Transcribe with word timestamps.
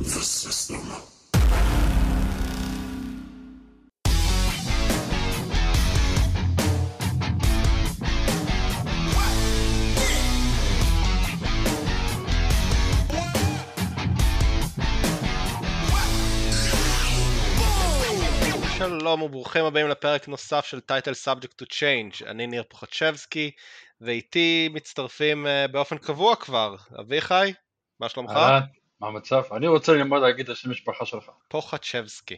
The 0.00 0.22
system. 0.22 0.80
שלום 18.78 19.22
וברוכים 19.22 19.64
הבאים 19.64 19.88
לפרק 19.88 20.28
נוסף 20.28 20.64
של 20.64 20.80
טייטל 20.80 21.14
סאבג'קט 21.14 21.52
טו 21.56 21.66
צ'יינג' 21.66 22.12
אני 22.26 22.46
ניר 22.46 22.62
פוחצ'בסקי 22.68 23.50
ואיתי 24.00 24.68
מצטרפים 24.72 25.46
אה, 25.46 25.68
באופן 25.68 25.98
קבוע 25.98 26.36
כבר 26.36 26.76
אביחי, 27.00 27.52
מה 28.00 28.08
שלומך? 28.08 28.32
מה 29.00 29.08
המצב? 29.08 29.42
אני 29.56 29.66
רוצה 29.66 29.92
ללמוד 29.92 30.22
להגיד 30.22 30.50
את 30.50 30.56
השם 30.56 30.70
משפחה 30.70 31.06
שלך. 31.06 31.24
פוחצ'בסקי, 31.48 32.36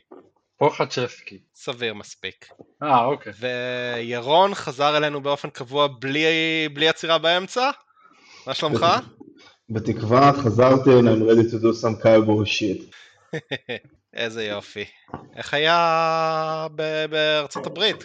פוחצ'בסקי. 0.57 1.39
סביר 1.55 1.95
מספיק. 1.95 2.49
אה, 2.83 3.05
אוקיי. 3.05 3.33
וירון 3.39 4.55
חזר 4.55 4.97
אלינו 4.97 5.21
באופן 5.21 5.51
קבוע 5.51 5.87
בלי, 5.99 6.25
בלי 6.75 6.89
עצירה 6.89 7.19
באמצע? 7.19 7.71
מה 8.47 8.55
שלומך? 8.55 8.87
בתקווה 9.71 10.33
חזרתי 10.33 10.91
and 10.91 11.03
I'm 11.03 11.23
ready 11.31 11.51
to 11.53 11.63
do 11.63 11.83
some 11.83 12.05
cowboy 12.05 12.47
shit. 12.47 12.83
איזה 14.15 14.45
יופי. 14.45 14.85
איך 15.37 15.55
היה 15.55 16.67
ב- 16.75 17.05
בארצות 17.11 17.67
הברית? 17.67 18.05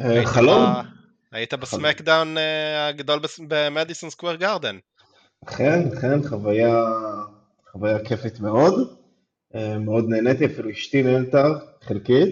אה, 0.00 0.26
חלום? 0.26 0.64
ב- 0.64 0.86
היית 1.32 1.54
בסמקדאון 1.54 2.38
אה, 2.38 2.88
הגדול 2.88 3.20
במדיסון 3.48 4.10
סקוויר 4.10 4.36
גארדן. 4.36 4.78
אכן, 5.48 5.88
אכן, 5.98 6.28
חוויה, 6.28 6.84
חוויה 7.76 8.04
כיפית 8.04 8.40
מאוד. 8.40 8.74
אה, 9.54 9.78
מאוד 9.78 10.04
נהניתי, 10.08 10.46
אפילו 10.46 10.70
אשתי 10.70 11.02
נהנתה 11.02 11.48
חלקית. 11.82 12.28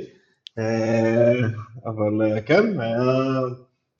אה, 0.58 1.32
אבל 1.86 2.22
אה, 2.22 2.40
כן, 2.40 2.80
היה... 2.80 3.02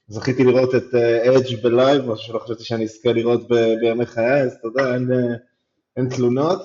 זכיתי 0.06 0.44
לראות 0.44 0.74
את 0.74 0.94
אדג' 0.94 1.62
בלייב, 1.62 2.04
משהו 2.04 2.26
שלא 2.26 2.38
חשבתי 2.38 2.64
שאני 2.64 2.84
אזכה 2.84 3.12
לראות 3.12 3.48
בימי 3.80 4.06
חיי, 4.06 4.42
אז 4.42 4.52
אתה 4.52 4.68
יודע, 4.68 4.94
אין, 4.94 5.10
אין 5.96 6.08
תלונות. 6.08 6.62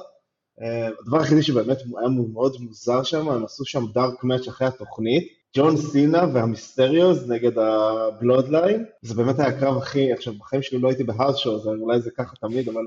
הדבר 1.02 1.20
היחידי 1.20 1.44
שבאמת 1.44 1.78
היה 2.00 2.10
מאוד 2.34 2.56
מוזר 2.60 3.04
שם, 3.04 3.30
הם 3.30 3.46
עשו 3.46 3.66
שם 3.66 3.84
dark 3.94 4.24
match 4.24 4.48
אחרי 4.48 4.68
התוכנית, 4.68 5.28
ג'ון 5.58 5.78
סינה 5.78 6.26
וה 6.34 6.51
Mysterios 6.51 7.28
נגד 7.28 7.58
הבלודליין, 7.58 8.86
זה 9.02 9.14
באמת 9.14 9.40
היה 9.40 9.48
הקרב 9.48 9.78
הכי, 9.78 10.14
עכשיו 10.14 10.34
בחיים 10.34 10.62
שלי 10.62 10.80
לא 10.80 10.88
הייתי 10.88 11.04
בהארד 11.04 11.36
שואו, 11.36 11.74
אולי 11.82 12.02
זה 12.02 12.12
ככה 12.12 12.36
תמיד, 12.36 12.70
אבל 12.70 12.84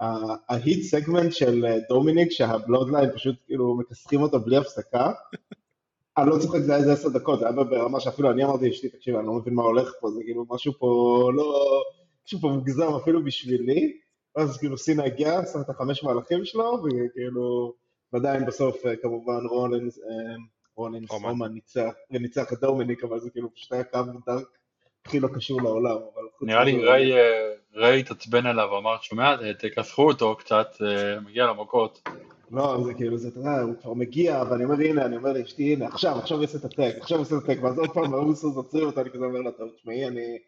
ה 0.00 0.16
heat 0.16 0.82
segment 0.82 1.32
של 1.32 1.64
אה, 1.66 1.78
דומיניק, 1.88 2.30
שהבלודליין 2.30 3.10
פשוט 3.14 3.36
כאילו 3.46 3.76
מכסחים 3.76 4.22
אותו 4.22 4.40
בלי 4.40 4.56
הפסקה, 4.56 5.12
אני 6.18 6.30
לא 6.30 6.38
צוחק, 6.38 6.60
זה 6.60 6.72
היה 6.72 6.80
איזה 6.80 6.92
עשר 6.92 7.08
דקות, 7.08 7.38
זה 7.38 7.48
היה 7.48 7.64
ברמה 7.64 8.00
שאפילו 8.00 8.30
אני 8.30 8.44
אמרתי 8.44 8.68
לאשתי, 8.68 8.88
תקשיב, 8.88 9.16
אני 9.16 9.26
לא 9.26 9.32
מבין 9.32 9.54
מה 9.54 9.62
הולך 9.62 9.92
פה, 10.00 10.10
זה 10.10 10.20
כאילו 10.24 10.46
משהו 10.50 10.72
פה 10.78 11.30
לא, 11.34 11.82
משהו 12.26 12.40
פה 12.40 12.48
מוגזם 12.48 12.94
אפילו 13.02 13.24
בשבילי, 13.24 13.98
ואז 14.36 14.58
כאילו 14.58 14.78
סינה 14.78 15.04
הגיע, 15.04 15.38
עשה 15.38 15.60
את 15.60 15.70
החמש 15.70 16.04
מהלכים 16.04 16.44
שלו, 16.44 16.84
וכאילו, 16.84 17.74
ועדיין 18.12 18.46
בסוף 18.46 18.86
אה, 18.86 18.96
כמובן 18.96 19.46
רולינס, 19.50 19.98
אה, 19.98 20.34
רולינס 20.76 21.10
רומן. 21.10 21.52
ניצח 22.10 22.52
את 22.52 22.60
דומיניק, 22.60 23.04
אבל 23.04 23.20
זה 23.20 23.30
כאילו 23.30 23.54
פשוט 23.54 23.72
היה 23.72 23.84
קו 23.84 23.98
דארק 24.26 24.58
הכי 25.06 25.20
לא 25.20 25.28
קשור 25.34 25.62
לעולם, 25.62 25.96
נראה 26.42 26.64
לי 26.64 26.84
ריי, 26.84 27.12
אה, 27.12 27.52
ריי 27.74 28.00
התעצבן 28.00 28.46
עליו, 28.46 28.78
אמר, 28.78 28.96
שומע, 29.02 29.36
תכסחו 29.58 30.08
אותו 30.08 30.36
קצת, 30.36 30.66
אה, 30.86 31.20
מגיע 31.20 31.46
למכות. 31.46 32.08
לא, 32.50 32.80
זה 32.84 32.94
כאילו, 32.94 33.18
זה, 33.18 33.28
אתה 33.28 33.38
יודע, 33.38 33.60
הוא 33.60 33.74
כבר 33.82 33.94
מגיע, 33.94 34.42
ואני 34.50 34.64
אומר, 34.64 34.74
הנה, 34.80 35.04
אני 35.04 35.16
אומר 35.16 35.32
לאשתי, 35.32 35.72
הנה, 35.72 35.86
עכשיו, 35.86 36.18
עכשיו 36.18 36.40
יעשה 36.40 36.58
את 36.58 36.64
ה 36.64 36.70
tag, 36.70 36.94
עכשיו 37.00 37.18
יעשה 37.18 37.36
את 37.36 37.42
ה 37.44 37.47
tag, 37.47 37.58
ואז 37.62 37.78
עוד 37.78 37.90
פעם, 37.90 38.14
האוסוס 38.14 38.56
עוצרים 38.56 38.86
אותו, 38.86 39.00
אני 39.00 39.10
כזה 39.10 39.24
אומר 39.24 39.40
לה, 39.40 39.50
טוב, 39.50 39.68
תשמעי, 39.76 40.06
אני, 40.06 40.38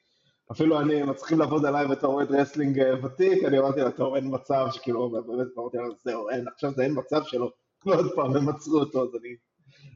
אפילו 0.53 0.81
אני, 0.81 1.03
הם 1.03 1.15
צריכים 1.15 1.39
לעבוד 1.39 1.67
עליי 1.67 1.87
בתור 1.89 2.15
אוהד 2.15 2.33
wrestling 2.33 2.81
אה, 2.81 3.05
ותיק, 3.05 3.45
אני 3.45 3.59
אמרתי 3.59 3.81
לה, 3.81 3.91
טוב, 3.91 4.15
אין 4.15 4.25
מצב, 4.31 4.67
שכאילו, 4.73 5.11
באמת, 5.11 5.47
אמרתי 5.59 5.77
לה, 5.77 5.85
זהו, 6.05 6.31
אין, 6.31 6.45
עכשיו 6.55 6.73
זה 6.77 6.83
אין 6.83 6.95
מצב 6.97 7.21
שלו, 7.25 7.51
ועוד 7.87 8.15
פעם, 8.15 8.37
הם 8.37 8.49
עצרו 8.49 8.79
אותו, 8.79 9.03
אז 9.03 9.09
אני 9.21 9.29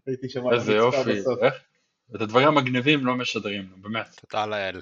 הייתי 0.07 0.29
שם 0.29 0.47
על 0.47 0.55
איזה 0.55 0.73
יופי, 0.73 1.13
בסוף. 1.21 1.39
איך? 1.43 1.55
את 2.17 2.21
הדברים 2.21 2.49
המגניבים 2.49 3.07
לא 3.07 3.15
משדרים, 3.15 3.69
באמת. 3.77 4.21
תודה 4.21 4.47
לאל. 4.47 4.81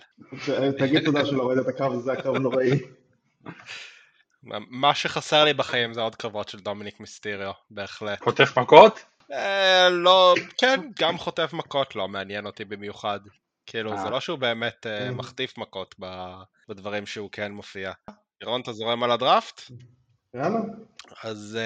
תגיד 0.79 1.05
תודה 1.05 1.27
שלא 1.27 1.49
ראית 1.49 1.59
את 1.61 1.69
הקרב 1.69 1.93
הזה, 1.93 2.13
הקרב 2.13 2.37
נוראי. 2.37 2.71
מה 4.71 4.95
שחסר 4.95 5.45
לי 5.45 5.55
בחיים 5.55 5.95
זה 5.95 6.01
עוד 6.01 6.15
קרבות 6.15 6.49
של 6.49 6.61
דומיניק 6.61 7.01
מיסטיריו, 7.01 7.53
בהחלט. 7.71 8.23
חוטף 8.23 8.59
מכות? 8.59 9.05
אה, 9.33 9.89
לא, 9.91 10.35
כן, 10.59 10.81
גם 11.01 11.19
חוטף 11.19 11.51
מכות 11.53 11.97
לא 11.97 12.09
מעניין 12.09 12.47
אותי 12.47 12.65
במיוחד. 12.65 13.21
כאילו, 13.67 13.93
אה. 13.93 14.03
זה 14.03 14.11
לא 14.11 14.21
שהוא 14.21 14.39
באמת 14.39 14.87
אה. 14.87 15.11
מחטיף 15.11 15.59
מכות 15.59 15.95
ב- 16.01 16.43
בדברים 16.69 17.07
שהוא 17.07 17.31
כן 17.33 17.53
מופיע. 17.53 17.93
ירון, 18.43 18.61
אתה 18.61 18.73
זורם 18.73 19.03
על 19.03 19.11
הדראפט? 19.11 19.61
יאללה. 20.35 20.59
אז 21.25 21.59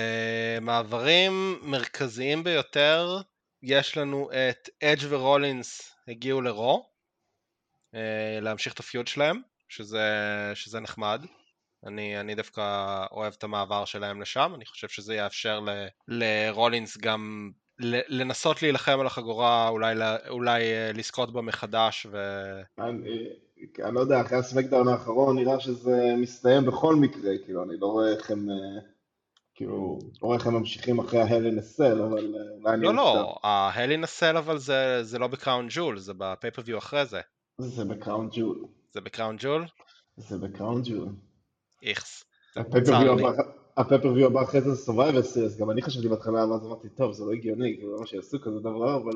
מעברים 0.60 1.58
מרכזיים 1.62 2.44
ביותר, 2.44 3.20
יש 3.62 3.96
לנו 3.96 4.30
את 4.32 4.68
אדג' 4.84 5.06
ורולינס 5.08 5.94
הגיעו 6.08 6.40
לרו, 6.40 6.86
uh, 7.94 7.98
להמשיך 8.40 8.74
את 8.74 8.80
הפיוד 8.80 9.06
שלהם, 9.06 9.40
שזה, 9.68 10.06
שזה 10.54 10.80
נחמד. 10.80 11.26
אני, 11.86 12.20
אני 12.20 12.34
דווקא 12.34 12.62
אוהב 13.10 13.32
את 13.38 13.44
המעבר 13.44 13.84
שלהם 13.84 14.22
לשם, 14.22 14.52
אני 14.54 14.64
חושב 14.64 14.88
שזה 14.88 15.14
יאפשר 15.14 15.60
ל, 15.60 15.86
לרולינס 16.08 16.96
גם 16.96 17.50
לנסות 18.08 18.62
להילחם 18.62 19.00
על 19.00 19.06
החגורה, 19.06 19.68
אולי, 19.68 19.94
אולי 20.28 20.62
uh, 20.62 20.98
לזכות 20.98 21.32
בה 21.32 21.42
מחדש, 21.42 22.06
ו... 22.10 22.16
אני, 22.78 23.28
אני 23.84 23.94
לא 23.94 24.00
יודע, 24.00 24.20
אחרי 24.20 24.38
ה 24.38 24.43
SmackDown 24.43 24.88
האחרון 24.88 25.36
נראה 25.38 25.60
שזה 25.60 26.14
מסתיים 26.16 26.66
בכל 26.66 26.96
מקרה, 26.96 27.32
כאילו, 27.44 27.62
אני 27.62 27.76
לא 27.80 27.86
רואה 27.86 28.12
איך 28.12 28.30
הם, 28.30 28.50
אה, 28.50 28.80
כאילו, 29.54 29.98
לא 30.22 30.26
רואה 30.26 30.36
איך 30.38 30.46
הם 30.46 30.54
ממשיכים 30.54 30.98
אחרי 30.98 31.20
ה 31.20 31.25
Hell 31.25 31.46
in 31.46 31.60
a 31.60 31.67
Cell, 31.67 32.02
אבל 32.02 32.34
אה, 32.36 32.40
אולי 32.60 32.74
אני 32.74 32.82
לא. 32.84 32.92
לא, 32.94 33.38
ה 33.42 33.53
Hell 33.53 33.96
in 33.96 34.08
a 34.08 34.13
Cell 34.13 34.36
אבל 34.36 34.58
זה, 34.58 34.98
זה 35.02 35.18
לא 35.18 35.26
ב 35.26 35.33
Crown 35.33 35.66
Jewel, 35.70 35.98
זה 35.98 36.12
ב 36.18 36.23
pay-per-view 36.23 36.78
אחרי 36.78 37.06
זה. 37.06 37.20
זה 37.58 37.84
ב 37.84 37.92
Crown 37.92 38.28
Jewel, 38.32 38.64
זה 38.92 39.00
ב 39.00 39.06
Crown 39.06 39.36
Jewel? 39.38 39.66
זה 40.16 40.38
ב 40.38 40.46
Crown 40.46 40.82
Jewel. 40.84 41.08
איכס. 41.82 42.24
ה 43.76 43.80
pay-per-view. 43.80 44.26
הבא- 44.26 44.42
אחרי 44.42 44.60
זה 44.60 44.76
Survivor 44.76 45.22
Series, 45.22 45.56
גם 45.56 45.70
אני 45.70 45.82
חשבתי 45.82 46.08
בהתחלה, 46.08 46.46
ואז 46.46 46.66
אמרתי, 46.66 46.88
טוב, 46.88 47.12
זה 47.12 47.24
לא 47.24 47.32
הגיוני, 47.32 47.74
כאילו, 47.76 47.96
למה 47.96 48.06
שיעשו 48.06 48.38
כזה 48.40 48.60
דבר, 48.60 48.96
אבל 48.96 49.12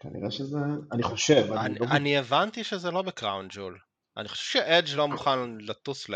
כנראה 0.00 0.30
שזה, 0.30 0.58
אני 0.92 1.02
חושב, 1.02 1.46
אני 1.52 1.60
אני, 1.66 1.78
לא... 1.78 1.86
אני 1.90 2.18
הבנתי 2.18 2.64
שזה 2.64 2.90
לא 2.90 3.02
בקראון 3.02 3.48
ג'ול. 3.50 3.78
אני 4.16 4.28
חושב 4.28 4.44
שאדג' 4.44 4.96
לא 4.96 5.08
מוכן 5.08 5.58
לטוס 5.60 6.08
ל... 6.08 6.14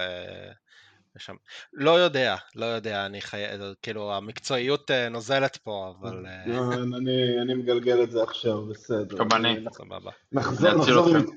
לשם. 1.16 1.34
לא 1.72 1.90
יודע, 1.90 2.36
לא 2.54 2.64
יודע, 2.64 3.06
אני 3.06 3.20
חי... 3.20 3.44
כאילו 3.82 4.14
המקצועיות 4.14 4.90
אה, 4.90 5.08
נוזלת 5.08 5.56
פה, 5.56 5.94
אבל 6.00 6.26
אה, 6.26 6.42
לא, 6.46 6.72
אני 6.72 7.40
אני 7.42 7.54
מגלגל 7.54 8.02
את 8.02 8.10
זה 8.10 8.22
עכשיו, 8.22 8.66
בסדר. 8.66 9.18
גם 9.18 9.28
אני. 9.32 9.64
סבבה. 9.72 10.10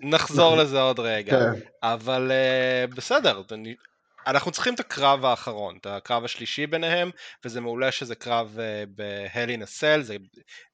נחזור, 0.02 0.56
לזה 0.62 0.82
עוד 0.82 1.00
רגע. 1.00 1.40
כן. 1.40 1.60
אבל 1.84 2.32
אה, 2.32 2.88
בסדר, 2.88 3.42
אני... 3.52 3.76
אנחנו 4.28 4.52
צריכים 4.52 4.74
את 4.74 4.80
הקרב 4.80 5.26
האחרון, 5.26 5.78
את 5.82 5.86
הקרב 5.86 6.24
השלישי 6.24 6.68
ביניהם, 6.68 7.10
וזה 7.46 7.62
מעולה 7.62 7.92
שזה 7.92 8.16
קרב 8.16 8.58
בהל 8.88 9.50
אין 9.50 9.62
הסל, 9.62 10.02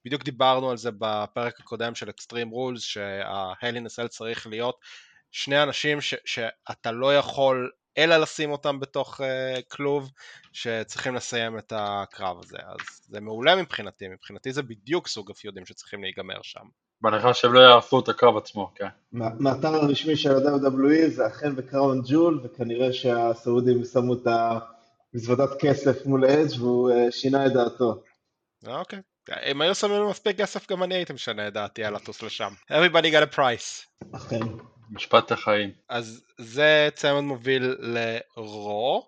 בדיוק 0.06 0.24
דיברנו 0.24 0.70
על 0.70 0.78
זה 0.78 0.90
בפרק 0.98 1.60
הקודם 1.60 1.96
של 1.96 2.10
אקסטרים 2.10 2.50
רולס, 2.50 2.82
שההל 2.82 3.76
אין 3.76 3.86
הסל 3.86 4.08
צריך 4.08 4.48
להיות 4.48 4.76
שני 5.32 5.64
אנשים 5.64 6.02
ש, 6.02 6.14
שאתה 6.26 6.92
לא 6.92 7.16
יכול 7.16 7.72
אלא 7.98 8.18
לשים 8.18 8.52
אותם 8.52 8.80
בתוך 8.80 9.22
uh, 9.22 9.24
כלוב, 9.72 10.12
שצריכים 10.54 11.16
לסיים 11.16 11.58
את 11.58 11.74
הקרב 11.76 12.38
הזה, 12.44 12.58
אז 12.58 13.02
זה 13.10 13.22
מעולה 13.22 13.56
מבחינתי, 13.56 14.08
מבחינתי 14.08 14.52
זה 14.52 14.64
בדיוק 14.64 15.08
סוג 15.08 15.32
הפיודים 15.32 15.66
שצריכים 15.66 16.04
להיגמר 16.04 16.40
שם. 16.42 16.66
בהנחה 17.02 17.34
שהם 17.34 17.54
לא 17.54 17.60
יעשו 17.60 18.00
את 18.00 18.10
הקרב 18.10 18.38
עצמו, 18.38 18.72
כן. 18.76 18.88
מה- 19.12 19.30
מהאתר 19.40 19.76
הרשמי 19.76 20.16
של 20.16 20.32
ה-WWE 20.32 21.10
זה 21.10 21.28
אכן 21.28 21.56
בקראון 21.56 22.02
ג'ול, 22.06 22.42
וכנראה 22.44 22.94
שהסעודים 22.94 23.84
שמו 23.86 24.14
את 24.14 24.28
המזוודת 25.14 25.50
כסף 25.60 26.06
מול 26.06 26.26
אדג' 26.26 26.60
והוא 26.60 26.92
אה, 26.92 27.12
שינה 27.12 27.46
את 27.46 27.54
דעתו. 27.54 28.04
אוקיי. 28.68 29.00
אם 29.52 29.62
היו 29.62 29.76
שמים 29.76 30.08
מספיק 30.10 30.38
כסף 30.38 30.72
גם 30.72 30.84
אני 30.84 30.96
הייתי 30.96 31.14
משנה 31.14 31.48
את 31.48 31.54
דעתי 31.54 31.84
על 31.84 31.96
לטוס 31.96 32.24
לשם. 32.24 32.54
Everybody 32.72 33.06
got 33.14 33.34
a 33.34 33.36
price. 33.36 34.06
אכן. 34.16 34.40
משפט 34.92 35.32
החיים. 35.32 35.72
אז 35.90 36.24
זה 36.38 36.90
צמד 36.96 37.22
מוביל 37.22 37.76
לרו. 37.80 39.08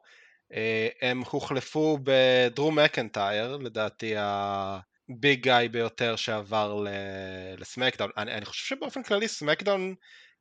אה, 0.53 0.87
הם 1.01 1.23
הוחלפו 1.29 1.97
בדרו 2.03 2.71
מקנטייר, 2.71 3.57
לדעתי 3.57 4.13
הביג 4.17 5.43
גאי 5.43 5.69
ביותר 5.69 6.15
שעבר 6.15 6.73
ל- 6.83 6.87
לסמקדאון. 7.57 8.09
אני, 8.17 8.33
אני 8.33 8.45
חושב 8.45 8.75
שבאופן 8.75 9.03
כללי 9.03 9.27
סמקדאון 9.27 9.95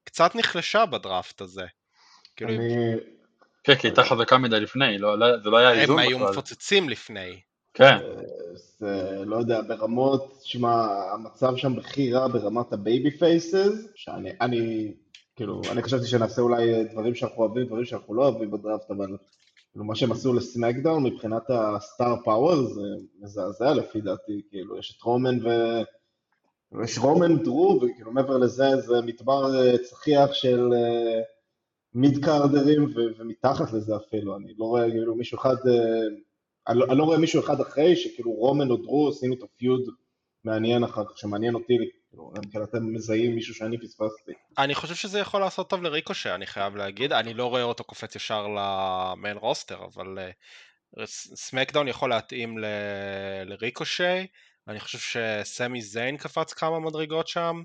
קצת 0.04 0.34
נחלשה 0.34 0.86
בדראפט 0.86 1.40
הזה. 1.40 1.64
כאילו, 2.36 2.50
אני, 2.50 2.74
כן, 3.64 3.74
כי 3.74 3.86
היא 3.86 3.90
הייתה 3.90 4.04
חזקה 4.04 4.38
מדי 4.38 4.60
לפני, 4.60 4.98
לא, 4.98 5.18
לא, 5.18 5.26
זה 5.38 5.50
לא 5.50 5.56
היה 5.56 5.72
איזון 5.72 5.98
הם 5.98 6.06
בכלל. 6.06 6.18
היו 6.18 6.30
מפוצצים 6.30 6.88
לפני. 6.88 7.40
כן, 7.74 7.96
זה, 8.54 9.24
לא 9.26 9.36
יודע, 9.36 9.60
ברמות, 9.68 10.40
שמע, 10.44 10.86
המצב 11.14 11.56
שם 11.56 11.76
בכי 11.76 12.12
רע 12.12 12.28
ברמת 12.28 12.72
ה 12.72 13.10
babyfaces, 13.10 13.72
שאני, 13.94 14.30
אני, 14.40 14.92
כאילו, 15.42 15.60
אני 15.72 15.82
חשבתי 15.82 16.06
שנעשה 16.06 16.42
אולי 16.42 16.84
דברים 16.84 17.14
שאנחנו 17.14 17.42
אוהבים, 17.42 17.66
דברים 17.66 17.84
שאנחנו 17.84 18.14
לא 18.14 18.28
אוהבים 18.28 18.50
בדראפט, 18.50 18.90
אבל 18.90 19.16
כאילו, 19.72 19.84
מה 19.84 19.94
שהם 19.94 20.12
עשו 20.12 20.32
ל 20.32 20.39
SmackDown 20.39 21.04
מבחינת 21.04 21.42
ה 21.48 21.61
star 21.61 22.14
power 22.24 22.62
זה 22.62 22.82
מזעזע 23.20 23.74
לפי 23.74 24.00
דעתי, 24.00 24.42
כאילו, 24.50 24.78
יש 24.78 24.96
את 24.96 25.02
רומן 25.02 25.46
ו... 25.46 25.48
יש 26.84 26.98
רומן 26.98 27.42
דרו, 27.42 27.80
וכאילו 27.82 28.12
מעבר 28.12 28.38
לזה 28.38 28.76
זה 28.76 29.00
מדבר 29.00 29.54
אה, 29.54 29.78
צחיח 29.78 30.32
של 30.32 30.70
אה, 30.74 31.20
מיד 31.94 32.24
קארדרים 32.24 32.84
ו- 32.84 33.18
ומתחת 33.18 33.72
לזה 33.72 33.96
אפילו, 33.96 34.36
אני 34.36 34.54
לא 34.58 34.64
רואה 34.64 34.90
כאילו 34.90 35.14
מישהו 35.14 35.38
אחד, 35.38 35.56
אה, 35.68 35.72
אני 36.68 36.78
לא, 36.78 36.86
אני 36.90 36.98
לא 36.98 37.04
רואה 37.04 37.18
מישהו 37.18 37.40
אחד 37.40 37.60
אחרי 37.60 37.96
שכאילו 37.96 38.32
רומן 38.32 38.70
או 38.70 38.76
דרו 38.76 39.06
עושים 39.06 39.32
איתו 39.32 39.46
פיוד 39.56 39.82
מעניין 40.44 40.84
אחר 40.84 41.04
כך, 41.04 41.18
שמעניין 41.18 41.54
אותי, 41.54 41.78
כאילו, 42.12 42.32
כן 42.52 42.62
אתם 42.62 42.92
מזהים 42.92 43.34
מישהו 43.34 43.54
שאני 43.54 43.78
פספסתי. 43.78 44.32
אני 44.58 44.74
חושב 44.74 44.94
שזה 44.94 45.18
יכול 45.18 45.40
לעשות 45.40 45.70
טוב 45.70 45.82
לריקושה, 45.82 46.34
אני 46.34 46.46
חייב 46.46 46.76
להגיד. 46.76 47.12
אני 47.12 47.34
לא 47.34 47.46
רואה 47.46 47.62
אותו 47.62 47.84
קופץ 47.84 48.16
ישר 48.16 48.46
למיין 48.46 49.36
רוסטר, 49.36 49.84
אבל 49.84 50.18
אה, 50.18 51.06
סמקדאון 51.06 51.88
יכול 51.88 52.10
להתאים 52.10 52.58
ל- 52.58 52.64
לריקושה. 53.44 54.24
אני 54.68 54.80
חושב 54.80 54.98
שסמי 54.98 55.82
זיין 55.82 56.16
קפץ 56.16 56.52
כמה 56.52 56.80
מדרגות 56.80 57.28
שם. 57.28 57.62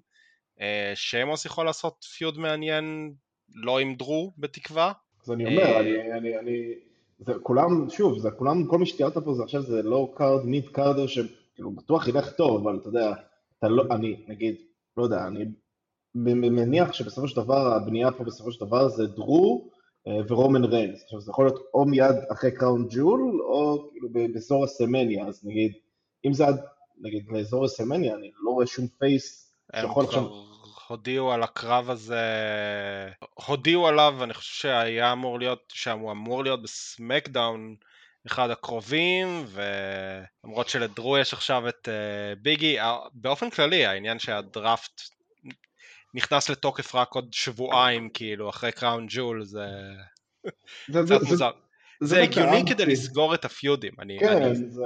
אה, 0.62 0.92
שיימוס 0.96 1.46
יכול 1.46 1.66
לעשות 1.66 2.04
feud 2.18 2.38
מעניין, 2.38 3.14
לא 3.54 3.80
עם 3.80 3.96
דרו, 3.96 4.34
בתקווה. 4.38 4.92
אז 5.24 5.32
אני 5.32 5.46
אומר, 5.46 5.64
אה, 5.64 5.80
אני, 5.80 6.14
אני, 6.14 6.40
אני, 6.40 6.74
זה 7.20 7.34
כולם, 7.44 7.90
שוב, 7.90 8.20
זה 8.20 8.32
כולם, 8.32 8.68
כל 8.68 8.78
מי 8.78 8.86
שתיארת 8.86 9.18
פה 9.18 9.34
זה 9.34 9.44
עכשיו 9.44 9.62
זה 9.62 9.84
low 9.84 10.14
card, 10.16 10.46
mid 10.46 10.68
carder, 10.70 11.08
שכאילו 11.08 11.72
בטוח 11.72 12.08
ילך 12.08 12.32
טוב, 12.32 12.68
אבל 12.68 12.80
אתה 12.82 12.90
יודע, 12.90 13.14
אתה 13.60 13.68
לא, 13.68 13.84
אני, 13.92 14.26
נגיד, 14.28 14.56
לא 14.98 15.04
יודע, 15.04 15.28
אני 15.28 15.46
מניח 16.50 16.94
שבסופו 16.94 17.28
של 17.28 17.36
דבר, 17.36 17.74
הבנייה 17.74 18.12
פה 18.12 18.24
בסופו 18.24 18.52
של 18.52 18.66
דבר 18.66 18.88
זה 18.88 19.08
דרו 19.08 19.70
אה, 20.08 20.20
ורומן 20.28 20.64
ריינס. 20.64 21.04
עכשיו, 21.04 21.22
זה 21.22 21.32
יכול 21.32 21.46
להיות 21.46 21.60
או 21.74 21.86
מיד 21.86 22.16
אחרי 22.32 22.52
Crown 22.52 22.88
Jewel, 22.90 23.42
או 23.42 23.90
כאילו 23.92 24.10
באזור 24.34 24.64
ה 24.64 24.68
WrestleMania, 24.68 25.28
אז 25.28 25.46
נגיד, 25.46 25.74
אם 26.26 26.34
זה 26.34 26.48
עד, 26.48 26.56
נגיד, 27.02 27.28
באזור 27.28 27.66
הסמניה, 27.66 28.16
אני 28.16 28.32
לא 28.44 28.52
רואה 28.52 28.68
שום 28.68 28.88
פייס 28.88 29.54
שיכול 29.76 30.06
עכשיו... 30.06 30.24
הודיעו 30.88 31.32
על 31.32 31.44
הקרב 31.44 31.90
הזה, 31.90 32.22
הודיעו 33.48 33.88
עליו, 33.88 34.24
אני 34.24 34.34
חושב 34.34 34.62
שהיה 34.62 35.12
אמור 35.12 35.40
להיות, 35.40 35.64
שהוא 35.74 36.12
אמור 36.12 36.44
להיות 36.44 36.62
בסמקדאון 36.62 37.76
אחד 38.28 38.50
הקרובים, 38.50 39.46
ולמרות 39.48 40.70
שלדרו 40.70 41.18
יש 41.18 41.34
עכשיו 41.34 41.70
את 41.70 41.90
אה, 41.90 42.36
ביגי, 42.42 42.80
אה, 42.80 42.98
באופן 43.14 43.50
כללי 43.50 43.86
העניין 43.86 44.20
שהדראפט 44.20 45.02
נכנס 46.14 46.50
לתוקף 46.50 46.96
רק 46.96 47.12
עוד 47.12 47.28
שבועיים, 47.32 48.10
כאילו, 48.10 48.50
אחרי 48.50 48.72
קראון 48.72 49.06
ג'ול, 49.10 49.46
זה 49.46 49.66
קצת 50.88 51.22
מוזר. 51.30 51.52
זה 52.02 52.26
דווקא 52.26 52.40
הגיוני. 52.40 52.70
כדי 52.70 52.86
לסגור 52.86 53.36
את 53.36 53.46
הפיודים, 53.46 53.94
אני, 54.00 54.18
כן, 54.20 54.44
אני 54.44 54.56
זה... 54.56 54.82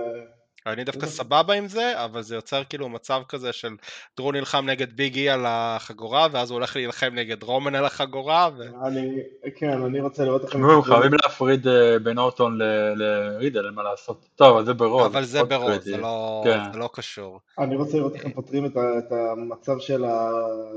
אני 0.68 0.84
דווקא 0.84 1.06
זה- 1.06 1.12
סבבה 1.12 1.54
עם 1.54 1.68
זה, 1.68 2.06
אבל 2.06 2.22
זה 2.22 2.36
יוצר 2.36 2.64
כאילו 2.70 2.90
מצב 2.90 3.22
כזה 3.30 3.54
של 3.54 3.70
דרו 4.18 4.32
נלחם 4.32 4.66
נגד 4.70 4.94
ביגי 4.94 5.30
על 5.30 5.44
החגורה, 5.48 6.28
ואז 6.32 6.52
הוא 6.52 6.56
הולך 6.56 6.76
להילחם 6.76 7.10
נגד 7.14 7.44
רומן 7.44 7.76
על 7.76 7.86
החגורה, 7.86 8.50
ו... 8.58 8.62
אני, 8.88 9.16
כן, 9.56 9.82
אני 9.82 10.00
רוצה 10.02 10.26
לראות 10.26 10.44
איך 10.44 10.56
הם... 10.56 10.62
תשמעו, 10.62 10.82
חייבים 10.82 11.12
להפריד 11.24 11.68
אה, 11.68 12.00
בין 12.00 12.18
אורטון 12.18 12.58
ל- 12.58 12.94
לרידל, 12.96 13.66
אין 13.66 13.74
מה 13.74 13.84
לעשות. 13.84 14.26
טוב, 14.36 14.58
אז 14.58 14.66
זה 14.66 14.74
ברוז. 14.74 15.06
אבל 15.06 15.24
זה 15.24 15.40
קריטי. 15.50 15.90
זה 15.92 15.98
לא, 15.98 16.42
כן. 16.46 16.60
זה 16.74 16.80
לא 16.80 16.90
קשור. 16.94 17.40
אני 17.60 17.76
רוצה 17.76 17.98
לראות 17.98 18.16
איך 18.16 18.26
הם 18.26 18.32
פותרים 18.32 18.66
את, 18.66 18.72
המצב 19.12 19.80
של 19.80 20.04
ה... 20.06 20.30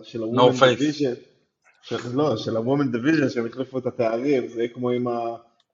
של 0.03 0.23
No 0.23 0.43
ה-Woman. 0.43 0.79
Division. 0.79 1.17
של, 1.83 1.97
לא, 2.15 2.37
של 2.37 2.57
ה-Woman 2.57 2.97
Division, 2.97 3.29
שהם 3.29 3.47
החליפו 3.47 3.79
את 3.79 3.87
התארים, 3.87 4.49
זה 4.49 4.67
כמו 4.75 4.91
עם 4.91 5.09
ה... 5.09 5.19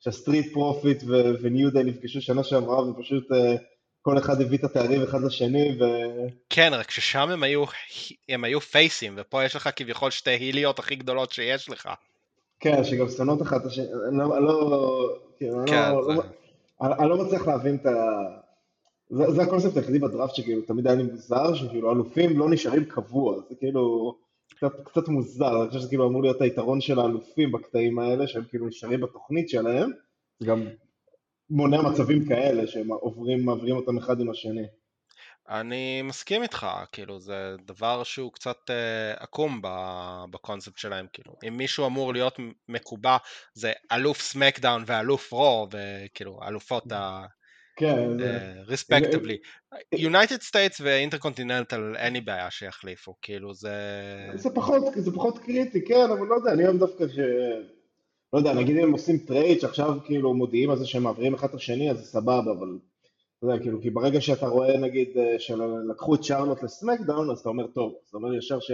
שה 0.00 0.17
Street 0.17 0.52
Profits 0.52 1.02
ו- 1.06 1.32
ו 1.42 1.49
New 1.49 1.70
Day 1.72 1.84
נפגשו 1.84 2.20
שנה 2.20 2.44
שעברה, 2.44 2.88
ופשוט 2.88 3.24
כל 4.02 4.18
אחד 4.18 4.40
הביא 4.40 4.58
את 4.58 4.64
התארים 4.64 5.02
אחד 5.02 5.22
לשני, 5.22 5.78
ו... 5.80 5.84
כן, 6.50 6.70
רק 6.74 6.90
ששם 6.90 7.28
הם 7.30 7.42
היו, 7.42 7.64
הם 8.28 8.44
היו 8.44 8.60
פייסים, 8.60 9.14
ופה 9.16 9.44
יש 9.44 9.56
לך 9.56 9.68
כביכול 9.76 10.10
שתי 10.10 10.30
היליות 10.30 10.78
הכי 10.78 10.96
גדולות 10.96 11.32
שיש 11.32 11.70
לך. 11.70 11.88
כן, 12.60 12.84
שגם 12.84 13.08
שונאות 13.08 13.42
אחת 13.42 13.66
השני, 13.66 13.84
אני 14.08 14.18
לא... 14.18 14.36
אני 14.36 14.44
לא, 14.44 15.08
כאילו, 15.38 15.60
אני 15.62 15.70
כן, 15.70 15.92
לא, 15.92 16.04
זה- 16.04 16.12
לא, 16.14 16.22
אני, 16.82 16.94
אני 16.98 17.08
לא 17.08 17.24
מצליח 17.24 17.46
להבין 17.46 17.74
את 17.74 17.86
ה... 17.86 17.90
זה, 19.10 19.30
זה 19.30 19.42
הקונספט 19.42 19.76
היחידי 19.76 19.98
בדראפט 19.98 20.34
שכאילו 20.34 20.62
תמיד 20.62 20.86
היה 20.86 20.96
לי 20.96 21.02
מוזר, 21.02 21.54
שכאילו 21.54 21.92
אלופים 21.92 22.38
לא 22.38 22.50
נשארים 22.50 22.84
קבוע, 22.84 23.36
זה 23.48 23.54
כאילו 23.54 24.14
קצת, 24.56 24.72
קצת 24.84 25.08
מוזר, 25.08 25.60
אני 25.62 25.68
חושב 25.68 25.80
שזה 25.80 25.88
כאילו 25.88 26.08
אמור 26.08 26.22
להיות 26.22 26.40
היתרון 26.40 26.80
של 26.80 26.98
האלופים 27.00 27.52
בקטעים 27.52 27.98
האלה, 27.98 28.26
שהם 28.26 28.44
כאילו 28.48 28.66
נשארים 28.66 29.00
בתוכנית 29.00 29.48
שלהם, 29.48 29.90
גם 30.42 30.66
מונע 31.50 31.82
מצבים 31.82 32.28
כאלה 32.28 32.66
שהם 32.66 32.92
עוברים, 32.92 33.44
מעבירים 33.44 33.76
אותם 33.76 33.98
אחד 33.98 34.20
עם 34.20 34.30
השני. 34.30 34.66
אני 35.48 36.02
מסכים 36.02 36.42
איתך, 36.42 36.66
כאילו 36.92 37.20
זה 37.20 37.54
דבר 37.66 38.02
שהוא 38.02 38.32
קצת 38.32 38.56
אה, 38.70 39.14
עקום 39.16 39.60
בקונספט 40.30 40.78
שלהם, 40.78 41.06
כאילו 41.12 41.32
אם 41.48 41.56
מישהו 41.56 41.86
אמור 41.86 42.12
להיות 42.12 42.36
מקובע 42.68 43.16
זה 43.54 43.72
אלוף 43.92 44.20
סמקדאון 44.20 44.82
ואלוף 44.86 45.32
רו, 45.32 45.68
וכאילו 45.72 46.40
אלופות 46.48 46.92
ה... 46.92 47.24
כן. 47.76 47.96
יונייטד 49.92 50.40
סטייטס 50.40 50.80
ואינטרקונטיננטל 50.80 51.96
אין 51.96 52.12
לי 52.12 52.20
בעיה 52.20 52.50
שיחליפו, 52.50 53.14
כאילו 53.22 53.54
זה... 53.54 53.74
זה, 54.34 54.50
פחות, 54.54 54.82
זה 54.96 55.12
פחות 55.12 55.38
קריטי, 55.38 55.84
כן, 55.84 56.10
אבל 56.18 56.26
לא 56.26 56.34
יודע, 56.34 56.52
אני 56.52 56.64
אוהב 56.66 56.78
דווקא 56.78 57.08
ש... 57.08 57.18
לא 58.32 58.38
יודע, 58.38 58.52
נגיד 58.52 58.76
אם 58.76 58.82
הם 58.82 58.92
עושים 58.92 59.18
trade 59.18 59.60
שעכשיו 59.60 59.98
כאילו 60.04 60.34
מודיעים 60.34 60.70
על 60.70 60.76
זה 60.76 60.86
שהם 60.86 61.02
מעבירים 61.02 61.34
אחד 61.34 61.48
את 61.48 61.54
השני, 61.54 61.90
אז 61.90 61.96
זה 61.98 62.04
סבבה, 62.04 62.52
אבל 62.58 62.78
אתה 63.38 63.46
יודע, 63.46 63.62
כאילו, 63.62 63.82
כי 63.82 63.90
ברגע 63.90 64.20
שאתה 64.20 64.46
רואה 64.46 64.76
נגיד 64.76 65.08
אה, 65.18 65.38
שלקחו 65.38 66.14
את 66.14 66.24
שרלוט 66.24 66.62
ל 66.62 66.68
SmackDown, 66.68 67.30
אז 67.30 67.38
אתה 67.38 67.48
אומר, 67.48 67.66
טוב, 67.66 67.94
זאת 68.04 68.14
אומרת 68.14 68.38
ישר 68.38 68.60
ש... 68.60 68.70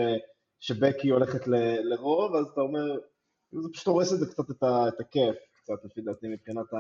שבקי 0.60 1.08
הולכת 1.08 1.46
ל... 1.46 1.54
ל 1.82 1.92
Raw, 1.92 2.30
ואז 2.32 2.46
אתה 2.52 2.60
אומר, 2.60 2.84
זה 3.52 3.68
פשוט 3.72 3.86
הורס 3.86 4.12
את 4.12 4.18
זה 4.18 4.26
קצת 4.26 4.50
את, 4.50 4.62
ה... 4.62 4.88
את 4.88 5.00
הכיף, 5.00 5.36
קצת 5.62 5.84
לפי 5.84 6.00
דעתי 6.00 6.26
מבחינת 6.28 6.72
ה... 6.72 6.76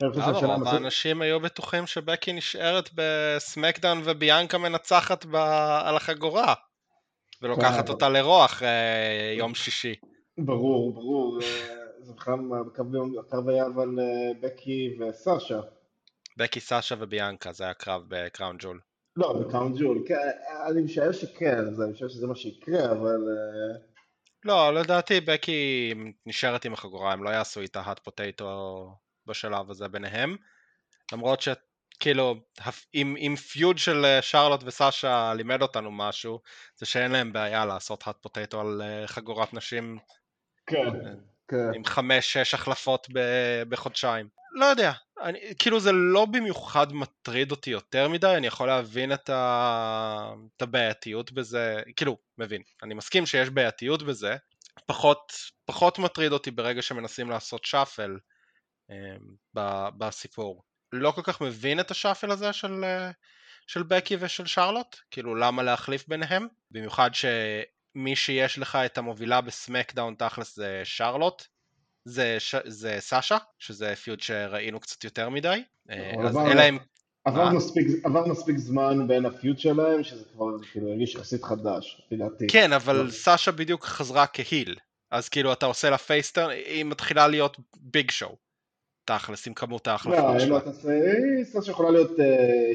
למה? 0.00 0.26
רוב 0.26 0.44
המסוג- 0.44 0.66
האנשים 0.66 1.22
היו 1.22 1.40
בטוחים 1.40 1.86
שבקי 1.86 2.32
נשארת 2.32 2.90
בסמקדאון 2.94 4.00
וביאנקה 4.04 4.58
מנצחת 4.58 5.24
ב... 5.24 5.36
על 5.84 5.96
החגורה 5.96 6.54
ולוקחת 7.42 7.86
כן. 7.86 7.92
אותה 7.92 8.08
לרו 8.08 8.44
אחרי 8.44 8.68
יום 9.38 9.54
שישי. 9.54 9.94
ברור, 10.38 10.94
ברור, 10.94 11.38
אה, 11.42 11.77
זה 12.08 12.14
בכלל, 12.14 12.38
הקרב- 13.18 13.48
היה 13.48 13.66
אבל 13.66 13.98
אה, 14.00 14.30
בקי 14.40 14.98
וסשה. 15.00 15.60
בקי 16.36 16.60
סאשה 16.60 16.94
וביאנקה 16.98 17.52
זה 17.52 17.64
היה 17.64 17.74
קרב 17.74 18.02
בקראון 18.08 18.56
ג'ול. 18.58 18.80
לא, 19.16 19.32
בקאונט 19.32 19.76
ג'ול, 19.78 20.04
כן, 20.08 20.14
אני 20.70 20.82
משער 20.82 21.12
שכן, 21.12 21.64
אני 21.84 21.92
חושב 21.92 22.08
שזה 22.08 22.26
מה 22.26 22.34
שיקרה, 22.34 22.90
אבל... 22.90 23.18
אה, 23.28 23.78
לא, 24.44 24.74
לדעתי 24.74 25.20
בקי 25.20 25.94
נשארת 26.26 26.64
עם 26.64 26.72
החגורה, 26.72 27.12
הם 27.12 27.24
לא 27.24 27.30
יעשו 27.30 27.60
איתה 27.60 27.82
hot 27.82 28.08
potato 28.08 28.44
בשלב 29.26 29.70
הזה 29.70 29.88
ביניהם. 29.88 30.36
למרות 31.12 31.40
שכאילו, 31.40 32.34
אם, 32.94 33.16
אם 33.18 33.34
פיוד 33.36 33.78
של 33.78 34.04
אה, 34.04 34.22
שרלוט 34.22 34.60
וסאשה 34.64 35.34
לימד 35.34 35.62
אותנו 35.62 35.90
משהו, 35.90 36.40
זה 36.76 36.86
שאין 36.86 37.10
להם 37.10 37.32
בעיה 37.32 37.66
לעשות 37.66 38.02
hot 38.02 38.26
potato 38.26 38.56
על 38.56 38.82
חגורת 39.06 39.54
נשים 39.54 39.98
כן, 40.66 40.90
כן. 41.48 41.74
עם 41.74 41.84
חמש-שש 41.84 42.54
החלפות 42.54 43.06
ב- 43.12 43.62
בחודשיים. 43.68 44.28
לא 44.52 44.64
יודע, 44.64 44.92
אני, 45.22 45.38
כאילו 45.58 45.80
זה 45.80 45.92
לא 45.92 46.24
במיוחד 46.24 46.92
מטריד 46.92 47.50
אותי 47.50 47.70
יותר 47.70 48.08
מדי, 48.08 48.34
אני 48.36 48.46
יכול 48.46 48.66
להבין 48.66 49.12
את, 49.12 49.30
ה... 49.30 50.32
את 50.56 50.62
הבעייתיות 50.62 51.32
בזה, 51.32 51.82
כאילו, 51.96 52.16
מבין, 52.38 52.62
אני 52.82 52.94
מסכים 52.94 53.26
שיש 53.26 53.50
בעייתיות 53.50 54.02
בזה, 54.02 54.36
פחות, 54.86 55.32
פחות 55.64 55.98
מטריד 55.98 56.32
אותי 56.32 56.50
ברגע 56.50 56.82
שמנסים 56.82 57.30
לעשות 57.30 57.64
שאפל 57.64 58.18
אה, 58.90 59.16
ב- 59.54 59.88
בסיפור. 59.98 60.62
לא 60.92 61.10
כל 61.10 61.22
כך 61.24 61.40
מבין 61.40 61.80
את 61.80 61.90
השאפל 61.90 62.30
הזה 62.30 62.52
של, 62.52 62.84
אה, 62.84 63.10
של 63.66 63.82
בקי 63.82 64.16
ושל 64.20 64.46
שרלוט, 64.46 64.96
כאילו 65.10 65.34
למה 65.34 65.62
להחליף 65.62 66.08
ביניהם, 66.08 66.48
במיוחד 66.70 67.10
שמי 67.98 68.16
שיש 68.16 68.58
לך 68.58 68.76
את 68.86 68.98
המובילה 68.98 69.40
בסמקדאון 69.40 70.14
תכלס 70.18 70.56
זה 70.56 70.80
שרלוט, 70.84 71.42
זה, 72.04 72.36
ש... 72.38 72.54
זה 72.64 72.96
סאשה, 73.00 73.36
שזה 73.58 73.94
פיוד 73.96 74.20
שראינו 74.20 74.80
קצת 74.80 75.04
יותר 75.04 75.28
מדי, 75.28 75.62
אה, 75.90 76.12
אבל 76.16 76.26
אז 76.26 76.36
עבר- 76.36 76.52
אלא 76.52 76.68
אם... 76.68 76.78
עבר 77.24 77.44
מה? 77.44 77.52
מספיק, 77.52 77.86
עבר 78.04 78.26
מספיק 78.26 78.56
זמן 78.58 79.08
בין 79.08 79.26
הפיוט 79.26 79.58
שלהם, 79.58 80.02
שזה 80.02 80.24
כבר 80.32 80.44
כאילו 80.72 80.88
הרגיש 80.88 81.14
יחסית 81.14 81.44
חדש, 81.44 82.02
לפי 82.06 82.16
דעתי. 82.16 82.46
כן, 82.46 82.72
אבל 82.72 82.96
לא. 82.96 83.10
סאשה 83.10 83.52
בדיוק 83.52 83.84
חזרה 83.84 84.26
כ 84.26 84.40
heel, 84.40 84.76
אז 85.10 85.28
כאילו 85.28 85.52
אתה 85.52 85.66
עושה 85.66 85.90
לה 85.90 85.98
face 85.98 86.21
turn, 86.21 86.50
היא 86.50 86.84
מתחילה 86.84 87.28
להיות 87.28 87.56
Big 87.80 88.10
Show. 88.10 88.36
תכלס, 89.04 89.46
עם 89.46 89.54
כמות 89.54 89.86
לא, 89.86 89.92
ההחלפות 89.92 90.24
אין 90.30 90.40
שלה. 90.40 90.56
הס- 90.66 90.86
היא 90.86 91.44
star 91.44 91.60
שיכולה 91.60 91.90
להיות 91.90 92.20
אה, 92.20 92.26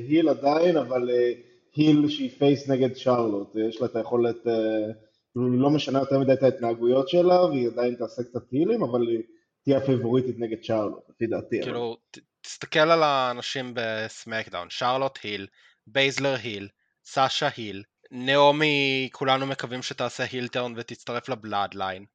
heel 0.08 0.30
עדיין, 0.30 0.78
אבל 0.78 1.10
אה, 1.10 1.32
heel 1.76 2.10
שהיא 2.10 2.30
face 2.40 2.70
נגד 2.70 2.96
שרלוט, 2.96 3.56
יש 3.70 3.82
לה 3.82 3.88
את 3.88 3.96
היכולת, 3.96 4.48
אה, 4.48 4.54
היא 4.54 4.94
לא 5.36 5.70
משנה 5.70 6.00
יותר 6.00 6.20
מדי 6.20 6.34
את 6.34 6.44
ההתנהגויות 6.44 7.10
שלה, 7.10 7.46
והיא 7.46 7.68
עדיין 7.68 7.96
תעשה 7.96 8.24
קצת 8.24 8.52
הילים, 8.52 8.84
אבל 8.84 9.08
היא 9.08 9.24
תהיה 9.64 9.78
הפייבוריטית 9.78 10.36
נגד 10.40 10.64
שרלוט, 10.64 11.10
לפי 11.10 11.28
דעתי. 11.28 11.62
כאילו, 11.62 11.98
תסתכל 12.42 12.80
על 12.80 13.04
האנשים 13.04 13.72
ב 13.76 13.84
SmackDown, 13.84 14.68
שרלוט 14.70 15.20
heel, 15.24 15.48
בייזלר 15.88 16.36
heel, 16.44 16.68
סאשה 17.06 17.50
heel, 17.58 17.84
נעמי, 18.12 19.10
כולנו 19.12 19.46
מקווים 19.46 19.82
שתעשה 19.82 20.24
heel 20.32 20.48
turn 20.48 20.74
ותצטרף 20.78 21.30
ל 21.30 21.37
Bloodline. 21.37 22.06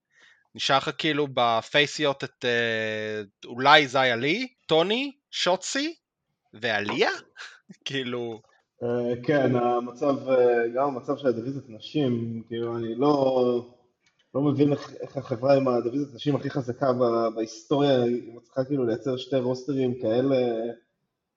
נשאר 0.54 0.76
לך 0.76 0.90
כאילו 0.98 1.26
בפייסיות 1.34 2.24
את 2.24 2.44
אה, 2.44 3.22
אולי 3.44 3.88
זיה 3.88 4.16
לי, 4.16 4.48
טוני, 4.66 5.12
שוצי 5.30 5.94
ועליה? 6.52 7.10
כאילו, 7.84 8.40
כן, 9.22 9.56
המצב, 9.56 10.28
אה, 10.28 10.68
גם 10.74 10.86
המצב 10.88 11.16
של 11.16 11.28
הדיוויזיות 11.28 11.64
נשים, 11.68 12.42
כאילו, 12.48 12.76
אני 12.76 12.94
לא, 12.94 13.64
לא 14.34 14.40
מבין 14.40 14.72
איך, 14.72 14.94
איך 15.00 15.16
החברה 15.16 15.56
עם 15.56 15.68
הדיוויזיות 15.68 16.14
נשים 16.14 16.36
הכי 16.36 16.50
חזקה 16.50 16.92
ב- 16.92 17.34
בהיסטוריה, 17.34 18.02
היא 18.02 18.36
מצליחה 18.36 18.64
כאילו 18.64 18.86
לייצר 18.86 19.16
שתי 19.16 19.36
רוסטרים 19.36 19.94
כאלה, 20.00 20.36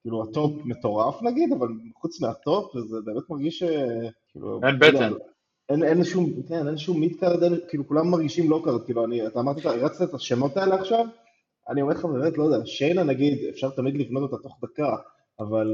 כאילו 0.02 0.22
ה 0.22 0.29
top 0.29 0.52
מטורף 0.64 1.22
נגיד, 1.22 1.52
אבל 1.52 1.68
חוץ 1.96 2.20
מה 2.20 2.39
top, 2.39 2.78
זה 2.78 2.96
באמת 3.04 3.30
מרגיש 3.30 3.58
ש... 3.58 3.62
כאילו, 4.32 4.60
אין 4.66 4.78
בטן. 4.78 5.12
אין, 5.68 5.82
אין 5.82 6.04
שום, 6.04 6.42
כן, 6.48 6.68
אין 6.68 6.78
שום 6.78 7.00
mid 7.00 7.20
card, 7.20 7.42
אין, 7.42 7.54
כאילו 7.68 7.88
כולם 7.88 8.10
מרגישים 8.10 8.50
low 8.50 8.60
card, 8.64 8.84
כאילו 8.84 9.04
אני, 9.04 9.26
אתה 9.26 9.40
אמרת, 9.40 9.66
הרצת 9.66 10.08
את 10.08 10.14
השמות 10.14 10.56
האלה 10.56 10.74
עכשיו, 10.74 11.06
אני 11.68 11.82
אומר 11.82 11.94
לך 11.94 12.04
באמת, 12.04 12.38
לא 12.38 12.44
יודע, 12.44 12.66
שיינה 12.66 13.02
נגיד, 13.02 13.48
אפשר 13.48 13.70
תמיד 13.70 13.96
לבנות 13.96 14.32
אותה 14.32 14.42
תוך 14.42 14.58
דקה, 14.62 14.96
אבל 15.40 15.66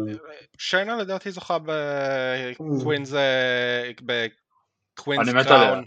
שיינה 0.58 0.96
לדעתי 0.96 1.30
זוכה 1.30 1.58
ב 1.58 1.76
Queen's, 1.76 3.14
אה, 3.14 3.90
ב 4.02 4.16
Queen's. 4.16 5.28
Crown. 5.46 5.84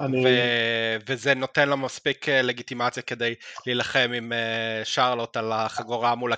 אני... 0.00 0.24
ו- 0.26 0.96
וזה 1.08 1.34
נותן 1.34 1.68
לה 1.68 1.76
מספיק 1.76 2.28
אה, 2.28 2.42
לגיטימציה 2.42 3.02
כדי 3.02 3.34
להילחם 3.66 4.10
עם 4.14 4.32
אה, 4.32 4.80
שרלוט 4.84 5.36
על 5.36 5.52
החגורה 5.52 6.14
מול 6.14 6.32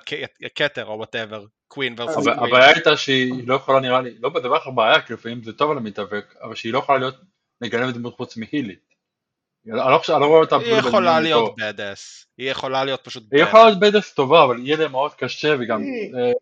הכתר 0.44 0.86
או 0.86 0.96
וואטאבר, 0.96 1.44
קווין 1.68 1.94
ורסוס 1.98 2.26
אבל 2.26 2.34
קווין. 2.36 2.52
הבעיה 2.54 2.68
הייתה 2.74 2.96
שהיא 2.96 3.48
לא 3.48 3.54
יכולה 3.54 3.80
נראה 3.80 4.00
לי, 4.00 4.14
לא 4.20 4.28
בדבר 4.28 4.56
אחר 4.56 4.70
בעיה, 4.70 5.00
כי 5.00 5.12
לפעמים 5.12 5.42
זה 5.42 5.52
טוב 5.52 5.70
על 5.70 5.76
המתאבק, 5.76 6.34
אבל 6.42 6.54
שהיא 6.54 6.72
לא 6.72 6.78
יכולה 6.78 6.98
להיות 6.98 7.16
מגלמת 7.60 7.94
דמות 7.94 8.16
חוץ 8.16 8.36
מהילית. 8.36 8.94
אני 9.66 9.76
לא 9.92 9.98
חושב, 9.98 10.12
אני 10.12 10.20
לא 10.22 10.26
רואה 10.26 10.40
אותה 10.40 10.56
היא 10.56 10.74
יכולה 10.74 11.20
להיות. 11.20 11.54
בדס, 11.58 12.26
היא 12.38 12.50
יכולה 12.50 12.84
להיות 12.84 13.00
פשוט 13.04 13.22
היא 13.32 13.40
badass. 13.42 13.48
יכולה 13.48 13.64
להיות 13.64 13.80
בדס 13.80 14.14
טובה, 14.14 14.44
אבל 14.44 14.58
יהיה 14.58 14.76
לה 14.76 14.88
מאוד 14.88 15.14
קשה 15.14 15.54
וגם 15.60 15.82
היא- 15.82 16.14
אה, 16.14 16.32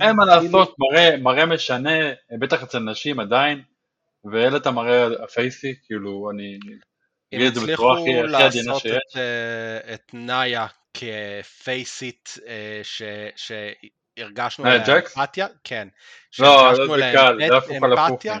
אין 0.00 0.16
מה 0.16 0.24
לעשות, 0.24 0.74
מראה, 0.78 1.16
מראה 1.16 1.46
משנה, 1.46 1.98
בטח 2.38 2.62
אצל 2.62 2.78
נשים 2.78 3.20
עדיין, 3.20 3.62
ואין 4.32 4.56
את 4.56 4.66
המראה 4.66 5.24
הפייסי, 5.24 5.74
כאילו 5.86 6.30
אני 6.30 6.58
אם 7.32 7.38
אגיד 7.38 7.46
את 7.46 7.54
זה 7.54 7.60
הצליחו 7.60 7.82
בצורה 7.82 8.00
הכי 8.00 8.46
עדינה 8.46 8.72
לעשות 8.72 8.82
שיש. 8.82 8.92
את, 8.92 9.16
אה, 9.16 9.94
את 9.94 10.10
נאיה 10.12 10.66
כפייסית 10.94 12.38
אה, 12.46 12.80
שהרגשנו 14.16 14.64
ג'קס? 14.86 15.18
אמפתיה, 15.18 15.46
כן, 15.64 15.88
לא, 16.38 16.46
לא, 16.48 16.60
שהרגשנו 16.60 16.86
זה 16.86 16.94
אליה 16.94 17.12
קל, 17.12 17.40
אמפ- 17.40 17.48
זה 17.48 17.56
הפוך 17.56 17.82
על 17.82 17.92
הפוך. 17.92 18.10
אמפתיה. 18.10 18.38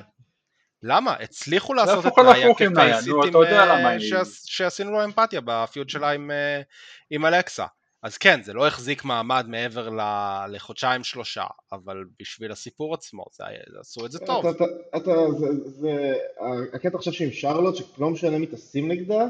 למה? 0.82 1.12
הצליחו 1.12 1.74
לעשות 1.74 2.06
את 2.06 2.12
נאיה 2.18 2.54
כפייסית 2.54 3.14
אתה 3.30 3.38
אה, 4.16 4.24
שעשינו 4.46 4.92
לו 4.92 5.04
אמפתיה 5.04 5.40
בפיוד 5.44 5.88
שלה 5.88 6.10
עם, 6.10 6.30
אה, 6.30 6.60
עם 7.10 7.26
אלכסה. 7.26 7.66
אז 8.02 8.18
כן, 8.18 8.40
זה 8.42 8.52
לא 8.52 8.66
החזיק 8.66 9.04
מעמד 9.04 9.44
מעבר 9.48 9.88
לחודשיים 10.52 11.04
שלושה, 11.04 11.44
אבל 11.72 12.04
בשביל 12.20 12.52
הסיפור 12.52 12.94
עצמו, 12.94 13.24
זה 13.32 13.44
היה- 13.46 13.60
עשו 13.80 14.06
את 14.06 14.12
זה 14.12 14.18
טוב. 14.18 14.46
אתה, 14.46 14.64
אתה, 14.64 14.96
אתה, 14.96 15.12
זה, 15.38 15.46
זה, 15.70 16.14
הקטע 16.72 16.96
עכשיו 16.98 17.12
שעם 17.12 17.30
שרלוט, 17.30 17.76
שלא 17.76 18.10
משנה 18.10 18.38
מי 18.38 18.46
תשים 18.46 18.88
נגדה, 18.88 19.26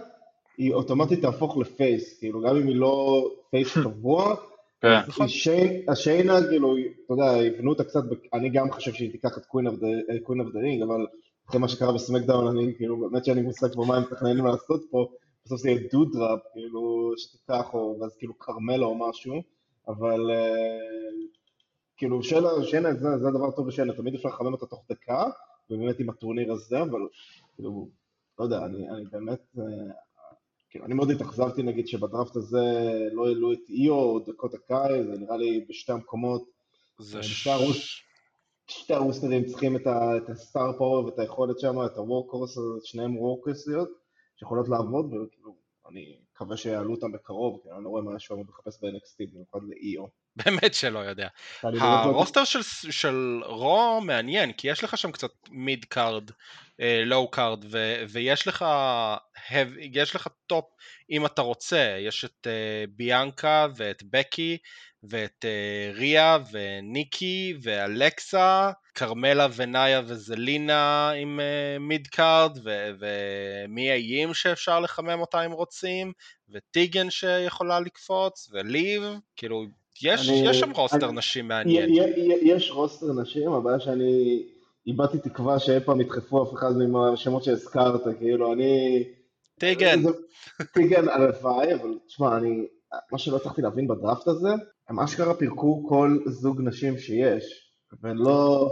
היא 0.58 0.72
אוטומטית 0.74 1.20
תהפוך 1.20 1.56
ל 1.58 1.68
face, 1.68 2.18
כאילו 2.18 2.40
גם 2.42 2.56
אם 2.56 2.66
היא 2.66 2.76
לא 2.76 3.24
face 3.50 3.78
קבוע, 3.84 4.36
כן. 4.80 5.28
שיין, 5.28 5.82
השיינה, 5.88 6.38
כאילו, 6.48 6.74
אתה 7.06 7.14
יודע, 7.14 7.42
יבנו 7.46 7.70
אותה 7.70 7.84
קצת, 7.84 8.00
אני 8.34 8.50
גם 8.50 8.70
חושב 8.72 8.92
שהיא 8.92 9.10
תיקח 9.12 9.38
את 9.38 9.46
Queen 9.46 9.66
of 9.66 10.52
the 10.52 10.60
Ring, 10.60 10.82
אבל 10.82 11.06
אחרי 11.48 11.60
מה 11.60 11.68
שקרה 11.68 11.92
ב 11.92 11.98
SmackDown, 11.98 12.58
אני 12.58 12.74
כאילו, 12.76 12.96
באמת 13.10 13.24
שאין 13.24 13.36
לי 13.36 13.42
מושג 13.42 13.72
כבר 13.72 13.84
מה 13.84 13.96
הם 13.96 14.02
מתכננים 14.02 14.46
לעשות 14.46 14.82
פה, 14.90 15.08
בסוף 15.48 15.60
זה 15.60 15.70
יהיה 15.70 15.88
דודראפ, 15.92 16.40
כאילו, 16.52 17.12
שתיקח, 17.16 17.74
או 17.74 17.98
ואז 18.00 18.16
כאילו 18.16 18.38
כרמלה 18.38 18.86
או 18.86 19.08
משהו, 19.08 19.42
אבל 19.88 20.30
אה, 20.30 21.08
כאילו, 21.96 22.22
שיינה, 22.22 22.48
שיינה, 22.64 22.94
זה, 22.94 23.18
זה 23.18 23.28
הדבר 23.28 23.48
הטוב 23.48 23.66
בשיינה, 23.66 23.92
תמיד 23.92 24.14
אפשר 24.14 24.28
לחמם 24.28 24.52
אותה 24.52 24.66
תוך 24.66 24.84
דקה, 24.90 25.24
ובאמת 25.70 26.00
עם 26.00 26.10
הטורניר 26.10 26.52
הזה, 26.52 26.82
אבל 26.82 27.00
כאילו, 27.54 27.88
לא 28.38 28.44
יודע, 28.44 28.64
אני, 28.64 28.90
אני 28.90 29.04
באמת, 29.04 29.40
אה, 29.58 29.64
כאילו, 30.70 30.84
אני 30.84 30.94
מאוד 30.94 31.10
התאכזבתי 31.10 31.62
נגיד 31.62 31.88
שבדראפט 31.88 32.36
הזה 32.36 32.62
לא 33.12 33.26
העלו 33.28 33.52
את 33.52 33.58
איו 33.68 33.94
או 33.94 34.18
דקות 34.18 34.54
הקאי, 34.54 35.04
זה 35.04 35.18
נראה 35.18 35.36
לי 35.36 35.64
בשתי 35.68 35.92
המקומות, 35.92 36.44
זה 36.98 37.18
בשתי 37.18 37.50
הרוס- 37.50 38.00
שתי 38.66 38.94
הרוסטרים 38.94 39.44
צריכים 39.44 39.76
את, 39.76 39.86
ה, 39.86 40.16
את 40.16 40.30
הסטאר 40.30 40.72
פאוור 40.78 41.04
ואת 41.04 41.18
היכולת 41.18 41.58
שם, 41.58 41.76
את 41.86 41.96
הוורקורס, 41.96 42.58
שניהם 42.84 43.16
וורקורסיות, 43.16 44.07
שיכולות 44.38 44.68
לעבוד, 44.68 45.06
וכאילו, 45.06 45.56
אני 45.90 46.18
מקווה 46.32 46.56
שיעלו 46.56 46.94
אותם 46.94 47.12
בקרוב, 47.12 47.60
כי 47.62 47.68
אני 47.70 47.84
לא 47.84 47.88
רואה 47.88 48.02
מה 48.02 48.10
אמור 48.30 48.44
לחפש 48.48 48.80
ב-NXT, 48.82 49.32
במיוחד 49.32 49.58
לאיו. 49.68 50.04
באמת 50.36 50.74
שלא 50.74 50.98
יודע. 50.98 51.28
לא- 51.64 51.80
ה 51.82 51.91
roster 51.91 52.44
של, 52.44 52.62
של 52.90 53.40
Raw 53.44 54.00
מעניין, 54.00 54.52
כי 54.52 54.70
יש 54.70 54.84
לך 54.84 54.98
שם 54.98 55.12
קצת 55.12 55.30
mid 55.50 55.84
card, 55.84 56.30
low 57.06 57.30
card, 57.30 57.64
ויש 58.08 58.48
לך, 58.48 58.64
יש 59.92 60.14
לך 60.16 60.28
top 60.46 60.64
אם 61.10 61.26
אתה 61.26 61.42
רוצה, 61.42 61.96
יש 62.00 62.24
את 62.24 62.46
אה, 62.46 62.90
ביאנקה 62.96 63.66
ואת 63.76 64.02
בקי 64.10 64.58
ואת 65.02 65.44
אה, 65.44 65.96
ריה 65.96 66.38
וניקי 66.52 67.54
ואלקסה, 67.62 68.70
כרמלה 68.98 69.46
ונאיה 69.56 70.02
וזלינה 70.06 71.10
עם 71.10 71.40
אה, 71.40 71.82
mid 71.82 72.06
card, 72.06 72.58
ומיה 72.98 73.90
ים 73.90 74.34
שאפשר 74.34 74.80
לחמם 74.80 75.20
אותה 75.20 75.46
אם 75.46 75.52
רוצים, 75.52 76.12
וטיגן 76.50 77.10
שיכולה 77.10 77.80
לקפוץ, 77.80 78.50
וליב, 78.52 79.02
כאילו 79.36 79.64
יש, 80.02 80.28
אני- 80.28 80.48
יש 80.50 80.60
שם 80.60 80.70
רוסטר 80.70 81.08
אני- 81.08 81.18
נשים 81.18 81.48
מעניין. 81.48 81.88
י- 81.94 82.00
י- 82.00 82.32
י- 82.32 82.38
יש 82.42 82.70
רוסטר 82.70 83.06
נשים, 83.22 83.52
הבעיה 83.52 83.80
שאני 83.80 84.42
איבדתי 84.86 85.18
תקווה 85.18 85.58
שאי 85.58 85.80
פעם 85.80 86.00
ידחפו 86.00 86.42
אף 86.42 86.54
אחד 86.54 86.72
מהשמות 86.88 87.44
שהזכרת, 87.44 88.00
כאילו 88.18 88.52
אני... 88.52 89.04
טיגן, 89.60 90.02
זה- 90.02 90.10
טיגן 90.74 91.08
הלוואי, 91.08 91.74
אבל 91.74 91.98
תשמע, 92.06 92.36
אני... 92.36 92.66
מה 93.12 93.18
שלא 93.18 93.36
הצלחתי 93.36 93.62
להבין 93.62 93.88
בדראפט 93.88 94.28
הזה, 94.28 94.48
הם 94.88 95.00
אשכרה 95.00 95.34
פירקו 95.34 95.86
כל 95.88 96.18
זוג 96.26 96.60
נשים 96.64 96.98
שיש, 96.98 97.44
ולא... 98.02 98.70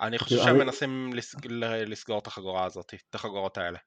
אני 0.00 0.18
חושב 0.18 0.36
כאילו, 0.36 0.44
שהם 0.44 0.58
מנסים 0.58 1.10
לסגור 1.86 2.18
את 2.18 2.26
החגורה 2.26 2.64
הזאת, 2.64 2.94
את 3.10 3.14
החגורות 3.14 3.58
האלה. 3.58 3.78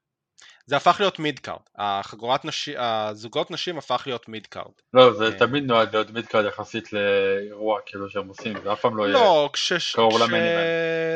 זה 0.66 0.76
הפך 0.76 0.96
להיות 1.00 1.18
mid 1.18 1.38
card, 1.38 1.60
החגורת 1.78 2.44
נשים, 2.44 2.74
הזוגות 2.78 3.50
נשים 3.50 3.78
הפך 3.78 4.02
להיות 4.06 4.28
mid 4.28 4.46
card. 4.46 4.72
לא, 4.94 5.12
זה 5.12 5.30
כן. 5.32 5.38
תמיד 5.38 5.64
נועד 5.64 5.94
להיות 5.94 6.10
mid 6.10 6.25
card 6.25 6.44
יחסית 6.44 6.92
לאירוע 6.92 7.80
כאילו 7.86 8.10
שהם 8.10 8.28
עושים, 8.28 8.54
זה 8.62 8.72
אף 8.72 8.80
פעם 8.80 8.96
לא 8.96 9.02
יהיה. 9.02 9.12
לא. 9.14 9.50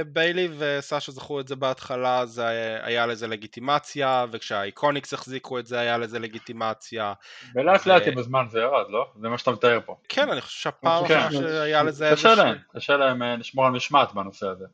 כשביילי 0.04 0.48
וסאשה 0.58 1.12
זכו 1.12 1.40
את 1.40 1.48
זה 1.48 1.56
בהתחלה 1.56 2.26
זה 2.26 2.46
היה- 2.82 3.06
לזה 3.06 3.26
לגיטימציה, 3.26 4.26
וכשהאיקוניקס 4.32 5.14
החזיקו 5.14 5.58
את 5.58 5.66
זה 5.66 5.78
היה 5.80 5.98
לזה 5.98 6.18
לגיטימציה. 6.18 7.12
ולאט 7.54 7.86
לאט 7.86 8.02
עם 8.06 8.18
הזמן 8.18 8.44
זה 8.50 8.60
ירד, 8.60 8.84
לא? 8.88 9.06
זה 9.20 9.28
מה 9.28 9.38
שאתה 9.38 9.50
מתאר 9.50 9.78
פה. 9.86 9.96
כן, 10.08 10.30
אני 10.30 10.40
חושב 10.40 10.60
שהפעם 10.60 11.08
כן. 11.08 11.28
שהיה 11.32 11.82
לזה 11.82 12.10
קשה. 12.12 12.34
להם, 12.34 12.56
קשה 12.76 12.96
להם 12.96 13.22
אה, 13.22 13.36
לשמור 13.36 13.66
על 13.66 13.72
משמעת 13.72 14.14
בנושא 14.14 14.46
הזה. 14.46 14.64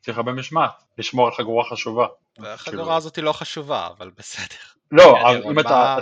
צריך 0.00 0.16
הרבה 0.16 0.32
משמעת, 0.32 0.70
לשמור 0.98 1.26
על 1.26 1.32
חגורה 1.32 1.64
חשובה. 1.70 2.06
החגורה 2.38 2.56
כאילו- 2.56 2.92
הזאת 2.96 3.16
היא 3.16 3.24
לא 3.24 3.32
חשובה, 3.32 3.88
אבל 3.98 4.10
בסדר. 4.18 4.56
לא, 4.92 5.16
אם 5.50 5.60
אתה, 5.60 5.96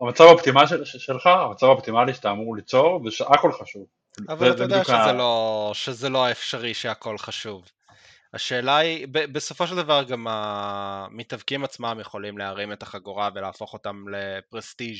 המצב 0.00 0.24
האופטימלי 0.24 0.66
של- 0.66 0.84
שלך, 0.84 1.26
המצב 1.26 1.66
האופטימלי 1.66 2.14
שאתה 2.14 2.30
אמור 2.30 2.56
ליצור, 2.56 3.00
זה 3.04 3.10
שהכל 3.10 3.52
חשוב. 3.52 3.86
אבל 4.28 4.50
אתה 4.52 4.62
יודע 4.62 4.84
שזה 4.84 5.12
לא, 5.12 5.70
שזה 5.74 6.08
לא 6.08 6.30
אפשרי 6.30 6.74
שהכל 6.74 7.18
חשוב. 7.18 7.64
השאלה 8.34 8.76
היא, 8.76 9.06
ב- 9.10 9.32
בסופו 9.32 9.66
של 9.66 9.76
דבר 9.76 10.02
גם 10.02 10.26
המתאבקים 10.30 11.64
עצמם 11.64 11.98
יכולים 12.00 12.38
להרים 12.38 12.72
את 12.72 12.82
החגורה 12.82 13.28
ולהפוך 13.34 13.72
אותם 13.72 14.04
לפרסטיג'. 14.08 14.96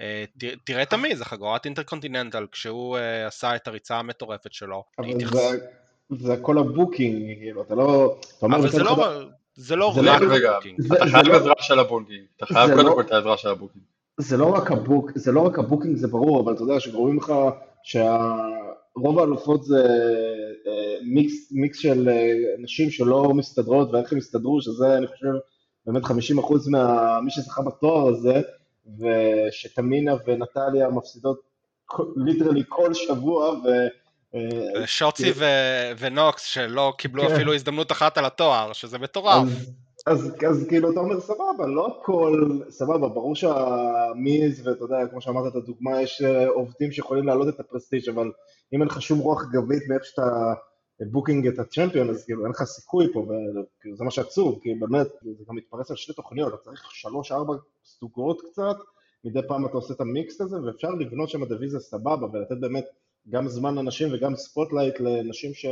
אה, 0.00 0.24
ת- 0.38 0.44
תראה 0.64 0.82
את 0.82 0.92
המיז, 0.92 1.20
החגורת 1.20 1.64
אינטרקונטיננטל, 1.64 2.46
כשהוא 2.52 2.98
אה, 2.98 3.26
עשה 3.26 3.56
את 3.56 3.68
הריצה 3.68 3.96
המטורפת 3.98 4.52
שלו. 4.52 4.84
אבל 4.98 5.08
התייחס- 5.10 5.32
זה, 5.36 5.58
זה 6.20 6.32
הכל 6.32 6.58
ה 6.58 6.67
booking, 6.67 7.38
כאילו, 7.38 7.62
אתה 7.62 7.74
לא... 7.74 8.16
אתה 8.38 8.46
אומר 8.46 8.56
אבל 8.58 8.68
זה 8.70 8.76
אחד- 8.82 8.98
לא... 8.98 9.06
זה 9.54 9.76
לא 9.76 9.92
זה 9.94 10.00
רק 10.00 10.22
רגע, 10.22 10.32
רגע, 10.34 10.50
ה 10.52 10.55
booking. 10.55 10.80
זה- 10.80 10.94
אתה 10.96 11.06
חייב 11.06 11.26
לא- 11.28 11.36
עזרה 11.36 11.54
של 11.60 11.78
ה 11.78 11.83
booking, 11.83 12.20
אתה 12.36 12.46
חייב 12.46 12.68
זה 12.68 12.74
קודם 12.74 12.86
לא- 12.86 12.94
כל 12.94 13.00
את 13.00 13.12
העזרה 13.12 13.36
של 13.36 13.48
ה 13.48 13.52
booking. 13.52 13.84
זה 14.20 14.36
לא 14.36 14.46
רק 14.54 14.70
ה 14.70 14.77
book, 14.77 15.10
זה 15.14 15.32
לא 15.32 15.40
רק 15.40 15.58
ה 15.58 15.62
booking, 15.62 15.96
זה 15.96 16.08
ברור, 16.08 16.40
אבל 16.40 16.52
אתה 16.54 16.62
יודע 16.62 16.80
שגורמים 16.80 17.16
לך 17.16 17.32
שרוב 17.82 19.18
האלופות 19.18 19.64
זה 19.64 19.86
אה, 20.66 20.72
מיקס, 21.04 21.52
מיקס 21.52 21.78
של 21.78 22.08
אה, 22.08 22.32
נשים 22.58 22.90
שלא 22.90 23.34
מסתדרות 23.34 23.90
ואיך 23.92 24.12
הם 24.12 24.18
יסתדרו, 24.18 24.60
שזה 24.62 24.96
אני 24.98 25.06
חושב 25.06 25.26
באמת 25.86 26.04
50% 26.04 26.10
ממי 26.68 27.30
שזכה 27.30 27.62
בתואר 27.62 28.08
הזה, 28.08 28.40
ושתמינה 28.98 30.14
ונטליה 30.26 30.88
מפסידות 30.90 31.40
literally 32.16 32.62
כל 32.68 32.94
שבוע, 32.94 33.50
ו... 33.50 33.68
אה, 34.34 34.86
שוצי 34.86 35.32
ו- 35.36 35.92
ונוקס 35.98 36.42
שלא 36.42 36.92
קיבלו 36.98 37.22
כן. 37.28 37.34
אפילו 37.34 37.54
הזדמנות 37.54 37.92
אחת 37.92 38.18
על 38.18 38.24
התואר, 38.24 38.72
שזה 38.72 38.98
מטורף. 38.98 39.42
אז, 39.42 39.72
אז, 40.06 40.34
אז 40.50 40.66
כאילו 40.68 40.92
אתה 40.92 41.00
אומר 41.00 41.20
סבבה, 41.20 41.66
לא 41.66 41.86
הכל 41.86 42.60
סבבה, 42.70 43.08
ברור 43.08 43.34
שהמיז 43.34 44.66
ואתה 44.66 44.84
יודע, 44.84 44.96
כמו 45.10 45.20
שאמרת 45.20 45.52
את 45.52 45.56
הדוגמה, 45.56 46.02
יש 46.02 46.22
אה, 46.22 46.48
עובדים 46.48 46.92
שיכולים 46.92 47.26
להעלות 47.26 47.48
את 47.48 47.60
ה 47.60 47.65
prestige 47.65 48.08
אבל 48.08 48.30
אם 48.74 48.80
אין 48.80 48.88
לך 48.88 49.02
שום 49.02 49.18
רוח 49.18 49.44
גבית 49.52 49.82
מאיפה 49.88 50.04
שאתה 50.04 50.52
booking 51.10 51.46
את 51.46 51.58
ה 51.58 51.63
champion, 51.63 52.10
אז 52.10 52.24
כאילו 52.24 52.44
אין 52.44 52.50
לך 52.50 52.62
סיכוי 52.62 53.12
פה, 53.12 53.20
וכאילו 53.20 53.96
זה 53.96 54.04
מה 54.04 54.10
שעצוב, 54.10 54.58
כי 54.62 54.74
באמת, 54.74 55.06
זה 55.22 55.44
גם 55.48 55.56
מתפרס 55.56 55.90
על 55.90 55.96
שתי 55.96 56.12
תוכניות, 56.12 56.54
אתה 56.54 56.62
צריך 56.62 56.90
שלוש, 56.90 57.32
ארבע 57.32 57.54
סוגות 57.84 58.42
קצת, 58.50 58.76
מדי 59.24 59.40
פעם 59.48 59.66
אתה 59.66 59.72
עושה 59.72 59.94
את 59.94 60.00
המיקס 60.00 60.40
הזה, 60.40 60.56
ואפשר 60.62 60.90
לבנות 60.90 61.28
שם 61.28 61.44
דיוויזיה 61.44 61.80
סבבה, 61.80 62.26
ולתת 62.32 62.56
באמת 62.60 62.84
גם 63.28 63.48
זמן 63.48 63.74
לנשים 63.74 64.08
וגם 64.12 64.36
spotlight 64.36 65.00
לנשים 65.00 65.54
ש... 65.54 65.66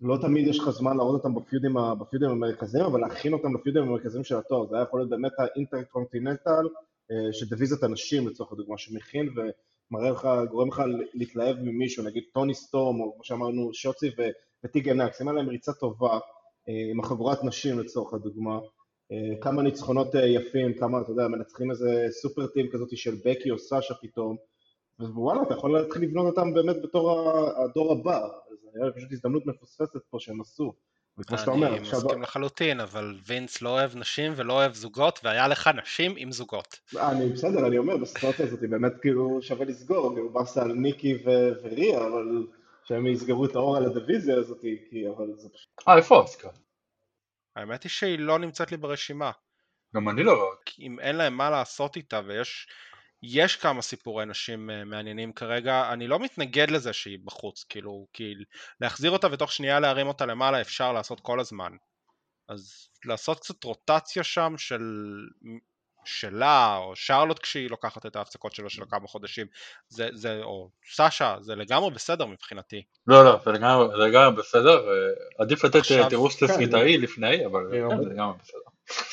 לא 0.00 0.16
תמיד 0.22 0.46
יש 0.46 0.58
לך 0.58 0.70
זמן 0.70 0.96
להראות 0.96 1.24
אותם 1.24 1.34
בפיודים, 1.34 1.76
בפיודים 2.00 2.30
המרכזיים, 2.30 2.84
אבל 2.84 3.00
להכין 3.00 3.32
אותם 3.32 3.54
לפיודים 3.54 3.82
המרכזיים 3.82 4.24
של 4.24 4.36
התואר. 4.36 4.66
זה 4.66 4.76
היה 4.76 4.82
יכול 4.82 5.00
להיות 5.00 5.10
באמת 5.10 5.32
האינטרקונטיננטל 5.38 6.68
של 7.32 7.48
דיוויזיית 7.48 7.82
הנשים 7.82 8.28
לצורך 8.28 8.52
הדוגמה, 8.52 8.78
שמכין 8.78 9.28
ומראה 9.36 10.10
לך, 10.10 10.28
גורם 10.50 10.68
לך 10.68 10.82
להתלהב 11.14 11.56
ממישהו, 11.60 12.04
נגיד 12.04 12.22
טוני 12.34 12.54
סטורם, 12.54 13.00
או 13.00 13.14
כמו 13.14 13.24
שאמרנו, 13.24 13.74
שוצי 13.74 14.08
ו- 14.08 14.30
וטיגן 14.64 15.00
נקס, 15.00 15.20
להם 15.20 15.48
ריצה 15.48 15.72
טובה 15.72 16.18
אה, 16.68 16.90
עם 16.90 17.00
החגורת 17.00 17.44
נשים 17.44 17.78
לצורך 17.78 18.14
הדוגמה, 18.14 18.58
אה, 19.12 19.40
כמה 19.40 19.62
ניצחונות 19.62 20.16
אה, 20.16 20.26
יפים, 20.26 20.74
כמה, 20.74 21.00
אתה 21.00 21.10
יודע, 21.10 21.28
מנצחים 21.28 21.70
איזה 21.70 22.06
סופר 22.10 22.46
טים 22.46 22.66
כזאת 22.72 22.96
של 22.96 23.14
בקי 23.24 23.50
או 23.50 23.58
סאשה 23.58 23.94
פתאום, 23.94 24.36
ווואלה, 25.00 25.42
אתה 25.42 25.54
יכול 25.54 25.80
להתחיל 25.80 26.02
לבנות 26.02 26.26
אותם 26.26 26.54
באמת 26.54 26.76
בתור 26.82 27.30
הדור 27.64 27.92
הבא, 27.92 28.24
אז 28.24 28.58
נראה 28.74 28.86
לי 28.86 28.92
פשוט 28.92 29.12
הזדמנות 29.12 29.46
מפוספסת 29.46 30.00
פה 30.10 30.18
שהם 30.20 30.40
עשו. 30.40 30.74
וכמו 31.18 31.38
שאתה 31.38 31.50
אומר, 31.50 31.68
אני 31.68 31.78
עכשיו, 31.78 31.98
מסכים 31.98 32.22
לחלוטין, 32.22 32.80
אבל 32.80 33.14
וינס 33.26 33.62
לא 33.62 33.68
אוהב 33.68 33.96
נשים 33.96 34.32
ולא 34.36 34.52
אוהב 34.52 34.74
זוגות, 34.74 35.20
והיה 35.24 35.48
לך 35.48 35.70
נשים 35.82 36.14
עם 36.16 36.32
זוגות. 36.32 36.80
אני 36.96 37.28
בסדר, 37.28 37.66
אני 37.66 37.78
אומר, 37.78 37.96
בסיטואציה 37.96 38.46
הזאת 38.46 38.60
באמת 38.60 38.92
כאילו 39.00 39.42
שווה 39.42 39.64
לסגור, 39.66 40.14
כאילו 40.14 40.32
באסה 40.32 40.62
על 40.62 40.72
ניקי 40.72 41.14
ו- 41.14 41.52
וריה, 41.62 41.98
אבל 41.98 42.46
שהם 42.84 43.06
יסגרו 43.06 43.44
את 43.44 43.56
האור 43.56 43.76
על 43.76 43.84
הדיוויזיה 43.84 44.36
הזאת, 44.36 44.60
כי 44.60 45.08
אבל 45.16 45.26
זה 45.34 45.48
פשוט... 45.48 45.68
אה, 45.88 45.96
איפה 45.96 46.16
אוסקר? 46.16 46.48
האמת 47.56 47.82
היא 47.82 47.90
שהיא 47.90 48.18
לא 48.18 48.38
נמצאת 48.38 48.70
לי 48.70 48.76
ברשימה. 48.76 49.30
גם 49.94 50.08
אני 50.08 50.22
לא 50.22 50.32
רואה. 50.32 50.56
אם 50.78 51.00
אין 51.00 51.16
להם 51.16 51.34
מה 51.34 51.50
לעשות 51.50 51.96
איתה, 51.96 52.20
ויש 52.26 52.68
יש 53.22 53.56
כמה 53.56 53.82
סיפורי 53.82 54.26
נשים 54.26 54.70
אה, 54.70 54.84
מעניינים 54.84 55.32
כרגע, 55.32 55.92
אני 55.92 56.06
לא 56.06 56.18
מתנגד 56.18 56.70
לזה 56.70 56.92
שהיא 56.92 57.18
בחוץ, 57.24 57.64
כאילו, 57.68 58.06
כי 58.12 58.34
להחזיר 58.80 59.10
אותה 59.10 59.26
ותוך 59.32 59.52
שנייה 59.52 59.80
להרים 59.80 60.06
אותה 60.06 60.26
למעלה 60.26 60.60
אפשר 60.60 60.92
לעשות 60.92 61.20
כל 61.20 61.40
הזמן. 61.40 61.72
אז 62.48 62.88
לעשות 63.04 63.40
קצת 63.40 63.64
רוטציה 63.64 64.24
שם 64.24 64.54
של 64.58 64.82
שלה, 66.08 66.76
או 66.76 66.96
שרלוט 66.96 67.38
כשהיא 67.38 67.70
לוקחת 67.70 68.06
את 68.06 68.16
ההפסקות 68.16 68.54
שלו 68.54 68.70
של 68.70 68.82
כמה 68.90 69.08
חודשים, 69.08 69.46
זה, 69.88 70.08
זה, 70.12 70.40
או 70.42 70.70
סאשה, 70.92 71.36
זה 71.40 71.54
לגמרי 71.54 71.90
בסדר 71.90 72.26
מבחינתי. 72.26 72.82
לא, 73.06 73.24
לא, 73.24 73.40
זה 73.44 73.50
לגמרי 73.50 73.88
זה 73.96 74.02
לגמרי 74.02 74.36
בסדר, 74.36 74.88
אה, 74.88 74.94
עדיף 75.38 75.64
לתת 75.64 75.76
עכשיו, 75.76 76.04
אה, 76.04 76.08
תירוץ 76.08 76.36
כן. 76.36 76.46
תסריטאי 76.46 76.98
לפני, 76.98 77.46
אבל. 77.46 77.68
כן, 77.72 78.02
זה 78.02 78.08
לגמרי 78.10 78.38
בסדר. 78.42 78.67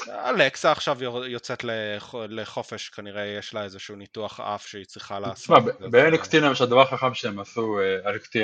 אלכסה 0.10 0.72
עכשיו 0.72 0.98
יוצאת 1.28 1.64
לח- 1.64 2.16
לחופש, 2.30 2.90
כנראה 2.90 3.26
יש 3.26 3.54
לה 3.54 3.64
איזשהו 3.64 3.96
ניתוח 3.96 4.40
אף 4.40 4.68
שהיא 4.68 4.86
צריכה 4.86 5.20
לעשות. 5.20 5.58
תשמע, 5.58 5.58
אה, 5.58 5.90
ב-NXT 5.90 6.38
למשל 6.42 6.64
הדבר 6.64 6.82
החכם 6.82 7.14
שהם 7.14 7.40
עשו, 7.40 7.80
אה, 7.80 8.12
NXT 8.14 8.36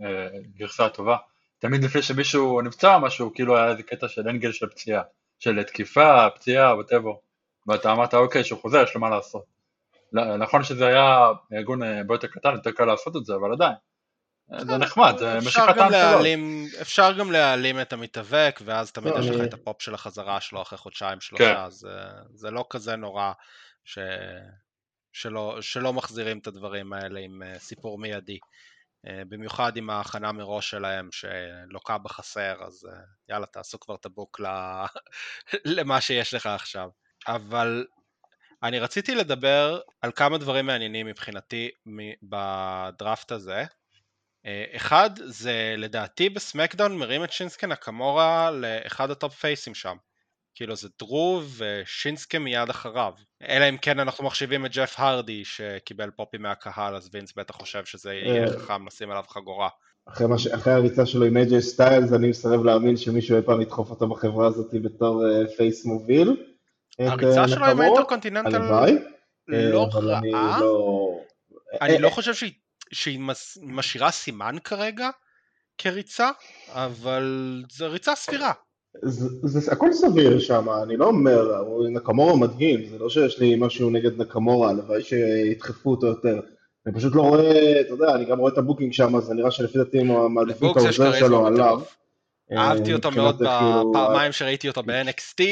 הגרסה 0.00 0.86
הטובה, 0.86 1.16
תמיד 1.58 1.84
לפני 1.84 2.02
שמישהו 2.02 2.60
נפצע 2.60 2.94
או 2.94 3.00
משהו, 3.00 3.34
כאילו 3.34 3.56
היה 3.56 3.70
איזה 3.70 3.82
קטע 3.82 4.08
של 4.08 4.28
אנגל 4.28 4.52
של 4.52 4.68
פציעה, 4.68 5.02
של 5.38 5.62
תקיפה, 5.62 6.30
פציעה, 6.34 6.74
וואטאבר, 6.74 7.12
ואתה 7.66 7.92
אמרת 7.92 8.14
אוקיי, 8.14 8.44
שהוא 8.44 8.60
חוזר, 8.60 8.82
יש 8.82 8.94
לו 8.94 9.00
מה 9.00 9.10
לעשות. 9.10 9.44
נכון 10.38 10.64
שזה 10.64 10.86
היה 10.86 11.26
ארגון 11.52 11.82
אה, 11.82 11.98
הרבה 11.98 12.14
יותר 12.14 12.26
קטן, 12.28 12.52
יותר 12.54 12.70
קל 12.70 12.84
לעשות 12.84 13.16
את 13.16 13.24
זה, 13.24 13.34
אבל 13.34 13.52
עדיין. 13.52 13.74
זה 14.58 14.78
נחמד, 14.78 15.14
זה 15.18 15.38
אפשר 15.38 15.66
משיכת. 15.66 15.90
להעלים, 15.90 16.66
אפשר 16.80 17.12
גם 17.12 17.32
להעלים 17.32 17.80
את 17.80 17.92
המתאבק, 17.92 18.60
ואז 18.64 18.92
תמיד 18.92 19.14
לא, 19.14 19.20
יש 19.20 19.26
לך 19.26 19.40
את 19.44 19.54
הפופ 19.54 19.82
של 19.82 19.94
החזרה 19.94 20.40
שלו 20.40 20.62
אחרי 20.62 20.78
חודשיים 20.78 21.20
שלושה, 21.20 21.54
כן. 21.54 21.60
אז 21.60 21.84
אה, 21.90 22.22
זה 22.34 22.50
לא 22.50 22.66
כזה 22.70 22.96
נורא 22.96 23.32
ש... 23.84 23.98
שלא, 25.12 25.58
שלא 25.60 25.92
מחזירים 25.92 26.38
את 26.38 26.46
הדברים 26.46 26.92
האלה 26.92 27.20
עם 27.20 27.42
אה, 27.42 27.58
סיפור 27.58 27.98
מיידי. 27.98 28.38
אה, 29.06 29.22
במיוחד 29.28 29.76
עם 29.76 29.90
ההכנה 29.90 30.32
מראש 30.32 30.70
שלהם 30.70 31.08
שלוקה 31.12 31.98
בחסר, 31.98 32.56
אז 32.66 32.86
יאללה, 33.28 33.46
תעשו 33.46 33.80
כבר 33.80 33.94
את 33.94 34.06
ה 34.06 34.13
book 34.13 34.40
ל... 34.40 34.46
למה 35.78 36.00
שיש 36.00 36.34
לך 36.34 36.46
עכשיו. 36.46 36.88
אבל 37.28 37.86
אני 38.62 38.78
רציתי 38.78 39.14
לדבר 39.14 39.80
על 40.02 40.12
כמה 40.12 40.38
דברים 40.38 40.66
מעניינים 40.66 41.06
מבחינתי 41.06 41.70
בדראפט 42.22 43.32
הזה. 43.32 43.64
אה, 44.46 44.64
אחד, 44.76 45.10
זה 45.24 45.74
לדעתי 45.78 46.28
בסמקדאון 46.28 46.96
מרים 46.96 47.24
את 47.24 47.32
שינסקה 47.32 47.66
נקמורה 47.66 48.50
לאחד 48.50 49.10
ה 49.10 49.16
top 49.16 49.34
פייסים 49.34 49.74
שם. 49.74 49.96
כאילו 50.54 50.76
זה 50.76 50.88
דרו 50.98 51.42
ושינסקה 51.56 52.38
מיד 52.38 52.70
אחריו. 52.70 53.12
אלא 53.48 53.68
אם 53.68 53.76
כן 53.76 53.98
אנחנו 53.98 54.24
מחשיבים 54.24 54.66
את 54.66 54.72
ג'ף 54.72 54.94
הרדי 54.98 55.44
שקיבל 55.44 56.10
פופים 56.10 56.42
מהקהל, 56.42 56.96
אז 56.96 57.08
וינס 57.12 57.32
בטח 57.36 57.54
חושב 57.54 57.84
שזה 57.84 58.14
יהיה 58.14 58.44
אה. 58.44 58.50
חכם 58.50 58.86
לשים 58.86 59.10
עליו 59.10 59.24
חגורה. 59.28 59.68
אחרי, 60.08 60.26
מה 60.26 60.38
ש... 60.38 60.46
אחרי 60.46 60.72
הריצה 60.72 61.06
שלו 61.06 61.24
עם 61.24 61.36
AJ 61.36 61.60
סטיילס, 61.60 62.12
אני 62.12 62.30
מסרב 62.30 62.64
להאמין 62.64 62.96
שמישהו 62.96 63.36
אי 63.36 63.42
פעם 63.42 63.60
ידחוף 63.60 63.90
אותו 63.90 64.08
בחברה 64.08 64.46
הזאת 64.46 64.74
בתור 64.82 65.24
אה, 65.26 65.46
face 65.56 65.86
מוביל. 65.86 66.36
הריצה 66.98 67.48
שלו 67.48 67.64
עם 67.64 67.70
נקמורה. 67.70 67.84
האינטרקונטיננטל 67.84 68.54
הלוואי. 68.54 68.92
לא 69.48 69.88
רעה. 69.92 70.60
לא... 70.60 71.20
אני 71.80 71.94
אה, 71.94 71.98
לא 71.98 72.10
חושב 72.10 72.34
שהיא, 72.34 72.52
שהיא 72.92 73.20
משאירה 73.62 74.10
סימן 74.10 74.56
כרגע 74.64 75.10
כריצה, 75.78 76.30
אבל 76.68 77.62
זו 77.72 77.90
ריצה 77.90 78.14
סבירה. 78.14 78.52
זה, 79.02 79.28
זה 79.42 79.72
הכל 79.72 79.92
סביר 79.92 80.38
שם, 80.38 80.66
אני 80.82 80.96
לא 80.96 81.06
אומר, 81.06 81.64
נקמורה 81.90 82.36
מדהים, 82.36 82.88
זה 82.90 82.98
לא 82.98 83.10
שיש 83.10 83.38
לי 83.38 83.56
משהו 83.58 83.90
נגד 83.90 84.20
נקמורה, 84.20 84.70
הלוואי 84.70 85.02
שידחפו 85.02 85.90
אותו 85.90 86.06
יותר. 86.06 86.40
אני 86.86 86.94
פשוט 86.94 87.14
לא 87.14 87.22
רואה, 87.22 87.80
אתה 87.80 87.92
יודע, 87.92 88.14
אני 88.14 88.24
גם 88.24 88.38
רואה 88.38 88.52
את 88.52 88.58
הבוקינג 88.58 88.92
שם, 88.92 89.16
אז 89.16 89.24
זה 89.24 89.34
נראה 89.34 89.50
שלפי 89.50 89.78
דעתי 89.78 90.00
הם 90.00 90.34
מעדיפים 90.34 90.70
את 90.70 90.76
העוזר 90.76 91.12
שלו 91.12 91.46
עליו. 91.46 91.80
בטירוף. 92.50 92.66
אה, 92.66 92.70
אהבתי 92.70 92.92
אותו 92.94 93.10
מאוד 93.10 93.38
זה, 93.38 93.44
כאילו, 93.44 93.90
בפעמיים 93.90 94.32
שראיתי 94.32 94.68
אותו 94.68 94.82
ב-NXT, 94.82 95.42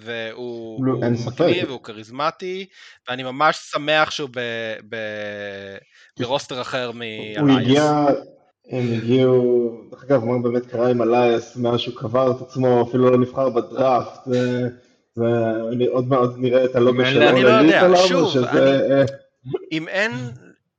והוא 0.00 0.84
לא. 0.84 0.94
מגניב 0.94 1.68
והוא 1.68 1.80
כריזמטי, 1.80 2.66
ואני 3.08 3.22
ממש 3.22 3.56
שמח 3.56 4.10
שהוא 4.10 4.28
ב- 4.32 4.76
ב- 4.88 5.76
ברוסטר 6.20 6.60
אחר 6.60 6.86
הוא 6.86 6.94
מאלייס. 6.94 7.58
הגיע, 7.60 8.06
הם 8.70 8.84
הגיעו, 8.96 9.70
דרך 9.90 10.04
אגב, 10.04 10.24
מה 10.24 10.38
באמת 10.38 10.66
קרה 10.66 10.90
עם 10.90 11.02
אלייס 11.02 11.56
מאז 11.56 11.80
שהוא 11.80 11.94
קבר 11.96 12.30
את 12.30 12.40
עצמו, 12.40 12.82
אפילו 12.88 13.10
לא 13.10 13.18
נבחר 13.18 13.48
בדראפט, 13.48 14.20
זה, 14.26 14.68
זה, 15.14 15.24
אני 15.72 15.86
עוד 15.86 16.08
מעט 16.08 16.30
נראה 16.36 16.64
את 16.64 16.76
הלוגו 16.76 17.00
אני 17.00 17.10
של 17.10 17.18
לא 17.18 17.48
יודע, 17.48 17.96
שוב, 18.08 18.36
אה, 18.36 19.04
אם 19.72 19.88
אין, 19.88 20.12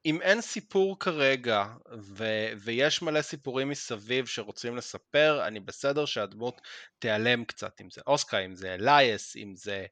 אם 0.08 0.22
אין 0.22 0.42
סיפור 0.42 1.00
כרגע, 1.00 1.66
ו- 2.00 2.50
ויש 2.64 3.02
מלא 3.02 3.22
סיפורים 3.22 3.70
מסביב 3.70 4.26
שרוצים 4.26 4.76
לספר, 4.76 5.48
אני 5.48 5.60
בסדר 5.60 6.06
שהדמות 6.06 6.62
תיעלם 7.00 7.44
קצת, 7.46 7.82
אם 7.82 7.88
זה 7.94 8.02
אוסקה, 8.08 8.40
אם 8.40 8.56
זה 8.56 8.74
אלייס, 8.74 9.36
אם 9.36 9.54
זה... 9.56 9.86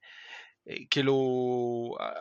אה, 0.69 0.75
כאילו, 0.89 1.15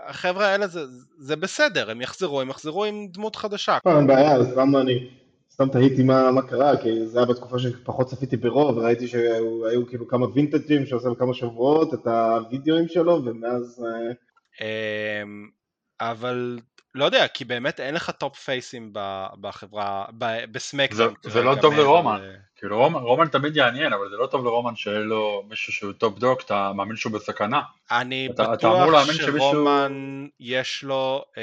החבר'ה 0.06 0.46
האלה 0.46 0.66
זה, 0.66 0.80
זה 1.18 1.36
בסדר, 1.36 1.90
הם 1.90 2.00
יחזרו, 2.00 2.40
הם 2.40 2.50
יחזרו 2.50 2.84
עם 2.84 3.06
דמות 3.12 3.36
חדשה. 3.36 3.78
לא, 3.86 3.98
אין 3.98 4.06
בעיה, 4.06 4.36
אז 4.36 4.56
למה 4.56 4.80
אני 4.80 5.10
סתם 5.52 5.68
תהיתי 5.68 6.02
מה, 6.02 6.30
מה 6.30 6.42
קרה, 6.42 6.82
כי 6.82 7.06
זה 7.06 7.18
היה 7.18 7.26
בתקופה 7.26 7.58
שפחות 7.58 8.06
צפיתי 8.06 8.36
ברוב, 8.36 8.76
וראיתי 8.76 9.08
שהיו 9.08 9.86
כאילו 9.88 10.08
כמה 10.08 10.26
וינטג'ים 10.26 10.86
שעושה 10.86 11.10
בכמה 11.10 11.34
שבועות 11.34 11.94
את 11.94 12.06
הווידאוים 12.06 12.88
שלו, 12.88 13.24
ומאז... 13.24 13.84
אה, 13.86 14.12
אמ, 14.60 15.48
אבל 16.00 16.58
לא 16.94 17.04
יודע, 17.04 17.28
כי 17.28 17.44
באמת 17.44 17.80
אין 17.80 17.94
לך 17.94 18.10
top 18.10 18.36
פייסים 18.38 18.90
בחברה, 19.40 20.04
זה, 20.20 20.44
בסמקדאון. 20.52 21.14
זה 21.22 21.30
כרגע, 21.30 21.44
לא 21.44 21.56
טוב 21.60 21.74
לרומן, 21.74 22.20
ל- 22.20 22.36
כאילו 22.56 22.78
רומן, 22.78 23.00
רומן 23.00 23.28
תמיד 23.28 23.56
יעניין, 23.56 23.92
אבל 23.92 24.08
זה 24.10 24.16
לא 24.16 24.26
טוב 24.26 24.44
לרומן 24.44 24.76
שיהיה 24.76 24.98
לו 24.98 25.42
מישהו 25.48 25.72
שהוא 25.72 25.92
top 25.92 26.18
dog, 26.18 26.42
אתה 26.42 26.72
מאמין 26.76 26.96
שהוא 26.96 27.12
בסכנה. 27.12 27.60
אני 27.90 28.28
אתה- 28.34 28.42
אתה 28.54 28.68
בטוח 28.68 29.04
שמישהו- 29.06 29.38
שרומן 29.38 30.26
יש 30.40 30.82
לו, 30.84 31.24
אה, 31.38 31.42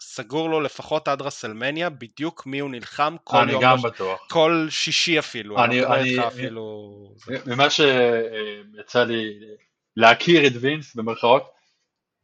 סגור 0.00 0.50
לו 0.50 0.60
לפחות 0.60 1.08
עד 1.08 1.22
רסלמניה, 1.22 1.90
בדיוק 1.90 2.46
מי 2.46 2.58
הוא 2.58 2.70
נלחם 2.70 3.16
כל 3.24 3.36
אני 3.36 3.52
יום, 3.52 3.62
גם 3.62 3.76
בש- 3.76 3.82
בטוח. 3.84 4.26
כל 4.30 4.66
שישי 4.70 5.18
אפילו, 5.18 5.58
אני- 5.64 5.64
אני 5.64 5.80
לא 5.80 5.94
אני- 5.94 6.18
אני- 6.18 6.26
אפילו... 6.26 6.92
זה- 7.26 7.36
ממה 7.46 7.70
שיצא 7.70 9.04
לי 9.04 9.32
להכיר 9.96 10.46
את 10.46 10.52
וינס 10.60 10.94
במרכאות, 10.94 11.50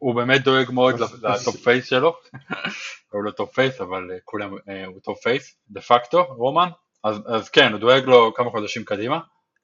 הוא 0.07 0.15
באמת 0.15 0.45
דואג 0.45 0.71
מאוד 0.71 0.95
אז- 1.03 1.25
ל 1.25 1.33
top 1.33 1.57
face 1.57 1.89
שלו, 1.89 2.17
הוא 3.13 3.25
לא 3.25 3.31
top 3.31 3.55
face 3.55 3.81
אבל 3.81 4.11
אה, 4.13 4.17
כולם, 4.25 4.55
אה, 4.69 4.87
הוא 4.87 5.01
top 5.05 5.23
face 5.23 5.57
דה 5.71 5.81
פקטו, 5.81 6.25
רומן, 6.25 6.69
אז, 7.05 7.17
אז 7.27 7.49
כן, 7.49 7.73
הוא 7.73 7.81
דואג 7.81 8.05
לו 8.05 8.35
כמה 8.35 8.51
חודשים 8.51 8.85
קדימה, 8.85 9.19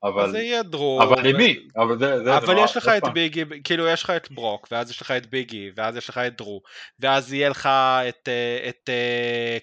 אבל, 0.05 0.31
זה 0.31 0.38
יהיה 0.38 0.62
דרו. 0.62 1.02
אבל 1.02 1.26
עם 1.26 1.37
מי? 1.37 1.57
אבל 1.76 1.98
זה, 1.98 2.18
זה, 2.18 2.24
זה 2.24 2.37
אבל 2.37 2.55
נורא- 2.55 2.64
יש 2.64 2.76
לך 2.76 2.88
את. 2.88 3.02
ביגי, 3.14 3.44
כאילו 3.64 3.87
יש 3.87 4.02
לך 4.02 4.11
את 4.11 4.31
ברוק, 4.31 4.68
ואז 4.70 4.90
יש 4.90 5.00
לך 5.00 5.11
את 5.11 5.26
ביגי, 5.26 5.70
ואז 5.76 5.96
יש 5.96 6.09
לך 6.09 6.18
את 6.18 6.37
דרו, 6.37 6.61
ואז 7.00 7.33
יהיה 7.33 7.48
לך 7.48 7.66
את, 8.09 8.28
אה, 8.28 8.68
את 8.68 8.90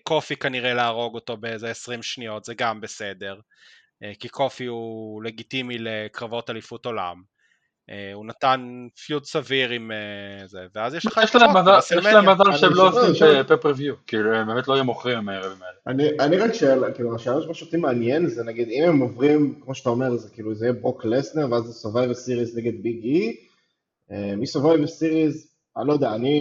קופי 0.03 0.35
כנראה 0.35 0.73
להרוג 0.73 1.15
אותו 1.15 1.37
באיזה 1.37 1.69
20 1.69 2.03
שניות, 2.03 2.43
זה 2.45 2.53
גם 2.53 2.81
בסדר, 2.81 3.35
כי 4.19 4.29
קופי 4.29 4.65
הוא 4.65 5.23
לגיטימי 5.23 5.77
לקרבות 5.77 6.49
אליפות 6.49 6.85
עולם. 6.85 7.15
אה, 7.89 8.12
הוא 8.13 8.25
נתן 8.25 8.88
פיוד 9.06 9.25
סביר 9.25 9.69
עם 9.69 9.91
אה, 9.91 10.47
זה, 10.47 10.60
ואז 10.75 10.93
יש 10.95 11.06
לך 11.06 11.19
יש 11.23 11.30
את 11.30 11.36
להם 11.36 11.58
מזל- 11.58 11.78
יש 11.99 12.06
להם. 12.06 12.30
מזל 12.30 12.58
שהם 12.58 12.73
לא 12.73 12.91
שואל, 12.91 13.10
עושים. 13.10 13.43
פפר-ויו, 13.47 13.93
כאילו 14.08 14.36
הם 14.36 14.47
באמת 14.47 14.67
לא 14.67 14.73
יהיו 14.73 14.84
מוכרים 14.86 15.17
עם 15.17 15.30
הערבים 15.30 15.58
האלה. 15.63 15.78
אני, 15.88 16.10
אני 16.19 16.38
רק 16.38 16.54
שואל, 16.54 16.93
כאילו, 16.93 17.15
השאלה 17.15 17.41
שמה 17.41 17.54
שאותי 17.54 17.78
מעניין 17.78 18.28
זה 18.28 18.43
נגיד, 18.43 18.69
אם 18.69 18.84
הם 18.84 18.99
עוברים, 18.99 19.60
כמו 19.63 19.75
שאתה 19.75 19.89
אומר, 19.89 20.15
זה 20.15 20.30
כאילו, 20.30 20.56
זה 20.56 20.65
יהיה 20.65 20.73
ברוק 20.73 21.06
לסנר, 21.06 21.52
ואז 21.52 21.63
זה 21.63 21.89
Survivor 21.89 22.13
סיריס 22.13 22.56
נגד 22.56 22.84
ביג 22.84 23.04
אי, 23.04 23.36
מ-Survivor 24.12 24.86
סיריס, 24.88 25.56
אני 25.78 25.88
לא 25.88 25.93
יודע, 25.93 26.15
אני, 26.15 26.39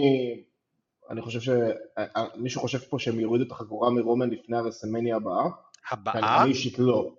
אני 1.09 1.21
חושב 1.21 1.39
ש... 1.39 1.49
אה, 1.97 2.25
מישהו 2.35 2.61
חושב 2.61 2.77
פה 2.77 2.99
שהם 2.99 3.19
יורידו 3.19 3.45
את 3.45 3.51
החגורה 3.51 3.89
מרומן 3.89 4.29
לפני 4.29 4.57
הרסלמניה 4.57 5.15
הבאה? 5.15 5.45
הבאה? 5.91 6.41
אני 6.43 6.49
אישית 6.49 6.79
לא. 6.79 7.11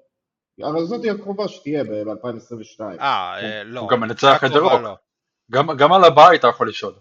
אבל 0.62 0.84
זאת 0.84 1.04
היא 1.04 1.12
הקרובה 1.12 1.48
שתהיה 1.48 1.84
ב-2022. 1.84 2.80
אה, 3.00 3.38
אה, 3.40 3.64
לא. 3.64 3.80
הוא 3.80 3.88
גם 3.88 4.00
מנצח 4.00 4.44
את 4.44 4.50
הרוק. 4.50 4.72
לא. 4.72 4.96
גם, 5.50 5.76
גם 5.76 5.92
על 5.92 6.04
הבית 6.04 6.40
אתה 6.40 6.48
יכול 6.48 6.68
לשאול. 6.68 6.92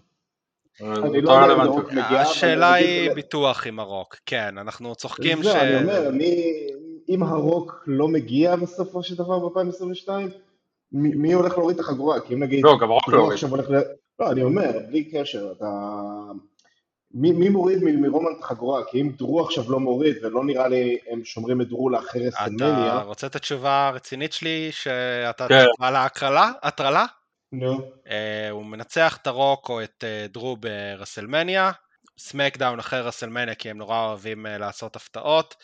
אני 0.80 1.20
אותו 1.20 1.40
לא 1.40 1.52
יודע 1.52 2.08
אם 2.10 2.16
השאלה 2.16 2.72
היא 2.72 3.10
ביטוח 3.12 3.66
עם 3.66 3.80
הרוק, 3.80 4.16
כן, 4.26 4.58
אנחנו 4.58 4.94
צוחקים 4.94 5.42
ש... 5.42 5.46
אני 5.46 5.82
אומר, 5.82 6.10
אם 7.08 7.22
הרוק 7.22 7.84
לא 7.86 8.08
מגיע 8.08 8.56
בסופו 8.56 9.02
של 9.02 9.14
דבר 9.14 9.48
ב-2022, 9.48 10.08
מי, 10.92 11.32
הולך 11.32 11.58
להוריד 11.58 11.78
את 11.78 11.84
החגורה? 11.84 12.20
כי 12.20 12.34
אם 12.34 12.42
נגיד, 12.42 12.64
לא, 12.64 12.78
גם 12.80 12.90
הרוק 12.90 13.08
לא 13.08 13.18
הוריד. 13.18 13.38
לא, 14.20 14.30
אני 14.32 14.42
אומר, 14.42 14.70
בלי 14.88 15.04
קשר, 15.04 15.52
אתה... 15.56 15.66
מי, 17.14 17.32
מי 17.32 17.48
מוריד 17.48 17.78
מ- 17.84 18.02
מרומן 18.02 18.32
את 18.38 18.44
החגורה? 18.44 18.82
כי 18.90 19.00
אם 19.00 19.12
דרו 19.18 19.40
עכשיו 19.40 19.72
לא 19.72 19.80
מוריד, 19.80 20.16
ולא 20.24 20.44
נראה 20.44 20.68
לי 20.68 20.98
הם 21.10 21.24
שומרים 21.24 21.60
את 21.60 21.68
דרו 21.68 21.90
לאחרי 21.90 22.28
אתה 22.28 22.44
רסלמניה, 22.44 23.02
רוצה 23.02 23.26
את 23.26 23.36
התשובה 23.36 23.88
הרצינית 23.88 24.32
שלי, 24.32 24.68
שאתה 24.72 25.48
כן. 25.48 25.64
על 25.80 25.96
ההקרלה? 25.96 26.52
הטרלה? 26.62 27.06
נו, 27.52 27.90
אה, 28.10 28.50
הוא 28.50 28.64
מנצח 28.64 29.18
את 29.22 29.26
הרוק 29.26 29.68
או 29.68 29.82
את 29.82 30.04
אה, 30.04 30.26
דרו 30.28 30.56
ברסלמניה, 30.56 31.70
סמקדאון 32.18 32.78
אחרי 32.78 33.00
רסלמניה 33.00 33.54
כי 33.54 33.70
הם 33.70 33.78
נורא 33.78 34.06
אוהבים 34.06 34.46
אה, 34.46 34.58
לעשות 34.58 34.96
הפתעות, 34.96 35.54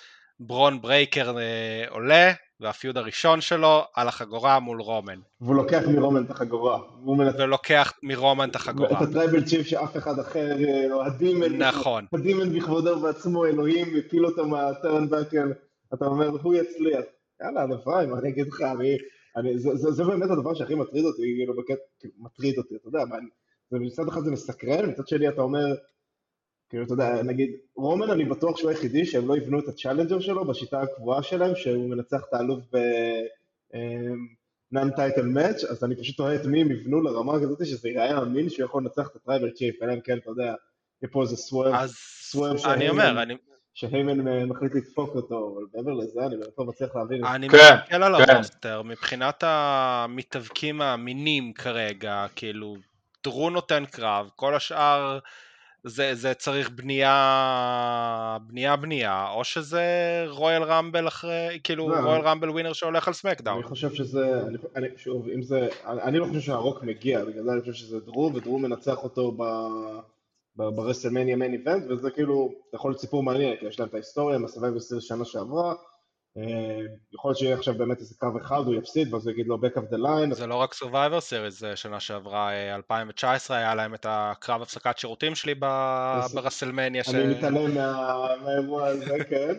ברון 0.40 0.80
ברייקר 0.80 1.38
אה, 1.38 1.84
עולה, 1.88 2.32
וה 2.60 2.72
feud 2.72 2.96
הראשון 2.96 3.40
שלו 3.40 3.84
על 3.94 4.08
החגורה 4.08 4.60
מול 4.60 4.80
רומן, 4.80 5.20
והוא 5.40 5.54
לוקח 5.54 5.82
מרומן 5.88 6.24
את 6.24 6.30
החגורה, 6.30 6.78
מנצח 7.04 7.38
ולוקח 7.38 7.92
מרומן 8.02 8.48
את 8.48 8.56
החגורה. 8.56 8.90
את 8.90 9.08
ה 9.08 9.13
tribal 9.13 9.44
chief 9.44 9.66
שאף 9.66 9.96
אחד 9.96 10.18
אחר, 10.18 10.56
אה, 10.64 10.92
או 10.92 11.04
ה 11.04 11.12
demon, 11.12 11.56
נכון. 11.56 12.06
ה 12.12 12.20
demon 12.20 12.58
בכבודו 12.58 12.90
ובעצמו, 12.90 13.46
אלוהים, 13.46 13.96
הפיל 13.96 14.26
אותו 14.26 14.46
מה 14.46 14.62
turnbuckle, 14.62 15.52
אתה 15.94 16.06
אומר, 16.06 16.28
הוא 16.42 16.54
יצליח. 16.54 17.04
יאללה, 17.42 17.64
אפרים, 17.74 18.10
מה 18.10 18.18
אני 18.18 18.28
אגיד 18.28 18.46
לך, 18.46 18.60
אני, 18.60 18.96
אני, 19.36 19.58
זה, 19.58 19.70
זה, 19.74 19.90
זה 19.90 20.04
באמת 20.04 20.30
הדבר 20.30 20.54
שהכי 20.54 20.74
מטריד 20.74 21.04
אותי, 21.04 21.22
כאילו, 21.22 21.56
בקטע, 21.56 21.82
כאילו, 22.00 22.14
מטריד 22.18 22.58
אותי, 22.58 22.74
אתה 22.76 22.88
יודע, 22.88 23.04
מה, 23.04 23.16
זה 23.70 23.78
מצד 23.78 24.08
אחד 24.08 24.20
זה 24.24 24.30
מסקרן, 24.30 24.90
מצד 24.90 25.08
שני 25.08 25.28
אתה 25.28 25.42
אומר, 25.42 25.74
כאילו, 26.68 26.84
אתה 26.84 26.92
יודע, 26.92 27.22
נגיד, 27.22 27.50
רומן, 27.76 28.10
אני 28.10 28.24
בטוח 28.24 28.56
שהוא 28.56 28.70
היחידי 28.70 29.06
שהם 29.06 29.28
לא 29.28 29.36
יבנו 29.36 29.58
את 29.58 29.68
ה 29.68 29.73
challenger 29.73 30.20
שלו 30.20 30.44
בשיטה 30.44 30.80
הקבועה 30.82 31.22
שלהם, 31.22 31.56
שהוא 31.56 31.90
מנצח 31.90 32.20
את 32.28 32.34
האלוף 32.34 32.60
ב... 32.72 32.78
non 34.72 34.90
title 34.90 35.22
match, 35.26 35.64
אז 35.64 35.84
אני 35.84 35.96
פשוט 35.96 36.16
תוהה 36.16 36.34
את 36.34 36.46
מי 36.46 36.60
הם 36.60 36.70
יבנו 36.70 37.02
לרמה 37.02 37.32
כזאת 37.42 37.66
שזה 37.66 37.88
ייראה 37.88 38.18
אמין 38.22 38.48
שהוא 38.48 38.64
יכול 38.64 38.82
לנצח 38.82 39.08
את 39.10 39.16
ה 39.16 39.21
tribal 39.21 39.50
chief, 39.50 39.82
אלא 39.82 39.92
אם 39.92 40.00
כן, 40.00 40.18
אתה 40.18 40.30
יודע, 40.30 40.44
יהיה 41.02 41.10
פה 41.12 41.22
איזה 41.22 41.36
swerve 41.36 41.74
אני 41.74 41.88
שהיימן- 42.58 42.88
אומר, 42.90 43.22
אני, 43.22 43.34
שהיימן 43.74 44.28
אה, 44.28 44.46
מחליט 44.46 44.74
לדפוק 44.74 45.14
אותו, 45.14 45.54
אבל 45.54 45.64
מעבר 45.74 45.92
לזה 45.92 46.20
אני 46.26 46.36
באמת 46.36 46.52
לא 46.58 46.64
מצליח 46.64 46.96
להבין. 46.96 47.24
אני 47.24 47.48
כן, 47.48 47.56
מסתכל 47.80 48.02
על 48.02 48.24
כן. 48.26 48.34
ה 48.34 48.40
roster, 48.40 48.82
מבחינת 48.82 49.44
המתאבקים 49.46 50.80
האמינים 50.80 51.52
כרגע, 51.52 52.26
כאילו, 52.36 52.76
דרו 53.24 53.50
נותן 53.50 53.84
קרב, 53.90 54.28
כל 54.36 54.54
השאר 54.54 55.18
זה, 55.84 56.14
זה 56.14 56.34
צריך 56.34 56.70
בנייה, 56.70 58.36
בנייה 58.46 58.76
בנייה, 58.76 59.28
או 59.30 59.44
שזה 59.44 59.84
רויאל 60.28 60.62
רמבל 60.62 61.08
אחרי, 61.08 61.58
כאילו 61.64 61.88
לא. 61.88 61.96
רויאל 61.96 62.20
רמבל 62.20 62.50
ווינר 62.50 62.72
שהולך 62.72 63.08
על 63.08 63.14
סמקדאון. 63.14 63.56
אני 63.56 63.68
חושב 63.68 63.94
שזה, 63.94 64.40
אני, 64.46 64.56
אני, 64.76 64.86
שוב, 64.96 65.28
אם 65.28 65.42
זה, 65.42 65.68
אני, 65.86 66.02
אני 66.02 66.18
לא 66.18 66.26
חושב 66.26 66.40
שהרוק 66.40 66.82
מגיע, 66.82 67.24
בגלל 67.24 67.44
זה 67.44 67.52
אני 67.52 67.60
חושב 67.60 67.72
שזה 67.72 68.00
דרו, 68.00 68.30
ודרו 68.34 68.58
מנצח 68.58 69.04
אותו 69.04 69.32
ב... 69.32 69.42
ברסלמניה 70.56 71.36
מיין 71.36 71.52
איבנט, 71.52 71.90
וזה 71.90 72.10
כאילו, 72.10 72.52
יכול 72.74 72.90
להיות 72.90 73.00
סיפור 73.00 73.22
מעניין, 73.22 73.56
כי 73.56 73.66
יש 73.66 73.80
להם 73.80 73.88
את 73.88 73.94
ההיסטוריה, 73.94 74.38
מהסבב 74.38 74.78
סיריס 74.78 75.04
שנה 75.04 75.24
שעברה, 75.24 75.74
יכול 77.14 77.28
להיות 77.28 77.38
שיהיה 77.38 77.56
עכשיו 77.56 77.74
באמת 77.74 78.00
איזה 78.00 78.14
קרב 78.18 78.36
אחד, 78.36 78.60
הוא 78.66 78.74
יפסיד, 78.74 79.14
ואז 79.14 79.26
הוא 79.26 79.32
יגיד 79.32 79.46
לו 79.46 79.56
back 79.56 79.76
of 79.78 79.92
the 79.94 79.98
line, 79.98 80.34
זה 80.34 80.46
לא 80.46 80.54
רק 80.54 80.74
Survivor 80.74 81.20
Series, 81.30 81.76
שנה 81.76 82.00
שעברה, 82.00 82.52
אה, 82.52 82.74
2019, 82.74 83.56
היה 83.56 83.74
להם 83.74 83.94
את 83.94 84.06
הקרב 84.08 84.62
הפסקת 84.62 84.98
שירותים 84.98 85.34
שלי 85.34 85.54
ברסלמניה. 86.34 87.02
אני 87.14 87.26
מתעלם 87.26 87.74
מה- 87.74 88.28
מהאירוע 88.42 88.86
הזה, 88.86 89.18
כן, 89.30 89.54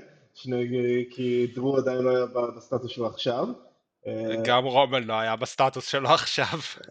כי 1.11 1.51
דרו 1.55 1.77
עדיין 1.77 1.97
לא 1.97 2.09
היה 2.09 2.25
בסטטוס 2.57 2.91
שלו 2.91 3.07
עכשיו. 3.07 3.47
אה, 4.07 4.35
גם 4.45 4.65
רומן 4.65 5.03
לא 5.03 5.13
היה 5.13 5.35
בסטטוס 5.35 5.87
שלו 5.87 6.09
עכשיו. 6.09 6.45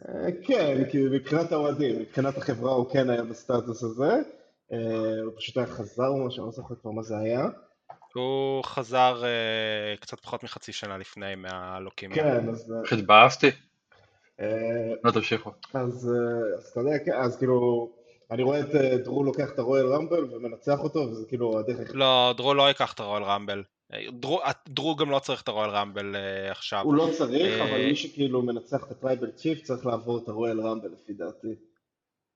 אה, 0.08 0.28
כן, 0.46 0.82
כי 0.90 0.98
מבחינת 1.10 1.52
האוהדים, 1.52 1.98
מבחינת 2.00 2.36
החברה 2.38 2.72
הוא 2.72 2.90
כן 2.92 3.10
היה 3.10 3.22
בסטטוס 3.22 3.82
הזה. 3.82 4.12
אה, 4.72 4.78
הוא 5.24 5.32
פשוט 5.36 5.56
היה 5.56 5.66
חזר 5.66 6.06
או 6.08 6.26
משהו, 6.26 6.42
אני 6.42 6.46
לא 6.46 6.52
זוכר 6.52 6.74
כבר 6.82 6.90
מה 6.90 7.02
זה 7.02 7.14
היה. 7.18 7.46
הוא 8.16 8.64
חזר 8.64 9.22
אה, 9.24 9.96
קצת 10.00 10.20
פחות 10.20 10.44
מחצי 10.44 10.72
שנה 10.72 10.98
לפני 10.98 11.34
מהלוקימיה. 11.34 12.16
כן, 12.16 12.48
אז... 12.48 12.72
התבאסתי? 12.92 13.50
אה, 14.40 14.46
לא 15.04 15.10
תמשיכו. 15.10 15.50
אז, 15.74 16.12
אה, 16.14 16.58
אז 16.58 16.68
אתה 16.70 16.80
יודע, 16.80 16.98
כן, 17.04 17.12
אז 17.12 17.36
כאילו, 17.36 17.88
אני 18.30 18.42
רואה 18.42 18.60
את 18.60 18.74
אה, 18.74 18.96
דרו 18.96 19.24
לוקח 19.24 19.50
את 19.54 19.58
הרואל 19.58 19.86
רמבל 19.86 20.34
ומנצח 20.34 20.78
אותו, 20.78 20.98
וזה 20.98 21.24
כאילו 21.28 21.58
הדרך. 21.58 21.90
לא, 21.94 22.34
דרו 22.36 22.54
לא 22.54 22.68
ייקח 22.68 22.92
את 22.92 23.00
הרואל 23.00 23.22
רמבל. 23.22 23.62
אה, 23.92 23.98
דרו, 24.12 24.40
דרו 24.68 24.96
גם 24.96 25.10
לא 25.10 25.18
צריך 25.18 25.42
את 25.42 25.48
הרואל 25.48 25.70
רמבל 25.70 26.16
אה, 26.16 26.50
עכשיו. 26.50 26.84
הוא 26.84 26.94
לא 26.94 27.08
צריך, 27.18 27.60
אה, 27.60 27.64
אבל 27.64 27.86
מי 27.86 27.96
שכאילו 27.96 28.42
מנצח 28.42 28.84
את 28.84 28.90
ה 28.90 28.96
tribal 28.96 29.30
chief 29.30 29.62
צריך 29.62 29.86
לעבור 29.86 30.18
את 30.18 30.28
הרואל 30.28 30.60
רמבל 30.60 30.88
לפי 31.02 31.12
דעתי. 31.12 31.54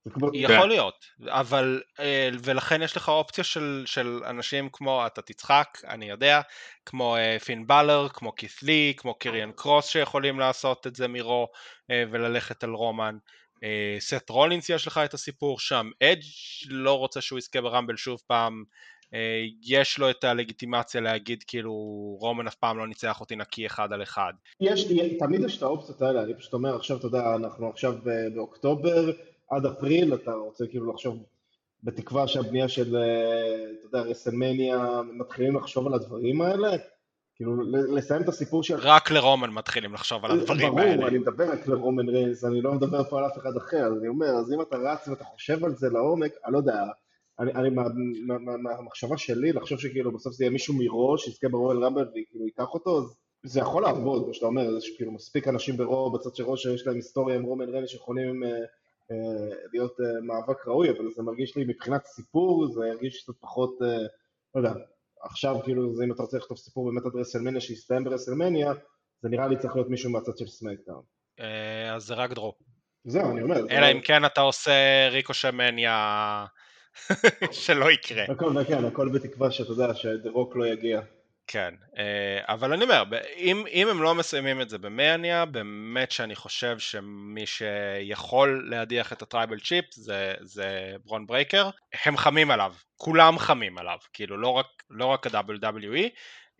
כמו... 0.08 0.30
יכול 0.34 0.68
להיות, 0.68 1.04
אבל, 1.26 1.82
אה, 2.00 2.28
ולכן 2.44 2.82
יש 2.82 2.96
לך 2.96 3.08
אופציה 3.08 3.44
של, 3.44 3.82
של 3.86 4.20
אנשים 4.26 4.68
כמו, 4.72 5.06
אתה 5.06 5.22
תצחק, 5.22 5.78
אני 5.88 6.10
יודע, 6.10 6.40
כמו 6.86 7.16
אה, 7.16 7.38
פין 7.38 7.66
בלר, 7.66 8.08
כמו 8.08 8.34
כית' 8.34 8.62
לי, 8.62 8.94
כמו 8.96 9.14
קיריאן 9.14 9.52
קרוס 9.52 9.86
שיכולים 9.88 10.38
לעשות 10.38 10.86
את 10.86 10.96
זה 10.96 11.08
מרו 11.08 11.48
אה, 11.90 12.04
וללכת 12.10 12.64
על 12.64 12.70
רומן. 12.70 13.16
סת 13.98 14.30
רולינס 14.30 14.68
יש 14.68 14.86
לך 14.86 15.00
את 15.04 15.14
הסיפור 15.14 15.58
שם, 15.60 15.90
אדג' 16.02 16.22
לא 16.68 16.98
רוצה 16.98 17.20
שהוא 17.20 17.38
יזכה 17.38 17.60
ב 17.60 17.65
Rumble 17.65 17.96
שוב 17.96 18.20
פעם, 18.26 18.64
יש 19.66 19.98
לו 19.98 20.10
את 20.10 20.24
הלגיטימציה 20.24 21.00
להגיד 21.00 21.44
כאילו 21.46 21.72
רומן 22.20 22.46
אף 22.46 22.54
פעם 22.54 22.78
לא 22.78 22.86
ניצח 22.86 23.20
אותי 23.20 23.36
נקי 23.36 23.66
אחד 23.66 23.92
על 23.92 24.02
אחד. 24.02 24.32
יש, 24.60 24.84
תמיד 25.18 25.40
יש 25.44 25.58
את 25.58 25.62
האופציות 25.62 26.02
האלה, 26.02 26.22
אני 26.22 26.34
פשוט 26.34 26.52
אומר, 26.52 26.76
עכשיו, 26.76 26.96
אתה 26.96 27.06
יודע, 27.06 27.34
אנחנו 27.36 27.70
עכשיו 27.70 27.94
באוקטובר, 28.34 29.10
עד 29.50 29.66
אפריל, 29.66 30.14
אתה 30.14 30.32
רוצה 30.32 30.66
כאילו 30.66 30.92
לחשוב, 30.92 31.18
בתקווה 31.82 32.28
שהבנייה 32.28 32.68
של, 32.68 32.96
אה, 32.96 33.70
אתה 33.78 33.86
יודע, 33.86 34.10
WrestleMania, 34.10 35.00
מתחילים 35.02 35.56
לחשוב 35.56 35.86
על 35.86 35.94
הדברים 35.94 36.40
האלה, 36.40 36.68
כאילו, 37.34 37.52
לסיים 37.96 38.22
את 38.22 38.28
הסיפור 38.28 38.62
של... 38.62 38.76
רק 38.78 39.10
לרומן 39.10 39.50
מתחילים 39.50 39.94
לחשוב 39.94 40.24
על 40.24 40.30
הדברים 40.30 40.68
ברור, 40.68 40.80
האלה. 40.80 41.08
אני 41.08 41.18
מדבר 41.18 41.52
רק 41.52 41.66
לרומן 41.66 42.08
ריינס, 42.08 42.44
אני 42.44 42.60
לא 42.62 42.72
מדבר 42.72 43.04
פה 43.04 43.18
על 43.18 43.26
אף 43.26 43.38
אחד 43.38 43.56
אחר, 43.56 43.86
אז 43.86 43.98
אני 43.98 44.08
אומר, 44.08 44.26
אז 44.26 44.52
אם 44.52 44.60
אתה 44.60 44.76
רץ 44.76 45.08
ואתה 45.08 45.24
חושב 45.24 45.64
על 45.64 45.74
זה 45.74 45.88
לעומק, 45.88 46.32
אני 46.44 46.52
לא 46.52 46.58
יודע, 46.58 46.84
אני, 47.38 47.52
אני 47.52 47.70
מה, 47.70 47.82
מה, 48.26 48.38
מה, 48.38 48.56
מהמחשבה 48.56 49.18
שלי, 49.18 49.52
לחשוב 49.52 49.80
שכאילו 49.80 50.12
בסוף 50.12 50.34
זה 50.34 50.44
יהיה 50.44 50.50
מישהו 50.50 50.74
מראש, 50.78 51.24
שיזכה 51.24 51.48
ברואל 51.48 51.84
רמבל 51.84 52.08
וכאילו 52.08 52.46
ייקח 52.46 52.74
אותו, 52.74 52.98
אז 52.98 53.14
זה 53.42 53.60
יכול 53.60 53.82
לעבוד, 53.82 54.24
כמו 54.24 54.34
שאתה 54.34 54.46
אומר, 54.46 54.76
יש 54.76 54.96
כאילו 54.96 55.12
מספיק 55.12 55.48
אנשים 55.48 55.76
ברו, 55.76 56.12
בצד 56.12 56.34
של 56.34 56.44
ראש 56.44 56.62
שיש 56.62 56.86
להם 56.86 56.96
היסטוריה 56.96 57.36
עם 57.36 57.42
רומן 57.42 57.68
רני 57.68 57.88
שיכולים 57.88 58.44
אה, 58.44 58.50
להיות 59.72 60.00
אה, 60.00 60.20
מאבק 60.22 60.66
ראוי, 60.68 60.90
אבל 60.90 61.10
זה 61.16 61.22
מרגיש 61.22 61.56
לי 61.56 61.64
מבחינת 61.68 62.06
סיפור, 62.06 62.68
זה 62.68 62.86
ירגיש 62.86 63.22
קצת 63.22 63.32
פחות, 63.40 63.78
אה, 63.82 64.06
לא 64.54 64.60
יודע, 64.60 64.72
עכשיו 65.22 65.56
כאילו, 65.64 65.94
זה 65.94 66.04
אם 66.04 66.12
אתה 66.12 66.22
רוצה 66.22 66.36
לכתוב 66.36 66.58
סיפור 66.58 66.90
באמת 66.92 67.06
עד 67.06 67.20
WrestleMania 67.20 67.60
שיסתיים 67.60 68.04
ב 68.04 68.09
WrestleMania, 68.09 68.72
זה 69.22 69.28
נראה 69.28 69.48
לי 69.48 69.58
צריך 69.58 69.74
להיות 69.76 69.88
מישהו 69.88 70.10
מהצד 70.10 70.36
של 70.36 70.46
SmackDown. 70.46 71.02
אה, 71.40 71.94
אז 71.94 72.04
זה 72.04 72.14
רק 72.14 72.32
דרו. 72.32 72.54
זהו, 73.04 73.30
אני 73.30 73.42
אומר. 73.42 73.56
אלא 73.56 73.80
לא- 73.80 73.92
אם 73.92 74.00
כן 74.00 74.24
אתה 74.24 74.40
עושה 74.40 75.08
ריקושמניה 75.10 76.44
שלא 77.50 77.90
יקרה. 77.90 78.24
הכל, 78.28 78.64
כן, 78.68 78.84
הכל 78.84 79.08
בתקווה 79.08 79.50
שאתה 79.50 79.72
יודע, 79.72 79.94
ש 79.94 80.08
The 80.08 80.29
Rock 80.29 80.56
לא 80.56 80.66
יגיע. 80.66 81.00
כן, 81.46 81.74
אה, 81.98 82.54
אבל 82.54 82.72
אני 82.72 82.84
אומר, 82.84 83.04
אם, 83.36 83.64
אם 83.70 83.88
הם 83.88 84.02
לא 84.02 84.14
מסיימים 84.14 84.60
את 84.60 84.68
זה 84.68 84.78
במאניה, 84.78 85.44
באמת 85.44 86.12
שאני 86.12 86.34
חושב 86.34 86.78
שמי 86.78 87.46
שיכול 87.46 88.66
להדיח 88.70 89.12
את 89.12 89.22
ה 89.22 89.28
Tribal 89.28 89.60
Chief 89.60 89.84
זה, 89.94 90.34
זה 90.40 90.94
ברון 91.04 91.26
ברייקר, 91.26 91.70
הם 92.04 92.16
חמים 92.16 92.50
עליו, 92.50 92.74
כולם 92.96 93.38
חמים 93.38 93.78
עליו, 93.78 93.98
כאילו 94.12 94.36
לא 94.36 94.48
רק, 94.48 94.66
לא 94.90 95.06
רק 95.06 95.26
ה-WWE, 95.26 96.08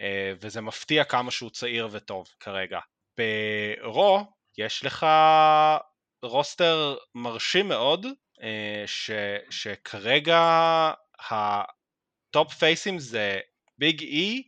אה, 0.01 0.33
וזה 0.41 0.61
מפתיע 0.61 1.05
כמה 1.05 1.31
שהוא 1.31 1.51
צעיר 1.51 1.89
וטוב 1.91 2.29
כרגע. 2.41 2.79
ב 3.19 3.45
Raw 3.45 4.25
יש 4.59 4.85
לך 4.85 5.07
roster 6.23 6.97
מרשים 7.15 7.69
מאוד, 7.69 8.07
אה, 8.43 8.83
ש, 8.87 9.11
שכרגע 9.51 10.41
ה 11.31 11.61
top 11.61 12.53
פייסים 12.53 12.99
זה 12.99 13.41
ביג 13.79 14.03
אי, 14.03 14.43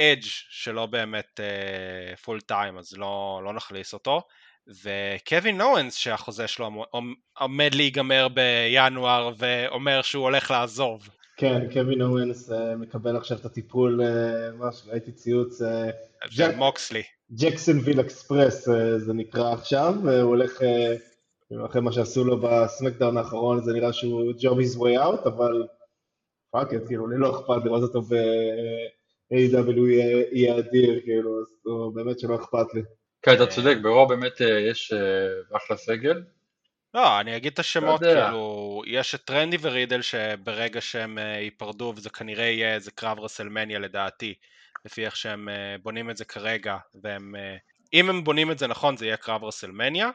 אדג' 0.00 0.22
שלא 0.50 0.86
באמת 0.86 1.40
full 2.24 2.40
time 2.40 2.78
אז 2.78 2.92
לא, 2.96 3.40
לא 3.44 3.52
נכניס 3.52 3.92
אותו 3.92 4.20
וקווין 4.82 5.56
נואנס 5.58 5.94
שהחוזה 5.96 6.48
שלו 6.48 6.66
עומ- 6.94 7.14
עומד 7.38 7.74
להיגמר 7.74 8.28
בינואר 8.28 9.32
ואומר 9.38 10.02
שהוא 10.02 10.22
הולך 10.24 10.50
לעזוב. 10.50 11.08
כן, 11.36 11.72
קווין 11.72 12.02
אוונס 12.02 12.50
אה, 12.52 12.76
מקבל 12.76 13.16
עכשיו 13.16 13.38
את 13.38 13.44
הטיפול, 13.44 14.00
אה, 14.02 14.08
משהו, 14.58 14.90
ראיתי 14.90 15.12
ציוץ, 15.12 15.62
אה, 15.62 15.90
ג'ק- 16.36 16.54
מוקסלי. 16.56 17.02
Jacksonville 17.32 18.00
Express 18.00 18.68
אה, 18.68 18.98
זה 18.98 19.12
נקרא 19.12 19.52
עכשיו, 19.52 19.94
והוא 20.04 20.20
הולך, 20.28 20.62
אה, 20.62 20.94
אחרי 21.66 21.80
מה 21.82 21.92
שעשו 21.92 22.24
לו 22.24 22.40
ב 22.40 22.48
SmackDown 22.48 23.16
האחרון, 23.16 23.64
זה 23.64 23.72
נראה 23.72 23.92
שהוא 23.92 24.32
job 24.32 24.54
his 24.54 24.78
way 24.78 24.98
out, 25.04 25.28
אבל 25.28 25.62
fuck 26.52 26.68
כאילו, 26.86 27.08
לי 27.08 27.16
לא 27.18 27.30
אכפת 27.30 27.64
לראות 27.64 27.82
אותו 27.82 28.02
ב-AEW 29.30 29.80
יהיה 30.32 30.58
אדיר, 30.58 31.00
כאילו, 31.04 31.40
אז 31.40 31.46
הוא 31.62 31.94
באמת 31.94 32.18
שלא 32.18 32.36
אכפת 32.36 32.74
לי. 32.74 32.82
כן, 33.22 33.34
אתה 33.34 33.46
צודק, 33.46 33.76
ברור 33.82 34.08
באמת 34.08 34.42
אה, 34.42 34.60
יש 34.60 34.92
אה, 34.92 35.56
אחלה 35.56 35.76
סגל. 35.76 36.22
לא, 36.94 37.20
אני 37.20 37.36
אגיד 37.36 37.52
את 37.52 37.58
השמות. 37.58 38.00
כאילו, 38.00 38.82
יש 38.86 39.14
את 39.14 39.20
רנדי 39.24 39.56
ורידל 39.60 40.02
שברגע 40.02 40.80
שהם 40.80 41.18
אה, 41.18 41.24
ייפרדו, 41.24 41.92
וזה 41.96 42.10
כנראה 42.10 42.44
יהיה 42.44 42.74
איזה 42.74 42.90
קרב 42.90 43.20
WrestleMania 43.20 43.78
לדעתי, 43.78 44.34
לפי 44.84 45.04
איך 45.04 45.16
שהם 45.16 45.48
בונים 45.82 46.10
את 46.10 46.16
זה 46.16 46.24
כרגע, 46.24 46.76
והם, 47.02 47.34
אם 47.92 48.10
הם 48.10 48.24
בונים 48.24 48.50
את 48.50 48.58
זה 48.58 48.66
נכון 48.66 48.96
זה 48.96 49.06
יהיה 49.06 49.16
קרב 49.16 49.44
WrestleMania, 49.44 50.10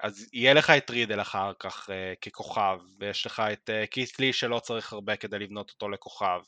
אז 0.00 0.28
יהיה 0.32 0.54
לך 0.54 0.70
את 0.70 0.90
רידל 0.90 1.20
אחר 1.20 1.52
כך 1.58 1.90
אה, 1.90 2.14
ככוכב, 2.22 2.78
ויש 2.98 3.26
לך 3.26 3.42
את 3.52 3.70
אה, 3.70 3.86
קית' 3.86 4.17
לי 4.17 4.32
שלא 4.32 4.58
צריך 4.58 4.92
הרבה 4.92 5.16
כדי 5.16 5.38
לבנות 5.38 5.70
אותו 5.70 5.88
לכוכב, 5.88 6.40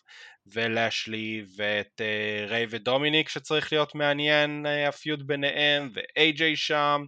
ולאשלי, 0.47 1.45
ואת 1.57 2.01
אה, 2.01 2.47
ריי 2.47 2.67
ודומיניק 2.71 3.29
שצריך 3.29 3.73
להיות 3.73 3.95
מעניין 3.95 4.67
אה, 4.67 4.89
ה 4.89 4.96
feud 4.96 5.27
ביניהם, 5.27 5.91
ואיי-ג'יי 5.95 6.57
שם, 6.57 7.05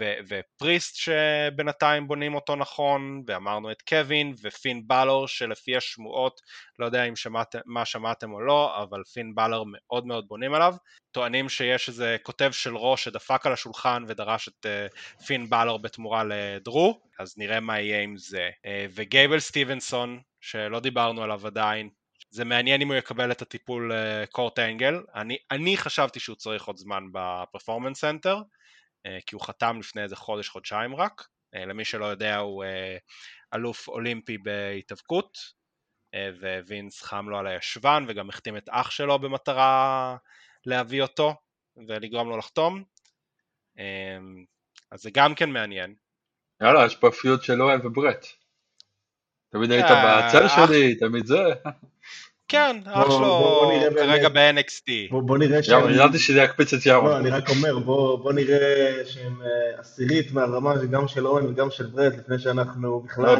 ו- 0.00 0.14
ופריסט 0.28 0.96
שבינתיים 0.96 2.08
בונים 2.08 2.34
אותו 2.34 2.56
נכון, 2.56 3.22
ואמרנו 3.26 3.70
את 3.70 3.82
קווין, 3.82 4.34
ופין 4.42 4.82
בלור 4.86 5.28
שלפי 5.28 5.76
השמועות, 5.76 6.40
לא 6.78 6.84
יודע 6.86 7.04
אם 7.04 7.16
שמעת, 7.16 7.56
מה 7.66 7.84
שמעתם 7.84 8.32
או 8.32 8.40
לא, 8.40 8.82
אבל 8.82 9.02
פין 9.12 9.34
בלור 9.34 9.66
מאוד 9.68 10.06
מאוד 10.06 10.28
בונים 10.28 10.54
עליו. 10.54 10.74
טוענים 11.10 11.48
שיש 11.48 11.88
איזה 11.88 12.16
כותב 12.22 12.50
של 12.52 12.76
Raw 12.76 13.04
שדפק 13.04 13.46
על 13.46 13.52
השולחן 13.52 14.04
ודרש 14.08 14.48
את 14.48 14.66
אה, 14.66 15.24
פין 15.26 15.50
בלור 15.50 15.78
בתמורה 15.78 16.24
לדרו, 16.24 17.00
אז 17.18 17.34
נראה 17.36 17.60
מה 17.60 17.80
יהיה 17.80 18.02
עם 18.02 18.16
זה. 18.16 18.50
אה, 18.56 18.68
וגייבל 18.90 19.40
סטיבנסון, 19.40 20.20
שלא 20.40 20.80
דיברנו 20.80 21.22
עליו 21.22 21.46
עדיין, 21.46 21.88
זה 22.30 22.44
מעניין 22.44 22.82
אם 22.82 22.88
הוא 22.88 22.96
יקבל 22.96 23.32
את 23.32 23.42
הטיפול 23.42 23.92
אה, 23.92 24.30
קורט 24.30 24.58
אנגל. 24.58 25.02
אני, 25.14 25.36
אני 25.50 25.76
חשבתי 25.76 26.20
שהוא 26.20 26.36
צריך 26.36 26.64
עוד 26.64 26.76
זמן 26.76 27.04
ב 27.12 27.19
Performance 27.19 28.00
Center. 28.00 28.42
אה, 29.06 29.18
כי 29.26 29.34
הוא 29.34 29.42
חתם 29.42 29.80
לפני 29.80 30.02
איזה 30.02 30.16
חודש, 30.16 30.48
חודשיים 30.48 30.96
רק. 30.96 31.26
אה, 31.54 31.64
למי 31.64 31.84
שלא 31.84 32.04
יודע 32.04 32.36
הוא 32.36 32.64
אה, 32.64 32.96
אלוף 33.54 33.88
אולימפי 33.88 34.38
בהתאבקות, 34.38 35.62
ווינס 36.66 37.02
חם 37.02 37.28
לו 37.28 37.38
על 37.38 37.46
הישבן 37.46 38.04
וגם 38.08 38.28
החתים 38.28 38.56
את 38.56 38.68
אח 38.70 38.90
שלו 38.90 39.18
במטרה 39.18 40.16
להביא 40.66 41.02
אותו 41.02 41.34
ולגרום 41.76 42.28
לו 42.28 42.36
לחתום. 42.36 42.84
אז 44.90 45.02
זה 45.02 45.10
גם 45.14 45.34
כן 45.34 45.50
מעניין. 45.50 45.94
יאללה, 46.60 46.86
יש 46.86 46.96
פה 46.96 47.10
פיוט 47.10 47.42
של 47.42 47.62
אוהל 47.62 47.86
וברט. 47.86 48.26
תמיד 49.48 49.70
היית 49.70 49.86
בצל 49.86 50.48
שלי, 50.48 50.94
תמיד 50.94 51.26
זה. 51.26 51.42
כן, 52.52 52.76
אח 52.84 53.10
שלו 53.10 53.70
כרגע. 53.96 54.28
ב-NXT. 54.28 54.90
בוא, 55.10 55.38
נראה 55.38 55.60
יאללה, 55.68 55.92
ידעתי 55.92 56.18
שזה 56.18 56.38
יקפיץ 56.38 56.74
את 56.74 56.86
לא, 56.86 56.92
ירון. 56.92 57.12
אני 57.12 57.30
רק 57.30 57.50
אומר, 57.50 57.78
בוא, 57.78 58.32
נראה 58.32 59.02
שהם 59.04 59.42
אה, 59.42 59.80
עשירית 59.80 60.32
מהרמה 60.32 60.74
גם 60.90 61.08
של 61.08 61.26
אוון 61.26 61.46
וגם 61.46 61.70
של 61.70 61.86
ברט, 61.86 62.12
לפני 62.18 62.38
שאנחנו 62.38 62.88
לא, 62.88 63.02
בכלל. 63.04 63.36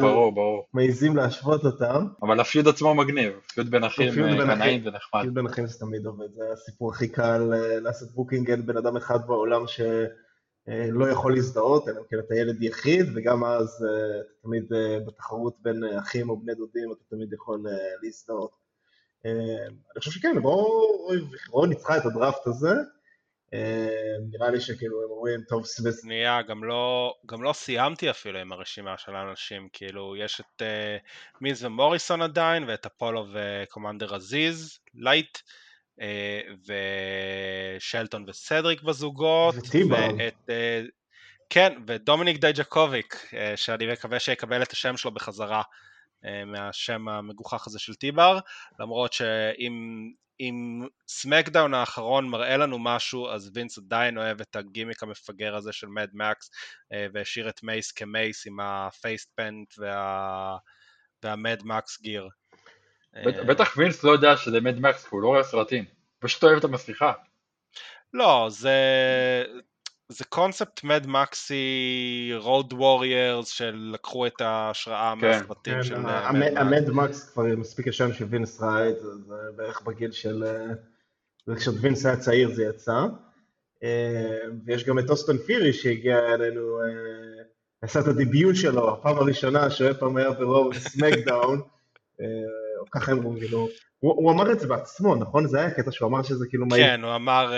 מעיזים 0.75 1.17
להשוות 1.17 1.65
אותם. 1.65 2.07
אבל 2.23 2.41
ה 2.41 2.46
feud 2.46 2.69
עצמו 2.69 2.95
מגניב. 2.95 3.33
feud 3.55 3.71
בין 3.71 3.85
אחים 3.85 4.13
feud 4.13 4.29
אה, 4.29 4.37
קנאים 4.37 4.61
אחים. 4.61 4.87
ונחמד. 4.87 5.21
כאילו 5.21 5.35
בין 5.35 5.47
אחים 5.47 5.67
זה 5.67 5.79
תמיד 5.79 6.07
עובד, 6.07 6.35
זה 6.35 6.45
הסיפור 6.53 6.91
הכי 6.91 7.09
קל 7.09 7.53
אה, 7.55 7.81
לעשות 7.81 8.09
booking, 8.15 8.51
אין 8.51 8.67
בן 8.67 8.77
אדם 8.77 8.97
אחד 8.97 9.19
בעולם 9.27 9.65
שלא 9.67 11.09
יכול 11.11 11.35
להזדהות, 11.35 11.89
אלא 11.89 11.99
אם 11.99 12.05
כן 12.11 12.17
אתה 12.27 12.35
ילד 12.35 12.63
יחיד, 12.63 13.07
וגם 13.15 13.45
אז 13.45 13.87
תמיד 14.43 14.65
בתחרות 15.07 15.57
בין 15.63 15.85
אחים 15.99 16.31
או 16.31 16.41
בני 16.41 16.55
דודים, 16.55 16.93
אתה 16.93 17.17
תמיד 17.17 17.33
יכול 17.33 17.59
להזדהות. 18.03 18.62
אה, 19.27 19.67
אני 19.67 19.99
חושב 19.99 20.11
שכן, 20.11 20.37
Raw 21.51 21.67
ניצחה 21.67 21.97
את 21.97 22.07
הדראפט 22.07 22.47
הזה, 22.47 22.75
אה, 23.55 24.17
נראה 24.33 24.51
לי 24.51 24.61
שכאילו 24.61 25.03
הם 25.03 25.11
אומרים, 25.11 25.41
טוב, 25.49 25.67
סבס, 25.67 26.03
שנייה, 26.03 26.43
גם 26.43 26.65
לא, 26.65 27.15
גם 27.27 27.43
לא 27.43 27.53
סיימתי 27.53 28.11
אפילו 28.11 28.39
עם 28.39 28.53
הרשימה 28.53 28.99
של 28.99 29.17
האנשים, 29.17 29.69
כאילו 29.73 30.17
יש 30.17 30.41
את 30.41 30.63
אה, 30.63 31.35
מיז 31.41 31.65
ומוריסון 31.65 32.23
עדיין, 32.23 32.65
ואת 32.69 32.87
אפולו 32.87 33.27
וקומנדר 33.33 34.15
עזיז, 34.15 34.79
לייט, 34.95 35.39
אה, 35.99 36.03
ושלטון 37.79 38.25
וסדריק 38.29 38.83
בזוגות. 38.83 39.55
ואת, 39.91 40.35
אה, 40.47 40.91
כן, 41.51 41.73
ודומיניק 41.87 42.41
דייג'קוביק, 42.41 43.27
שאני 43.57 43.93
מקווה 43.93 44.19
שיקבל 44.19 44.63
את 44.63 44.73
השם 44.73 44.97
שלו 44.97 45.11
בחזרה 45.11 45.63
מהשם 46.47 47.09
המגוחך 47.09 47.67
הזה 47.67 47.79
של 47.79 47.95
T-Bar, 47.95 48.39
למרות 48.79 49.13
שאם 49.13 49.73
אם 50.41 50.87
SmackDown 51.09 51.75
האחרון 51.75 52.29
מראה 52.29 52.57
לנו 52.57 52.79
משהו, 52.79 53.29
אז 53.29 53.51
וינס 53.55 53.79
עדיין 53.79 54.19
אוהב 54.19 54.41
את 54.41 54.57
הגימיק 54.57 55.03
המפגר 55.03 55.57
הזה 55.57 55.73
של 55.73 55.87
Mad 55.87 56.11
Max, 56.13 56.51
אה, 56.93 57.07
והשאיר 57.13 57.49
את 57.49 57.63
מייס 57.63 57.93
כמייס 57.93 58.47
עם 58.47 58.61
ה 58.61 58.75
face 58.75 59.33
paint 59.35 59.75
וה... 59.79 60.57
והMad 61.23 61.61
Max 61.65 62.01
gear. 62.01 62.29
בט- 63.27 63.47
בטח 63.47 63.77
וינס 63.77 64.05
לא 64.05 64.11
יודע 64.11 64.37
שזה 64.37 64.61
Mad 64.61 64.81
Max, 64.81 65.07
הוא 65.11 65.23
לא 65.23 65.27
רואה 65.27 65.43
סרטים. 65.43 65.85
פשוט 66.19 66.45
אוהב 66.45 66.59
את 66.59 66.65
המסכה. 66.65 67.13
לא, 68.13 68.47
זה... 68.51 68.77
זה 70.13 70.25
קונספט 70.25 70.85
מד 70.85 71.07
מקסי 71.07 72.33
Road 72.37 72.73
Warriors 72.73 73.49
שלקחו 73.49 74.27
את 74.27 74.41
ההשראה 74.41 75.15
כן. 75.21 75.27
מהסרטים 75.27 75.83
של 75.83 76.07
אה, 76.07 76.29
המד 76.57 76.91
מקס 76.91 77.31
כבר 77.31 77.43
מספיק 77.57 77.87
ישן 77.87 78.13
שווינס 78.13 78.61
ראה 78.61 78.89
את 78.89 79.01
זה, 79.01 79.09
זה 79.27 79.35
בערך 79.57 79.83
בגיל 79.83 80.13
של... 80.13 80.45
אה, 80.45 80.75
זה 81.47 81.57
כשווינס 81.57 82.07
היה 82.07 82.17
צעיר 82.17 82.55
זה 82.55 82.63
יצא. 82.65 83.07
אה, 83.83 84.39
ויש 84.67 84.85
גם 84.85 84.99
את 84.99 85.11
אוסטון 85.11 85.39
פירי 85.39 85.73
שהגיע 85.73 86.35
אלינו, 86.35 86.81
אה, 86.81 87.43
עשה 87.83 88.01
את 88.01 88.07
הדיביוט 88.07 88.57
שלו, 88.57 88.93
הפעם 88.93 89.19
הראשונה 89.19 89.71
שהוא 89.71 89.89
אי 89.89 89.95
פעם 89.95 90.17
היה 90.17 90.31
ברוב 90.31 90.75
סמקדאון, 90.75 91.61
או 92.79 92.91
ככה 92.91 93.13
הם 93.13 93.19
אומרים, 93.19 93.41
כאילו, 93.41 93.69
הוא, 94.03 94.15
הוא 94.17 94.33
אמר 94.33 94.53
את 94.53 94.61
זה 94.61 94.69
בעצמו, 94.69 95.15
נכון? 95.17 95.47
זה 95.47 95.59
היה 95.59 95.67
הקטע 95.67 95.93
שהוא 95.93 96.09
אמר 96.09 96.23
שזה 96.23 96.47
כאילו... 96.51 96.67
כן, 96.77 97.01
הוא 97.05 97.15
אמר 97.15 97.53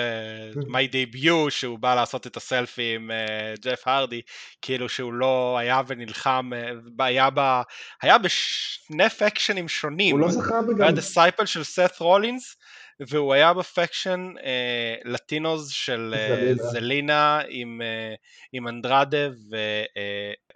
uh, 0.54 0.58
my 0.58 0.92
debut 0.92 1.50
שהוא 1.50 1.78
בא 1.78 1.94
לעשות 1.94 2.26
את 2.26 2.36
הסלפי 2.36 2.94
עם 2.94 3.10
uh, 3.10 3.60
ג'ף 3.60 3.88
הרדי, 3.88 4.20
כאילו 4.62 4.88
שהוא 4.88 5.12
לא 5.12 5.56
היה 5.58 5.80
ונלחם, 5.86 6.50
uh, 6.52 7.02
היה, 7.04 7.28
ב, 7.34 7.60
היה 8.02 8.18
בשני 8.18 9.08
פקשנים 9.08 9.68
שונים. 9.68 10.14
הוא 10.14 10.20
לא 10.20 10.30
זכה 10.30 10.58
הוא 10.58 10.68
בגם... 10.68 10.82
היה 10.82 10.92
דיסייפל 10.92 11.46
של 11.46 11.64
סת 11.64 11.98
רולינס, 12.00 12.56
והוא 13.00 13.34
היה 13.34 13.52
בפקשן 13.52 14.32
אה, 14.44 14.94
לטינוז 15.04 15.70
של 15.70 16.14
אה, 16.16 16.36
זלינה. 16.36 16.70
זלינה 16.70 17.40
עם, 17.48 17.80
אה, 17.82 18.14
עם 18.52 18.68
אנדרדה 18.68 19.28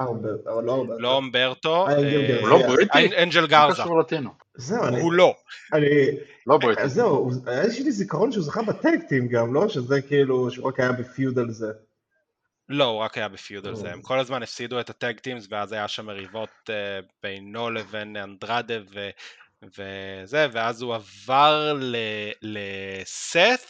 ארבר, 0.00 0.28
אבל 0.54 0.64
לא 0.98 1.14
אומברטו, 1.14 1.88
אה, 1.88 1.92
אה. 1.92 2.40
הוא 2.40 2.48
לא 2.48 2.58
בריטי? 2.66 2.98
אנ- 2.98 3.22
אנג'ל 3.22 3.40
מה 3.40 3.46
גרזה? 3.46 3.82
זהו, 4.58 4.84
אני... 4.86 5.00
הוא 5.00 5.12
לא. 5.12 5.34
אני... 5.72 5.86
לא 6.46 6.58
בריטי. 6.58 6.82
אז 6.82 6.92
זהו, 6.92 7.08
הוא- 7.16 7.32
היה 7.46 7.62
לי 7.62 7.92
זיכרון 7.92 8.32
שהוא 8.32 8.44
זכה 8.44 8.62
בטקטים 8.62 9.28
גם, 9.28 9.54
לא? 9.54 9.68
שזה 9.68 10.02
כאילו, 10.02 10.50
שהוא 10.50 10.68
רק 10.68 10.80
היה 10.80 10.92
בפיוד 10.92 11.38
על 11.38 11.50
זה. 11.50 11.72
לא, 12.68 12.84
הוא 12.84 12.98
רק 13.00 13.18
היה 13.18 13.28
בפיוד 13.28 13.66
על 13.66 13.72
או. 13.72 13.76
זה, 13.76 13.92
הם 13.92 14.02
כל 14.02 14.18
הזמן 14.18 14.42
הפסידו 14.42 14.80
את 14.80 14.90
הטאג 14.90 15.18
טימס 15.18 15.46
ואז 15.50 15.72
היה 15.72 15.88
שם 15.88 16.06
מריבות 16.06 16.48
אה, 16.70 17.00
בינו 17.22 17.70
לבין 17.70 18.16
אנדרדה 18.16 18.74
ו... 18.94 19.08
וזה, 19.62 20.46
ואז 20.52 20.82
הוא 20.82 20.94
עבר 20.94 21.72
ל- 21.80 21.96
לסת, 22.42 23.60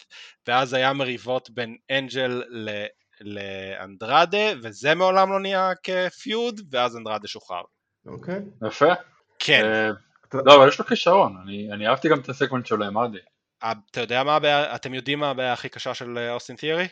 ואז 0.47 0.73
היה 0.73 0.93
מריבות 0.93 1.51
בין 1.51 1.77
אנג'ל 1.91 2.43
ל- 2.49 2.87
לאנדרדה, 3.21 4.47
וזה 4.63 4.95
מעולם 4.95 5.33
לא 5.33 5.41
נהיה 5.41 5.71
כפיוד, 5.83 6.61
ואז 6.71 6.97
אנדרדה 6.97 7.29
שוחרר. 7.29 7.63
אוקיי. 8.07 8.41
יפה. 8.67 8.93
כן, 9.39 9.65
אה, 9.65 9.91
לא, 10.35 10.57
אבל 10.57 10.69
יש 10.69 10.79
לו 10.79 10.87
כישרון, 10.87 11.37
אני 11.43 11.73
אני 11.73 11.89
אהבתי 11.89 12.09
גם 12.09 12.21
את 12.21 12.29
הסגמנט 12.29 12.67
שלו 12.67 12.85
עם 12.85 12.99
ארדי. 12.99 13.19
אתה 13.65 14.01
יודע 14.01 14.25
מה 14.25 14.37
הבעיה, 14.37 14.75
אתם 14.75 14.95
יודעים 14.95 15.19
מה 15.19 15.31
הבעיה 15.31 15.53
הכי 15.53 15.69
קשה 15.69 15.95
של 15.95 16.19
אה, 16.19 16.33
אוסטין 16.33 16.57
תיארי? 16.57 16.89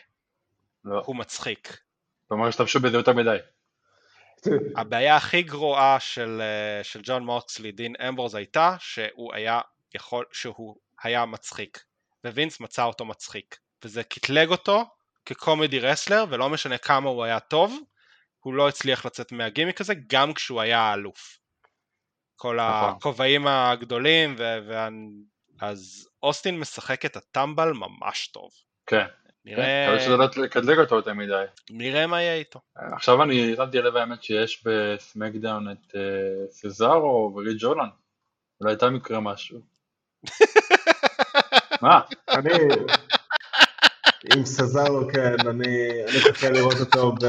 לא, 0.85 1.01
הוא 1.05 1.15
מצחיק. 1.15 1.77
כלומר 2.27 2.47
השתמשו 2.47 2.79
בזה 2.79 2.97
יותר 2.97 3.13
מדי. 3.13 3.37
הבעיה 4.77 5.15
הכי 5.15 5.43
גרועה 5.43 5.99
של, 5.99 6.41
אה, 6.41 6.83
של 6.83 6.99
ג'ון 7.03 7.25
מוקסלי, 7.25 7.71
דין 7.71 7.93
אמברוז, 8.09 8.35
הייתה 8.35 8.75
שהוא 8.79 9.33
היה 9.33 9.61
יכול, 9.95 10.25
שהוא 10.31 10.75
היה 11.03 11.25
מצחיק, 11.25 11.83
ווינס 12.25 12.59
מצא 12.59 12.83
אותו 12.83 13.05
מצחיק, 13.05 13.57
וזה 13.83 14.03
קטלג 14.03 14.49
אותו 14.49 14.85
כקומדי 15.25 15.79
רסלר, 15.79 16.25
ולא 16.29 16.49
משנה 16.49 16.77
כמה 16.77 17.09
הוא 17.09 17.23
היה 17.23 17.39
טוב, 17.39 17.79
הוא 18.39 18.53
לא 18.53 18.67
הצליח 18.67 19.05
לצאת 19.05 19.31
מהגימיק 19.31 19.81
הזה, 19.81 19.93
גם 20.07 20.33
כשהוא 20.33 20.61
היה 20.61 20.79
האלוף. 20.79 21.39
כל 22.37 22.55
נכון. 22.55 22.89
הכובעים 22.89 23.47
הגדולים, 23.47 24.35
ו- 24.37 24.59
וה... 24.67 24.87
אז 25.61 26.09
אוסטין 26.23 26.59
משחק 26.59 27.05
את 27.05 27.15
הטמבל 27.15 27.73
ממש 27.73 28.27
טוב. 28.27 28.49
כן. 28.85 29.05
נראה, 29.45 29.87
מקווה 29.87 29.99
שזה 29.99 30.17
לא 30.17 30.45
יקדלג 30.45 30.79
אותו 30.79 30.95
יותר 30.95 31.13
מדי. 31.13 31.43
נראה 31.69 32.07
מה 32.07 32.21
יהיה 32.21 32.35
איתו. 32.35 32.59
עכשיו 32.75 33.23
אני 33.23 33.55
שמתי 33.55 33.77
לב 33.77 33.95
האמת 33.95 34.23
שיש 34.23 34.63
בסמקדאון 34.65 35.71
את 35.71 35.95
אה, 35.95 36.51
סזארו 36.51 37.33
וריד 37.35 37.57
ג'ולן. 37.59 37.89
אולי 38.61 38.73
איתם 38.73 38.95
יקרה 38.95 39.19
משהו. 39.19 39.59
מה? 41.81 42.01
אני... 42.29 42.49
עם 44.35 44.45
סזארו, 44.45 45.07
כן, 45.13 45.47
אני 45.47 46.03
אני 46.07 46.29
מחכה 46.29 46.49
לראות 46.49 46.79
אותו 46.79 47.11
ב... 47.11 47.25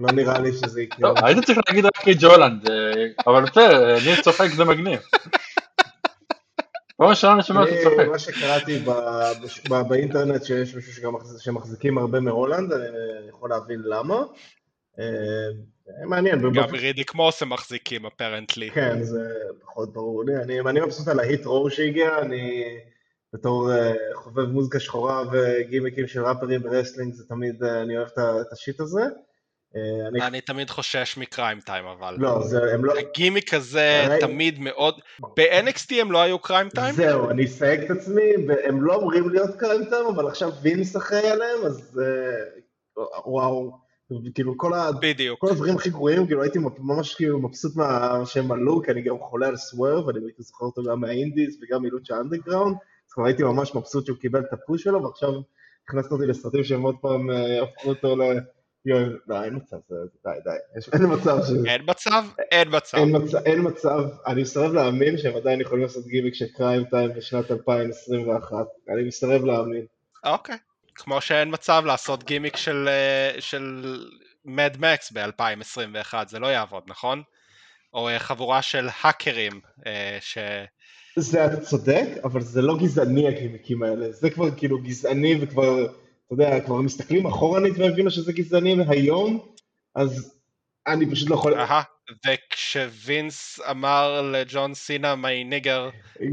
לא 0.00 0.12
נראה 0.12 0.38
לי 0.40 0.52
שזה 0.52 0.82
יקרה. 0.82 1.14
טוב, 1.14 1.24
היית 1.24 1.44
צריך 1.46 1.58
להגיד 1.68 1.84
רק 1.84 2.06
ריד 2.06 2.16
ג'ולן, 2.20 2.58
זה- 2.66 3.06
אבל 3.26 3.42
בסדר, 3.44 3.96
אני 3.96 4.22
צוחק 4.22 4.46
זה 4.56 4.64
מגניב. 4.64 5.00
פעם 6.96 7.08
ראשונה 7.08 7.32
אני 7.32 7.42
שומע 7.42 7.60
אותי 7.60 7.72
צוחק. 7.82 8.06
מה 8.10 8.18
שקראתי 8.18 8.84
באינטרנט, 9.88 10.44
שיש 10.44 10.74
מישהו 10.74 10.92
שמחזיקים 11.38 11.98
הרבה 11.98 12.20
מהולנד, 12.20 12.72
אני 12.72 12.86
יכול 13.28 13.50
להבין 13.50 13.82
למה. 13.84 14.22
אה, 14.98 15.04
מעניין. 16.06 16.52
גם 16.52 16.74
רידיק 16.74 17.14
מוס 17.14 17.42
הם 17.42 17.50
מחזיקים 17.50 18.06
apparently. 18.06 18.70
כן, 18.70 19.02
זה 19.02 19.20
פחות 19.62 19.92
ברור 19.92 20.24
לי. 20.24 20.36
אני, 20.36 20.60
אני 20.60 20.80
מבסוט 20.80 21.08
על 21.08 21.20
ה 21.20 21.26
Hit 21.26 21.44
Row 21.46 21.70
שהגיע, 21.70 22.18
אני 22.18 22.64
בתור 23.32 23.72
אה, 23.72 23.92
חובב 24.14 24.44
מוזיקה 24.44 24.80
שחורה 24.80 25.22
וגימיקים 25.32 26.06
של 26.06 26.24
ראפרים 26.24 26.62
ב 26.62 26.67
wrestling, 26.67 27.14
זה 27.14 27.24
תמיד, 27.28 27.64
אה, 27.64 27.82
אני 27.82 27.96
אוהב 27.96 28.08
את 28.16 28.52
ה 28.52 28.58
shit 28.58 28.80
הזה. 28.80 29.02
אה, 29.76 30.08
אני, 30.08 30.26
אני 30.26 30.40
תמיד 30.40 30.70
חושש 30.70 31.16
מ 31.16 31.23
Cryme 31.23 31.60
Tyme 31.60 31.84
אבל. 31.84 32.16
לא, 32.18 32.42
זה, 32.42 32.74
הם 32.74 32.84
לא, 32.84 32.94
הגימיק 32.98 33.54
הזה 33.54 34.04
רגע. 34.08 34.26
תמיד 34.26 34.58
מאוד... 34.60 34.94
ב-NXT 35.36 35.94
הם 36.00 36.12
לא 36.12 36.22
היו 36.22 36.38
Cryme 36.38 36.68
Tyme? 36.68 36.94
זהו, 36.94 37.30
אני 37.30 37.44
אסייג 37.44 37.80
את 37.80 37.90
עצמי, 37.90 38.22
הם 38.64 38.82
לא 38.82 38.96
אמורים 38.96 39.28
להיות 39.28 39.50
Cryme 39.58 39.83
Tyme, 39.83 40.08
אבל 40.08 40.28
עכשיו 40.28 40.50
וינס 40.62 40.96
אחראי 40.96 41.30
עליהם, 41.30 41.64
אז 41.66 42.00
אה, 42.02 43.02
וואו, 43.26 43.78
כאילו 44.34 44.54
כל 44.56 44.74
ה... 44.74 44.90
בדיוק. 45.00 45.40
כל 45.40 45.48
הדברים 45.50 45.76
הכי 45.76 45.90
גרועים, 45.90 46.26
כאילו 46.26 46.42
הייתי 46.42 46.58
ממש 46.78 47.14
כאילו 47.14 47.38
מבסוט 47.38 47.76
מה 47.76 48.20
שהם 48.24 48.52
עלו, 48.52 48.82
כי 48.82 48.90
אני 48.90 49.02
גם 49.02 49.18
חולה 49.18 49.46
על 49.48 49.56
סוורב, 49.56 50.08
אני 50.08 50.18
הייתי 50.18 50.42
זוכר 50.42 50.64
אותו 50.64 50.82
גם 50.82 51.00
מה 51.00 51.14
indies 51.14 51.58
וגם 51.62 51.82
מ 51.82 51.88
Lucha 51.88 52.16
Underground, 52.20 52.76
אז 53.08 53.12
כבר 53.12 53.24
הייתי 53.24 53.42
ממש 53.42 53.74
מבסוט 53.74 54.06
שהוא 54.06 54.18
קיבל 54.18 54.40
את 54.40 54.52
ה 54.52 54.58
push 54.58 54.82
שלו, 54.82 55.02
ועכשיו 55.02 55.32
הכנסת 55.88 56.12
אותי 56.12 56.26
לסרטים 56.26 56.64
שהם 56.64 56.82
עוד 56.82 56.96
פעם 57.00 57.30
אה, 57.30 57.62
הפכו 57.62 57.88
אותו 57.88 58.16
ל... 58.16 58.22
לא, 58.86 59.44
אין 59.44 59.54
מצב, 59.54 59.76
די, 60.24 60.30
די, 60.44 60.78
יש, 60.78 60.88
אין 60.92 61.02
מצב 61.12 61.38
ש... 61.46 61.50
אין 61.66 61.82
מצב? 61.86 62.24
אין 62.52 62.68
מצב. 62.76 63.38
אין 63.46 63.60
מצב, 63.66 64.00
אני 64.26 64.42
מסרב 64.42 64.72
להאמין 64.72 65.18
שהם 65.18 65.36
עדיין 65.36 65.60
יכולים 65.60 65.82
לעשות 65.82 66.06
גימיק 66.06 66.34
של 66.34 66.46
קריים 66.56 66.84
טיים 66.84 67.14
בשנת 67.16 67.50
2021, 67.50 68.56
אני 68.88 69.02
מסרב 69.08 69.44
להאמין. 69.44 69.86
אוקיי. 70.24 70.56
כמו 70.94 71.20
שאין 71.20 71.48
מצב 71.52 71.82
לעשות 71.86 72.24
גימיק 72.24 72.56
של, 72.56 72.88
של 73.38 73.96
מד 74.44 74.76
מקס 74.78 75.12
ב-2021, 75.12 76.14
זה 76.28 76.38
לא 76.38 76.46
יעבוד, 76.46 76.82
נכון? 76.86 77.22
או 77.94 78.08
אה, 78.08 78.18
חבורה 78.18 78.62
של 78.62 78.88
האקרים, 79.00 79.60
אה, 79.86 80.18
ש... 80.20 80.38
זה 81.16 81.46
אתה 81.46 81.60
צודק, 81.60 82.06
אבל 82.24 82.40
זה 82.40 82.62
לא 82.62 82.78
גזעני 82.78 83.28
הגימיקים 83.28 83.82
האלה, 83.82 84.12
זה 84.12 84.30
כבר 84.30 84.50
כאילו 84.56 84.82
גזעני 84.82 85.38
וכבר, 85.40 85.86
אתה 86.32 86.42
יודע, 86.42 86.60
כבר 86.60 86.76
מסתכלים 86.76 87.26
אחורנית 87.26 87.78
והבינו 87.78 88.10
שזה 88.10 88.32
גזעני 88.32 88.76
היום, 88.88 89.38
אז 89.94 90.34
אני 90.86 91.10
פשוט 91.10 91.30
לא 91.30 91.34
יכול, 91.34 91.54
אהה. 91.54 91.82
וכשווינס 92.26 93.60
אמר 93.70 94.30
לג'ון 94.32 94.74
סינה 94.74 95.14
מי 95.14 95.44
ניגר, 95.44 95.88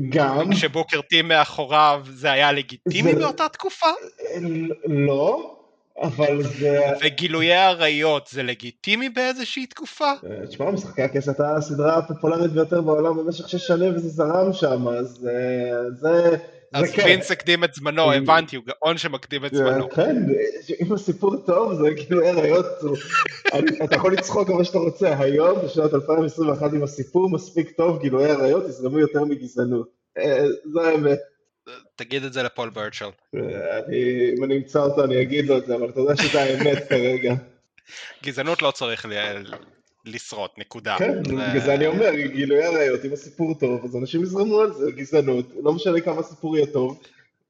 גם, 0.09 0.51
כשבוקר 0.51 1.01
טי 1.01 1.21
מאחוריו, 1.21 2.05
זה 2.09 2.31
היה 2.31 2.51
לגיטימי 2.51 3.11
זה- 3.13 3.19
באותה 3.19 3.49
תקופה? 3.49 3.87
לא, 4.85 5.55
אבל 6.01 6.43
זה, 6.43 6.79
וגילויי 7.03 7.53
עריות 7.57 8.27
זה 8.31 8.43
לגיטימי 8.43 9.09
באיזושהי 9.09 9.65
תקופה? 9.65 10.11
תשמע, 10.49 10.71
משחקי 10.71 11.01
הכס 11.01 11.27
הייתה 11.27 11.55
הסדרה 11.55 11.97
הפופולרית 11.97 12.51
ביותר 12.51 12.81
בעולם 12.81 13.17
במשך 13.17 13.49
שש 13.49 13.67
שנים 13.67 13.95
וזה 13.95 14.09
זרם 14.09 14.53
שם, 14.53 14.87
אז 14.87 15.29
אה, 15.31 15.91
זה, 15.91 16.37
אז 16.73 16.85
זה 16.87 16.93
כן. 16.93 17.03
וינס 17.05 17.31
הקדים 17.31 17.63
את 17.63 17.73
זמנו, 17.73 18.07
כן. 18.07 18.17
הבנתי, 18.17 18.55
הוא 18.55 18.65
גאון 18.65 18.97
שמקדים 18.97 19.45
את 19.45 19.53
זמנו. 19.53 19.89
כן, 19.89 20.15
אם 20.81 20.93
הסיפור 20.93 21.35
טוב 21.45 21.73
זה 21.73 21.89
כאילו 21.95 22.25
הראיות, 22.27 22.65
אני- 23.53 23.83
אתה 23.85 23.95
יכול 23.95 24.13
לצחוק 24.13 24.47
כמה 24.47 24.63
שאתה 24.63 24.77
רוצה, 24.77 25.19
היום 25.19 25.59
בשנת 25.65 25.93
2021 25.93 26.73
אם 26.73 26.83
הסיפור 26.83 27.29
מספיק 27.29 27.71
טוב, 27.77 28.01
גילויי 28.01 28.31
עריות 28.31 28.65
יזרמו 28.69 28.99
יותר 28.99 29.25
מגזענות. 29.25 29.87
אה, 30.17 30.45
זה 30.73 30.81
האמת. 30.81 31.19
תגיד 31.95 32.23
את 32.23 32.33
זה 32.33 32.43
לפול 32.43 32.69
ברצ'ל. 32.69 33.05
אה, 33.35 33.41
אני- 33.77 34.31
אם 34.37 34.43
אני 34.43 34.57
אמצא 34.57 34.79
אותו 34.79 35.03
אני 35.03 35.21
אגיד 35.21 35.45
לו 35.45 35.57
את 35.57 35.65
זה, 35.65 35.75
אבל 35.75 35.89
אתה 35.89 35.99
יודע 35.99 36.15
שזה 36.15 36.41
האמת 36.41 36.89
כרגע. 36.89 37.33
גזענות 38.23 38.61
לא 38.61 38.71
צריך 38.71 39.05
לשרוט, 40.07 40.51
נקודה. 40.57 40.95
כן, 40.99 41.13
זה- 41.25 41.31
בגלל 41.31 41.59
זה 41.59 41.73
אני 41.73 41.87
אומר, 41.87 42.15
גילויי 42.15 42.63
עריות, 42.63 43.05
אם 43.05 43.13
הסיפור 43.13 43.53
טוב, 43.59 43.85
אז 43.85 43.95
אנשים 43.95 44.23
יזרמו 44.23 44.59
על 44.61 44.73
זה, 44.73 44.91
גזענות, 44.91 45.45
לא 45.63 45.73
משנה 45.73 46.01
כמה 46.01 46.19
הסיפור 46.19 46.57
יהיה 46.57 46.67
טוב, 46.67 47.01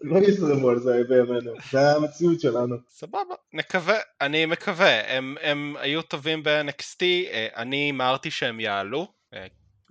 לא 0.02 0.18
יזרמו 0.20 0.70
על 0.70 0.80
זה 0.80 1.02
בימינו, 1.10 1.52
זה 1.72 1.92
המציאות 1.96 2.40
שלנו. 2.40 2.76
סבבה, 2.90 3.20
נקווה, 3.54 3.96
אני 4.22 4.46
מקווה. 4.46 5.18
הם, 5.18 5.36
הם 5.42 5.76
היו 5.80 6.02
טובים 6.02 6.44
ב-NXT, 6.44 7.02
אה, 7.02 7.48
אני 7.56 7.76
הימרתי 7.78 8.32
שהם 8.32 8.60
יעלו. 8.60 9.08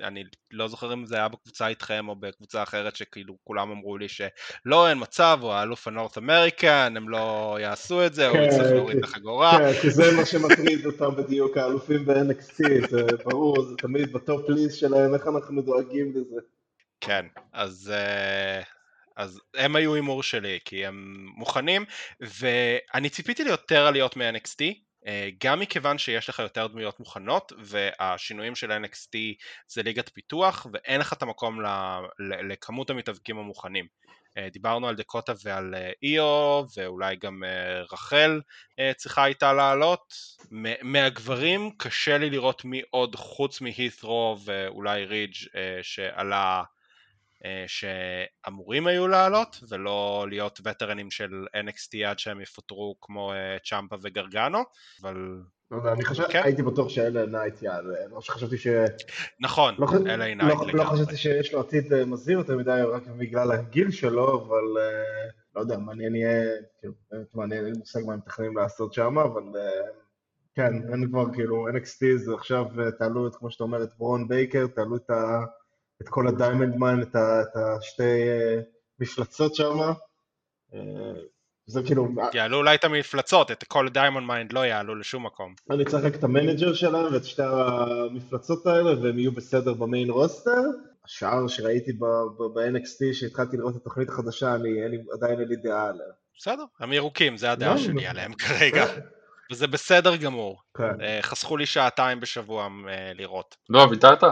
אני 0.01 0.25
לא 0.51 0.69
זוכר 0.69 0.93
אם 0.93 1.07
זה 1.07 1.17
היה 1.17 1.29
בקבוצה 1.29 1.69
איתכם 1.69 2.09
או 2.09 2.17
בקבוצה 2.17 2.63
אחרת 2.63 2.97
שכאילו 2.97 3.37
כולם 3.45 3.71
אמרו 3.71 3.99
לי 3.99 4.07
שלא, 4.09 4.89
אין 4.89 4.99
מצב, 5.01 5.39
הוא 5.43 5.53
האלוף 5.53 5.89
ה-North 5.89 6.19
American, 6.19 6.95
הם 6.97 7.09
לא 7.09 7.57
יעשו 7.61 8.07
את 8.07 8.15
זה, 8.15 8.29
כן, 8.33 8.43
יצטרך 8.43 8.73
להוריד 8.73 8.97
את 8.97 9.05
כן. 9.05 9.11
החגורה. 9.11 9.59
כן, 9.59 9.81
כי 9.81 9.91
זה 9.91 10.17
מה 10.17 10.27
שמטריד 10.27 10.87
אותם 10.87 11.17
בדיוק, 11.17 11.57
האלופים 11.57 12.05
ב-NXT, 12.07 12.89
זה 12.91 13.07
ברור, 13.25 13.63
זה 13.63 13.77
תמיד 13.77 14.13
ב-top 14.13 14.49
list 14.49 14.79
שלהם, 14.79 15.15
איך 15.15 15.27
אנחנו 15.27 15.63
דואגים 15.63 16.13
לזה. 16.15 16.41
כן, 17.01 17.27
אז, 17.53 17.93
אה, 17.95 18.63
אז 19.17 19.41
הם 19.55 19.77
היו 19.77 19.95
הימור 19.95 20.23
שלי, 20.23 20.59
כי 20.65 20.87
הם 20.87 21.27
מוכנים, 21.37 21.85
ואני 22.21 23.11
ציפיתי 23.11 23.45
ליותר 23.45 23.87
עליות 23.87 24.17
מ-NXT. 24.17 24.86
אה, 25.07 25.29
גם 25.45 25.61
מכיוון 25.61 25.99
שיש 25.99 26.29
לך 26.29 26.39
יותר 26.39 26.67
דמויות 26.67 27.01
מוכנות 27.01 27.53
והשינויים 27.59 28.55
של 28.55 28.73
NXT 28.73 29.19
זה 29.69 29.83
ליגת 29.83 30.09
פיתוח 30.09 30.67
ואין 30.73 31.01
לך 31.01 31.13
את 31.13 31.23
המקום 31.23 31.61
לכמות 32.49 32.91
המתאבקים 32.91 33.39
המוכנים. 33.39 33.87
אה, 34.39 34.49
דיברנו 34.53 34.89
על 34.89 34.97
דקוטה 34.97 35.33
ועל 35.45 35.75
איו 36.03 36.63
ואולי 36.77 37.17
גם 37.17 37.43
רחל 37.93 38.41
צריכה 38.97 39.25
הייתה 39.25 39.53
לעלות. 39.53 40.15
מהגברים 40.83 41.71
קשה 41.77 42.19
לי 42.19 42.31
לראות 42.31 42.65
מי 42.65 42.83
עוד 42.91 43.17
חוץ 43.17 43.61
מהית'רו 43.61 44.39
ואולי 44.45 45.05
רידג' 45.05 45.35
שעלה 45.83 46.59
אה, 46.61 46.76
שאמורים 47.67 48.87
היו 48.87 49.09
לעלות 49.09 49.57
ולא 49.69 50.27
להיות 50.29 50.61
veterans 50.65 51.11
של 51.11 51.47
NXT 51.57 52.07
עד 52.07 52.19
שהם 52.19 52.41
יפוטרו 52.41 52.97
כמו 53.01 53.33
אה, 53.33 53.57
צ'מפה 53.65 53.97
וגרגנו 54.03 54.59
אבל 55.03 55.41
לא 55.71 55.77
יודע, 55.77 55.93
אני 55.93 56.05
חשב, 56.05 56.23
כן. 56.31 56.41
הייתי 56.45 56.63
בטוח 56.63 56.89
ש 56.89 57.08
LA 57.08 57.27
Knight 57.27 57.63
יעלה, 57.63 58.07
לא 58.11 58.21
שחשבתי 58.21 58.59
ש... 58.59 58.67
נכון, 59.41 59.75
לא, 59.79 59.87
LA 60.07 60.35
Knight 60.35 60.41
לא, 60.41 60.67
לגמרי. 60.67 60.73
לא 60.73 60.85
חשבתי 60.85 61.17
שיש 61.17 61.53
לו 61.53 61.61
עתיד 61.61 61.93
אה, 61.93 62.05
מזהיר 62.05 62.39
יותר 62.39 62.57
מדי 62.57 62.81
רק 62.93 63.03
בגלל 63.07 63.53
הגיל 63.53 63.91
שלו, 63.91 64.47
אבל 64.47 64.83
לא 65.57 65.61
יודע, 65.61 65.79
מעניין 65.79 66.15
יהיה, 66.15 66.45
כאילו, 66.81 66.95
באמת 67.11 67.35
מעניין, 67.35 67.65
אין 67.65 67.73
לי 67.73 67.79
מושג 67.79 68.01
מה 68.07 68.13
הם 68.13 68.19
מתכננים 68.19 68.57
לעשות 68.57 68.93
שם, 68.93 69.19
אבל 69.19 69.43
כן, 70.55 70.93
אין 70.93 71.09
כבר 71.09 71.33
כאילו, 71.35 71.69
NXT 71.69 72.17
זה 72.17 72.35
עכשיו, 72.35 72.65
תעלו 72.99 73.27
את, 73.27 73.37
כמו 73.37 73.51
שאתה 73.51 73.65
אומר, 73.65 73.83
את 73.83 73.91
ברון 73.99 74.29
בייקר, 74.29 74.67
תעלו 74.67 74.97
את 74.97 75.11
ה... 75.11 75.45
את 76.03 76.09
כל 76.09 76.29
ה-Diamond 76.29 76.77
Mine, 76.77 77.03
את, 77.03 77.17
את 77.17 77.57
השתי 77.57 78.29
אה, 78.29 78.61
מפלצות 79.01 79.55
שם. 79.55 79.79
אה, 80.75 80.81
זה 81.67 81.83
כאילו... 81.83 82.09
יעלו 82.35 82.57
אולי 82.57 82.75
את 82.75 82.85
המפלצות, 82.85 83.51
את 83.51 83.65
כל 83.65 83.89
Diamond 83.89 84.27
Mine 84.27 84.53
לא 84.53 84.67
יעלו 84.67 84.95
לשום 84.95 85.27
מקום. 85.27 85.55
אני 85.71 85.85
צריך 85.85 86.05
רק 86.05 86.15
את 86.15 86.25
ה-manager 86.25 86.75
שלהם 86.75 87.13
ואת 87.13 87.25
שתי 87.25 87.43
המפלצות 87.43 88.67
האלה 88.67 89.03
והם 89.03 89.19
יהיו 89.19 89.33
בסדר 89.33 89.75
ב-main 89.75 90.11
roster. 90.11 90.61
השאר 91.05 91.49
שראיתי 91.49 91.93
ב-NXT 91.93 93.13
שהתחלתי 93.13 93.57
לראות 93.57 93.77
את 93.77 93.81
התוכנית 93.81 94.09
החדשה, 94.09 94.55
אני, 94.55 94.83
אין 94.83 94.91
לי, 94.91 94.99
עדיין 95.13 95.41
אין 95.41 95.49
לי 95.49 95.57
דעה 95.57 95.89
עליה. 95.89 96.07
בסדר, 96.39 96.65
הם 96.81 96.93
ירוקים, 96.93 97.37
זה 97.37 97.53
הדעה 97.53 97.75
לא, 97.75 97.81
שלי 97.81 98.05
לא. 98.05 98.11
עליהם 98.11 98.33
כרגע. 98.45 98.85
וזה 99.53 99.67
בסדר 99.67 100.17
גמור. 100.17 100.63
כן. 100.77 101.01
אה, 101.01 101.19
חסכו 101.23 101.57
לי 101.57 101.67
שעתיים 101.67 102.21
בשבוע 102.21 102.69
לראות. 103.15 103.57
לא, 103.69 103.87
ויתרת? 103.91 104.23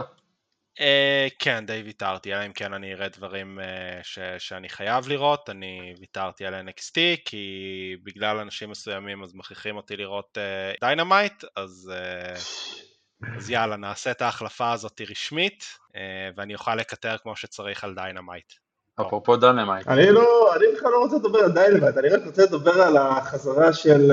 אה, 0.79 1.35
כן, 1.39 1.63
די 1.67 1.81
ויתרתי, 1.85 2.33
אלא 2.33 2.45
אם 2.45 2.53
כן 2.53 2.73
אני 2.73 2.93
אראה 2.93 3.07
דברים 3.17 3.59
אה, 3.59 4.03
ש, 4.03 4.19
שאני 4.37 4.69
חייב 4.69 5.07
לראות, 5.07 5.49
אני 5.49 5.93
ויתרתי 5.99 6.45
על 6.45 6.53
NXT, 6.53 6.97
כי 7.25 7.95
בגלל 8.03 8.37
אנשים 8.37 8.69
מסוימים 8.69 9.23
אז 9.23 9.35
מכריחים 9.35 9.77
אותי 9.77 9.97
לראות 9.97 10.37
דיינמייט, 10.81 11.43
אה, 11.43 11.47
אז, 11.55 11.91
אה, 11.93 13.27
אז 13.37 13.49
יאללה, 13.49 13.75
נעשה 13.75 14.11
את 14.11 14.21
ההחלפה 14.21 14.71
הזאת 14.71 15.01
רשמית, 15.09 15.63
אה, 15.63 15.95
ואני 16.37 16.53
אוכל 16.53 16.75
לקטר 16.75 17.17
כמו 17.17 17.35
שצריך 17.35 17.83
על 17.83 17.95
דיינמייט. 17.95 18.53
אפרופו 19.01 19.37
דיינמייט. 19.37 19.87
אני 19.87 20.11
לא, 20.11 20.55
אני 20.55 20.65
בכלל 20.77 20.91
לא 20.91 20.97
רוצה 20.97 21.15
לדבר 21.15 21.39
על 21.39 21.51
דיינמייט, 21.51 21.97
אני 21.97 22.09
רק 22.09 22.21
רוצה 22.25 22.43
לדבר 22.43 22.81
על 22.81 22.97
החזרה 22.97 23.73
של 23.73 24.11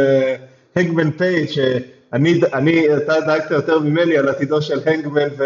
הנגמן 0.76 1.10
פייג', 1.10 1.48
שאני, 1.50 2.40
אתה 2.96 3.20
דאגת 3.20 3.50
יותר 3.50 3.78
ממני 3.78 4.18
על 4.18 4.28
עתידו 4.28 4.62
של 4.62 4.88
הנגמן 4.88 5.28
ו... 5.38 5.44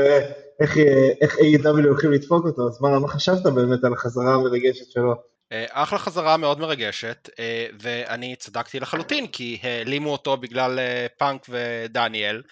איך, 0.61 0.77
איך 1.21 1.35
AEW 1.35 1.87
הולכים 1.87 2.13
לדפוק 2.13 2.47
אותו, 2.47 2.69
אז 2.69 2.81
מה, 2.81 2.99
מה 2.99 3.09
חשבת 3.09 3.43
באמת 3.43 3.85
על 3.85 3.93
החזרה 3.93 4.35
המרגשת 4.35 4.91
שלו? 4.91 5.15
אה, 5.53 5.65
אחלה 5.71 5.99
חזרה 5.99 6.37
מאוד 6.37 6.61
מרגשת, 6.61 7.31
אה, 7.39 7.67
ואני 7.83 8.37
צדקתי 8.37 8.81
לחלוטין, 8.81 9.27
כי 9.27 9.59
העלימו 9.63 10.13
אותו 10.13 10.37
בגלל 10.37 10.79
אה, 10.79 11.07
פאנק 11.19 11.47
ודניאל, 11.49 12.43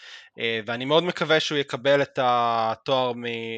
ואני 0.67 0.85
מאוד 0.85 1.05
מקווה 1.05 1.41
שהוא 1.41 1.59
יקבל 1.59 2.03
את 2.03 2.19
התואר 2.23 3.13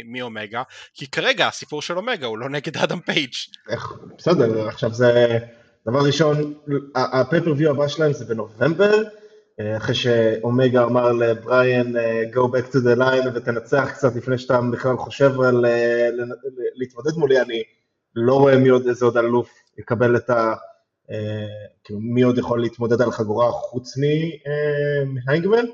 מאומגה, 0.04 0.62
כי 0.94 1.06
כרגע 1.06 1.48
הסיפור 1.48 1.82
של 1.82 1.96
אומגה 1.96 2.26
הוא 2.26 2.38
לא 2.38 2.48
נגד 2.48 2.76
אדם 2.84 3.00
פייג'. 3.00 3.32
בסדר, 4.18 4.68
עכשיו 4.68 4.94
זה, 4.94 5.38
דבר 5.86 6.06
ראשון, 6.06 6.54
הפייפריוויו 6.94 7.70
הבא 7.70 7.88
שלהם 7.88 8.12
זה 8.12 8.24
בנובמבר, 8.24 8.94
אה, 8.94 9.08
אחרי 9.76 9.94
שאומגה 9.94 10.84
אמר 10.84 11.12
לבריאן 11.12 11.96
אה, 11.96 12.22
go 12.32 12.38
back 12.38 12.72
to 12.72 12.76
the 12.76 12.98
line 12.98 13.28
ותנצח 13.34 13.90
קצת 13.94 14.16
לפני 14.16 14.38
שאתה 14.38 14.60
בכלל 14.72 14.96
חושב 14.96 15.40
על 15.40 15.66
אה, 15.66 16.08
להתמודד 16.74 17.16
מולי, 17.16 17.40
אני 17.40 17.62
לא 18.14 18.34
רואה 18.34 18.58
מי 18.58 18.68
עוד, 18.68 18.86
איזה 18.86 19.04
עוד 19.04 19.16
אלוף 19.16 19.50
יקבל 19.78 20.16
את 20.16 20.30
ה... 20.30 20.54
כאילו 21.84 22.00
מי 22.00 22.22
עוד 22.22 22.38
יכול 22.38 22.60
להתמודד 22.60 23.02
על 23.02 23.10
חגורה 23.10 23.50
חוץ 23.50 23.94
מהיינגמן. 25.06 25.64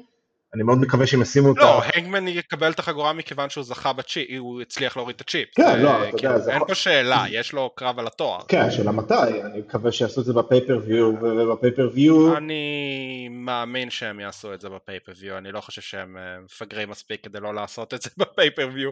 אני 0.55 0.63
מאוד 0.63 0.79
מקווה 0.79 1.07
שהם 1.07 1.23
ישימו 1.23 1.49
אותה. 1.49 1.61
לא, 1.61 1.83
הנגמן 1.85 2.29
יקבל 2.29 2.71
את 2.71 2.79
החגורה 2.79 3.13
מכיוון 3.13 3.51
שהוא 3.51 3.65
זכה 3.65 3.93
בצ'יפ, 3.93 4.29
הוא 4.39 4.61
הצליח 4.61 4.97
להוריד 4.97 5.17
את 5.17 5.21
הצ'יפ. 5.21 5.49
כן, 5.55 5.81
לא, 5.81 5.91
אתה 5.91 6.07
יודע, 6.07 6.19
כאילו, 6.19 6.39
זה... 6.39 6.53
אין 6.53 6.63
פה 6.69 6.75
שאלה, 6.75 7.25
יש 7.31 7.53
לו 7.53 7.71
קרב 7.75 7.99
על 7.99 8.07
התואר. 8.07 8.41
כן, 8.49 8.61
השאלה 8.61 8.93
מתי, 8.93 9.43
אני 9.45 9.59
מקווה 9.59 9.93
שיעשו 9.93 10.21
את 10.21 10.27
זה 10.27 10.33
ב-pay-per-view, 10.33 11.07
וב-pay-per-view... 11.07 12.37
אני 12.37 13.29
מאמין 13.31 13.91
שהם 13.91 14.21
יעשו 14.21 14.55
את 14.55 14.61
זה 14.61 14.69
ב-pay-per-view, 14.69 15.39
אני 15.39 15.53
לא 15.53 15.61
חושב 15.61 15.83
שהם 15.83 16.17
אה, 16.17 16.41
מפגרים 16.45 16.91
מספיק 16.91 17.25
כדי 17.25 17.41
לא 17.41 17.55
לעשות 17.55 17.95
את 17.95 18.03
זה 18.03 18.11
ב-pay-per-view. 18.19 18.91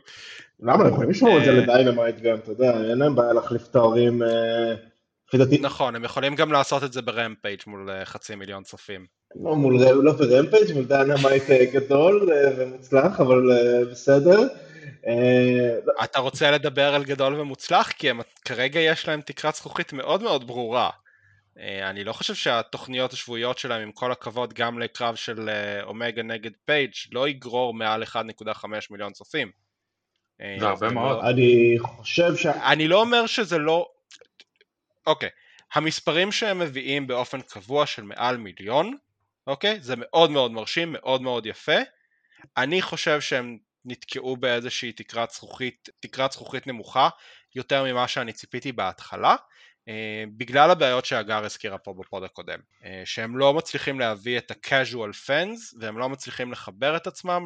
למה, 0.61 0.85
הם 0.85 0.89
יכולים 0.89 1.11
לשמור 1.11 1.39
את 1.39 1.45
זה 1.45 1.51
אה, 1.51 1.55
לדיינמייט 1.55 2.21
גם, 2.21 2.37
אתה 2.39 2.51
יודע, 2.51 2.73
אין 2.91 2.99
להם 2.99 3.15
בעיה 3.15 3.33
להחליף 3.33 3.67
תארים. 3.67 4.23
אה, 4.23 4.75
נכון, 5.61 5.97
הם 5.97 6.05
יכולים 6.05 6.35
גם 6.35 6.53
לעשות 6.53 6.85
את 6.85 6.93
זה 6.93 7.03
ברמפייג' 7.03 7.61
מול 7.67 7.91
חצי 8.05 8.35
מיליון 8.35 8.63
צופים. 8.63 9.20
לא 9.35 9.57
מול 9.57 9.85
לא 10.03 10.13
ברמפייג', 10.13 10.73
מול 10.75 10.85
דיינמייט 10.85 11.51
אה, 11.51 11.65
גדול 11.73 12.33
אה, 12.33 12.51
ומוצלח, 12.57 13.21
אבל 13.21 13.53
אה, 13.53 13.85
בסדר. 13.91 14.49
אתה 16.05 16.19
רוצה 16.19 16.51
לדבר 16.51 16.95
על 16.95 17.05
גדול 17.05 17.41
ומוצלח? 17.41 17.93
כי 17.93 18.11
הם, 18.11 18.21
כרגע 18.45 18.81
יש 18.81 19.09
להם 19.09 19.21
תקרת 19.21 19.55
זכוכית 19.55 19.93
מאוד 19.93 20.23
מאוד 20.23 20.47
ברורה. 20.47 20.91
אני 21.83 22.05
לא 22.05 22.13
חושב 22.13 22.35
שהתוכניות 22.35 23.13
השבועיות 23.13 23.59
שלהם, 23.59 23.83
עם 23.83 23.93
כל 23.93 24.13
הכבוד 24.13 24.53
גם 24.55 24.79
לקרב 24.79 25.15
של 25.15 25.51
אומגה 25.83 26.23
נגד 26.23 26.51
פייג', 26.65 26.91
לא 27.13 27.29
יגרור 27.29 27.75
מעל 27.75 28.03
1.5 28.03 28.67
מיליון 28.91 29.13
צופים. 29.13 29.51
זה 30.59 30.69
הרבה 30.69 30.91
מאוד. 30.91 31.17
לא- 31.17 31.31
אני 31.31 31.77
חושב 31.79 32.37
ש... 32.37 32.47
אני 32.47 32.89
לא 32.89 33.01
אומר 33.01 33.27
שזה 33.27 33.59
לא... 33.59 33.89
אוקיי. 35.07 35.29
המספרים 35.75 36.33
שהם 36.33 36.59
מביאים 36.59 37.07
באופן 37.07 37.41
קבוע 37.41 37.87
של 37.87 38.03
מעל 38.03 38.37
מיליון, 38.37 38.97
אוקיי? 39.51 39.79
זה 39.81 39.95
מאוד 39.97 40.31
מאוד 40.31 40.53
מרשים, 40.53 40.93
מאוד 40.93 41.23
מאוד 41.23 41.47
יפה. 41.47 41.79
אני 42.57 42.83
חושב 42.83 43.21
שהם 43.21 43.59
נתקעו 43.85 44.37
באיזושהי 44.37 44.93
תקרת 44.93 45.31
זכוכית, 45.31 45.89
תקרת 46.01 46.33
זכוכית 46.33 46.67
נמוכה 46.67 47.09
יותר 47.55 47.85
ממה 47.85 48.09
שאני 48.09 48.33
ציפיתי 48.33 48.73
בהתחלה. 48.73 49.37
Uh, 49.81 49.93
בגלל 50.37 50.71
הבעיות 50.71 51.05
שהגר 51.05 51.45
הזכירה 51.45 51.79
פה 51.79 51.95
בפוד 51.99 52.25
הקודם, 52.25 52.59
uh, 52.59 52.85
שהם 53.05 53.39
לא 53.39 53.55
מצליחים 53.55 54.01
להביא 54.01 54.39
את 54.39 54.51
ה-casual 54.51 55.27
fans 55.27 55.79
והם 55.81 55.99
לא 55.99 56.09
מצליחים 56.09 56.53
לחבר 56.53 56.97
את 56.97 57.07
עצמם 57.07 57.43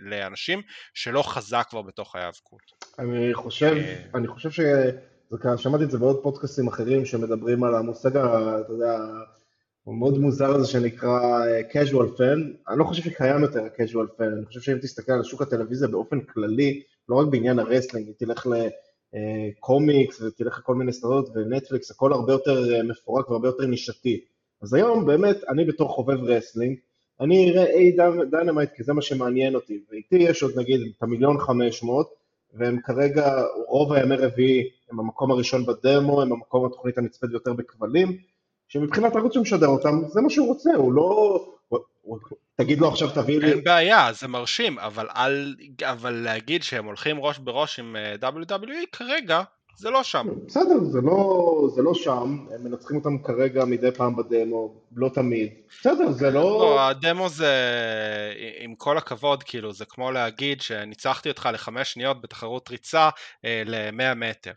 לאנשים 0.00 0.62
שלא 0.94 1.22
חזק 1.22 1.66
כבר 1.70 1.82
בתוך 1.82 2.16
ההיאבקות. 2.16 2.62
אני 2.98 3.34
חושב, 3.34 3.76
uh, 3.76 4.16
אני 4.16 4.26
חושב 4.26 4.50
ששמעתי 4.50 5.84
את 5.84 5.90
זה 5.90 5.98
בעוד 5.98 6.22
פודקאסטים 6.22 6.68
אחרים 6.68 7.04
שמדברים 7.04 7.64
על 7.64 7.74
המושג, 7.74 8.16
אתה 8.16 8.72
יודע, 8.72 8.98
הוא 9.84 9.94
מאוד 9.94 10.18
מוזר 10.18 10.54
הזה 10.54 10.66
שנקרא 10.66 11.20
אה, 11.20 11.60
casual 11.60 12.18
fan, 12.18 12.68
אני 12.68 12.78
לא 12.78 12.84
חושב 12.84 13.02
שקיים 13.02 13.42
יותר 13.42 13.64
ה-casual 13.64 14.18
fan, 14.18 14.24
אני 14.38 14.46
חושב 14.46 14.60
שאם 14.60 14.78
תסתכל 14.78 15.12
על 15.12 15.22
שוק 15.22 15.42
הטלוויזיה 15.42 15.88
באופן 15.88 16.20
כללי, 16.20 16.82
לא 17.08 17.16
רק 17.16 17.26
בעניין 17.26 17.58
ה-wrestling, 17.58 18.10
תלך 18.18 18.46
לקומיקס 19.12 20.20
ותלך 20.20 20.58
לכל 20.58 20.74
מיני 20.74 20.92
סדרות 20.92 21.28
ונטפליקס, 21.34 21.90
הכל 21.90 22.12
הרבה 22.12 22.32
יותר 22.32 22.74
אה, 22.74 22.82
מפורק 22.82 23.30
והרבה 23.30 23.48
יותר 23.48 23.66
נישתי. 23.66 24.24
אז 24.62 24.74
היום 24.74 25.06
באמת, 25.06 25.36
אני 25.48 25.64
בתור 25.64 25.88
חובב 25.88 26.22
wrestling, 26.22 26.76
אני 27.20 27.50
אראה 27.50 27.66
איי 27.66 27.96
דיינמייט 28.30 28.70
כי 28.76 28.82
זה 28.82 28.92
מה 28.92 29.02
שמעניין 29.02 29.54
אותי, 29.54 29.80
ואיתי 29.90 30.16
יש 30.16 30.42
עוד 30.42 30.58
נגיד 30.58 30.80
את 30.80 31.02
המיליון 31.02 31.38
חמש 31.38 31.82
מאות, 31.82 32.14
והם 32.54 32.80
כרגע, 32.80 33.42
רוב 33.68 33.92
הימי 33.92 34.16
רביעי 34.16 34.70
הם 34.90 35.00
המקום 35.00 35.30
הראשון 35.30 35.66
ב-demo, 35.66 36.22
הם 36.22 36.32
המקום 36.32 36.66
התוכנית 36.66 36.98
הנצפית 36.98 37.30
ביותר 37.30 37.52
בכבלים, 37.52 38.18
שמבחינת 38.72 39.16
ערוץ 39.16 39.34
שמשדר 39.34 39.66
אותם, 39.66 40.02
זה 40.08 40.20
מה 40.20 40.30
שהוא 40.30 40.46
רוצה, 40.46 40.70
הוא 40.76 40.92
לא... 40.92 41.38
תגיד 42.56 42.78
לו 42.78 42.88
עכשיו 42.88 43.10
תביא 43.14 43.38
לי... 43.38 43.52
אין 43.52 43.64
בעיה, 43.64 44.12
זה 44.12 44.28
מרשים, 44.28 44.78
אבל, 44.78 45.06
על, 45.10 45.54
אבל 45.82 46.10
להגיד 46.10 46.62
שהם 46.62 46.84
הולכים 46.84 47.20
ראש 47.20 47.38
בראש 47.38 47.78
עם 47.78 47.96
אה, 47.96 48.30
WWE 48.30 48.86
כרגע, 48.92 49.42
זה 49.76 49.90
לא 49.90 50.02
שם. 50.02 50.26
בסדר, 50.46 50.84
זה 50.84 51.00
לא, 51.00 51.68
זה 51.74 51.82
לא 51.82 51.94
שם, 51.94 52.46
הם 52.54 52.64
מנצחים 52.64 52.96
אותם 52.96 53.18
כרגע 53.18 53.64
מדי 53.64 53.90
פעם 53.92 54.16
בדמו, 54.16 54.74
לא 54.96 55.08
תמיד. 55.08 55.48
בסדר, 55.80 56.10
זה 56.10 56.30
לא... 56.30 56.42
לא, 56.42 56.88
הדמו 56.88 57.28
זה, 57.28 57.54
עם 58.58 58.74
כל 58.74 58.98
הכבוד, 58.98 59.42
כאילו, 59.42 59.72
זה 59.72 59.84
כמו 59.84 60.10
להגיד 60.10 60.60
שניצחתי 60.60 61.28
אותך 61.28 61.48
לחמש 61.52 61.92
שניות 61.92 62.22
בתחרות 62.22 62.70
ריצה 62.70 63.08
אה, 63.44 63.62
ל-100 63.66 64.14
מטר. 64.14 64.52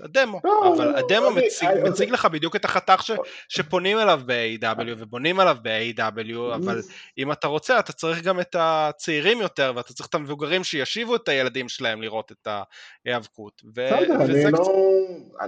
הדמו, 0.00 0.40
לא, 0.44 0.74
אבל 0.76 0.90
לא, 0.90 0.98
הדמו 0.98 1.28
אני- 1.38 1.48
מציג, 1.90 2.10
לך 2.10 2.24
בדיוק 2.26 2.56
את 2.56 2.64
החתך 2.64 3.02
ש, 3.02 3.10
שפונים 3.48 3.98
אליו 3.98 4.20
ב-AW 4.26 4.94
ובונים 4.98 5.40
עליו 5.40 5.56
ב-AW, 5.62 6.54
אבל 6.54 6.80
אם 7.18 7.32
אתה 7.32 7.46
רוצה 7.46 7.78
אתה 7.78 7.92
צריך 7.92 8.22
גם 8.22 8.40
את 8.40 8.56
הצעירים 8.58 9.40
יותר 9.40 9.72
ואתה 9.76 9.92
צריך 9.94 10.08
את 10.08 10.14
המבוגרים 10.14 10.64
שישיבו 10.64 11.16
את 11.16 11.28
הילדים 11.28 11.68
שלהם 11.68 12.02
לראות 12.02 12.32
את 12.32 12.48
ההיאבקות. 13.06 13.62
בסדר, 13.64 14.22
אני 14.22 14.52
לא... 14.52 14.72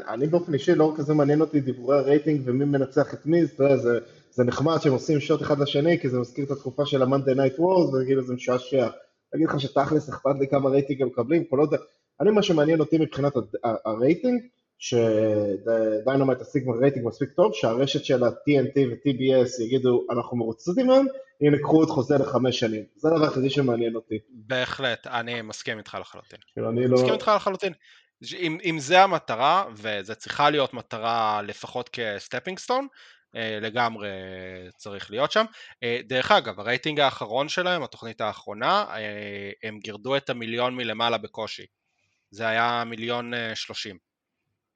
אני- 0.08 0.26
באופן 0.26 0.54
אישי 0.54 0.74
לא 0.74 0.92
כזה 0.96 1.14
מעניין 1.14 1.40
אותי 1.40 1.60
דיבורי 1.60 1.98
הרייטינג 1.98 2.40
ומי 2.44 2.64
מנצח 2.64 3.14
את 3.14 3.26
מי, 3.26 3.46
זה- 3.46 3.98
זה 4.30 4.44
נחמד 4.44 4.78
שהם 4.82 4.92
עושים 4.92 5.20
שוט 5.20 5.42
אחד 5.42 5.58
לשני, 5.58 5.98
כי 6.00 6.08
זה 6.08 6.18
מזכיר 6.18 6.44
את 6.44 6.50
התקופה 6.50 6.86
של 6.86 7.02
ה-Monday 7.02 7.36
Night 7.36 7.58
Wars, 7.58 7.96
וכאילו 8.02 8.22
זה 8.22 8.34
משעשע. 8.34 8.86
להגיד 9.32 9.48
לך 9.48 9.60
שתכלס 9.60 10.08
אכפת 10.08 10.30
לי 10.40 10.48
כמה 10.48 10.70
רייטינג 10.70 11.02
הם 11.02 11.08
מקבלים, 11.08 11.44
כל 11.44 11.58
עוד... 11.58 11.74
אני, 12.20 12.30
מה 12.30 12.42
שמעניין 12.42 12.80
אותי 12.80 12.98
מבחינת 12.98 13.32
הרייטינג, 13.84 14.42
שדיינמייט 14.78 16.38
תשיג 16.42 16.64
רייטינג 16.80 17.06
מספיק 17.06 17.30
טוב, 17.30 17.54
שהרשת 17.54 18.04
של 18.04 18.24
ה-TNT 18.24 18.78
ו-TBS 18.78 19.62
יגידו, 19.62 20.06
אנחנו 20.10 20.36
מרוצים 20.36 20.86
מהם, 20.86 21.06
הנה 21.40 21.58
קחו 21.58 21.84
את 21.84 21.88
חוזה 21.88 22.18
לחמש 22.18 22.58
שנים. 22.58 22.84
זה 22.96 23.08
הדבר 23.08 23.24
היחידי 23.24 23.50
שמעניין 23.50 23.94
אותי. 23.94 24.18
בהחלט, 24.30 25.06
אני 25.06 25.42
מסכים 25.42 25.78
איתך 25.78 25.96
לחלוטין. 26.00 26.38
כאילו, 26.52 26.70
אני 26.70 26.88
לא... 26.88 26.94
מסכים 26.94 27.12
איתך 27.12 27.30
לחלוטין. 27.36 27.72
אם, 28.38 28.58
אם 28.64 28.78
זה 28.78 29.02
המטרה, 29.02 29.64
וזה 29.72 30.14
צריכה 30.14 30.50
להיות 30.50 30.74
מטרה 30.74 31.42
לפחות 31.42 31.90
כ-stepping 31.92 32.58
stone, 32.58 32.86
אה, 33.36 33.58
לגמרי 33.60 34.08
צריך 34.76 35.10
להיות 35.10 35.32
שם. 35.32 35.44
אה, 35.82 36.00
דרך 36.04 36.32
אגב, 36.32 36.60
הרייטינג 36.60 37.00
האחרון 37.00 37.48
שלהם, 37.48 37.82
התוכנית 37.82 38.20
האחרונה, 38.20 38.84
אה, 38.88 39.50
הם 39.62 39.78
גירדו 39.78 40.16
את 40.16 40.30
המיליון 40.30 40.76
מלמעלה 40.76 41.18
בקושי. 41.18 41.66
זה 42.30 42.48
היה 42.48 42.82
מיליון 42.86 43.34
אה, 43.34 43.54
שלושים. 43.54 43.96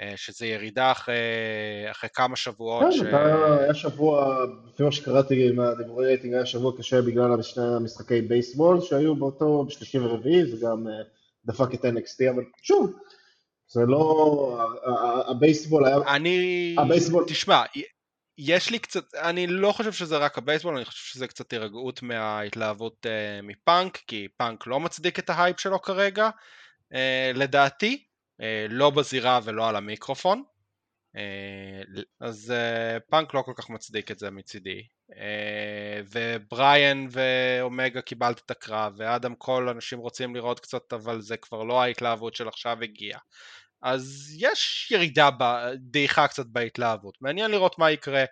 אה, 0.00 0.12
שזה 0.16 0.46
ירידה 0.46 0.92
אחרי, 0.92 1.14
אחרי 1.90 2.10
כמה 2.14 2.36
שבועות. 2.36 2.82
כן, 2.84 2.92
ש... 2.92 3.00
אתה- 3.02 3.56
היה 3.60 3.74
שבוע, 3.74 4.44
לפי 4.72 4.82
מה 4.82 4.92
שקראתי 4.92 5.50
מהדיבורי 5.52 6.06
רייטינג, 6.06 6.34
היה 6.34 6.46
שבוע 6.46 6.78
קשה 6.78 7.02
בגלל 7.02 7.42
שני 7.42 7.64
המשחקי 7.76 8.22
בייסבול 8.22 8.80
שהיו 8.80 9.16
באותו, 9.16 9.64
בשלישי 9.64 9.98
ורביעי, 9.98 10.46
זה 10.46 10.66
גם 10.66 10.88
אה, 10.88 10.92
דפק 11.44 11.74
את 11.74 11.84
NXT, 11.84 12.30
אבל 12.34 12.44
שוב, 12.62 12.92
זה 13.68 13.80
לא, 13.86 14.66
הבייסבול 15.28 15.86
היה, 15.86 15.96
אני... 16.14 16.76
הבייסבול- 16.78 17.24
תשמע, 17.28 17.62
יש 18.38 18.70
לי 18.70 18.78
קצת, 18.78 19.14
אני 19.14 19.46
לא 19.46 19.72
חושב 19.72 19.92
שזה 19.92 20.16
רק 20.16 20.38
הבייסבול, 20.38 20.76
אני 20.76 20.84
חושב 20.84 21.12
שזה 21.14 21.26
קצת 21.26 21.52
הירגעות 21.52 22.02
מההתלהבות 22.02 23.06
אה, 23.06 23.08
מפאנק, 23.42 23.96
כי 24.06 24.28
פאנק 24.36 24.66
לא 24.66 24.80
מצדיק 24.80 25.18
את 25.18 25.30
ה-hype 25.30 25.60
שלו 25.60 25.82
כרגע, 25.82 26.30
לדעתי, 27.34 28.04
אה, 28.42 28.44
לא 28.68 28.90
בזירה 28.90 29.40
ולא 29.44 29.68
על 29.68 29.76
המיקרופון, 29.76 30.42
אה, 31.16 32.00
אז 32.20 32.54
פאנק 33.10 33.34
לא 33.34 33.42
כל 33.42 33.52
כך 33.56 33.70
מצדיק 33.70 34.10
את 34.10 34.18
זה 34.18 34.30
מצידי. 34.30 34.82
ובריאן 36.12 37.06
ואומגה 37.10 38.02
קיבלת 38.02 38.40
את 38.46 38.50
הקרב, 38.50 38.92
ואדם 38.96 39.34
קול 39.34 39.68
אנשים 39.68 39.98
רוצים 39.98 40.36
לראות 40.36 40.60
קצת, 40.60 40.92
אבל 40.92 41.20
זה 41.20 41.36
כבר 41.36 41.62
לא 41.62 41.82
ההתלהבות 41.82 42.34
של 42.34 42.48
עכשיו 42.48 42.82
הגיעה. 42.82 43.20
אז 43.82 44.36
יש 44.38 44.90
ירידה, 44.90 45.30
ב- 45.30 45.70
דעיכה 45.76 46.28
קצת 46.28 46.46
בהתלהבות. 46.46 47.14
מעניין 47.20 47.50
לראות 47.50 47.78
מה 47.78 47.90
יקרה 47.90 48.24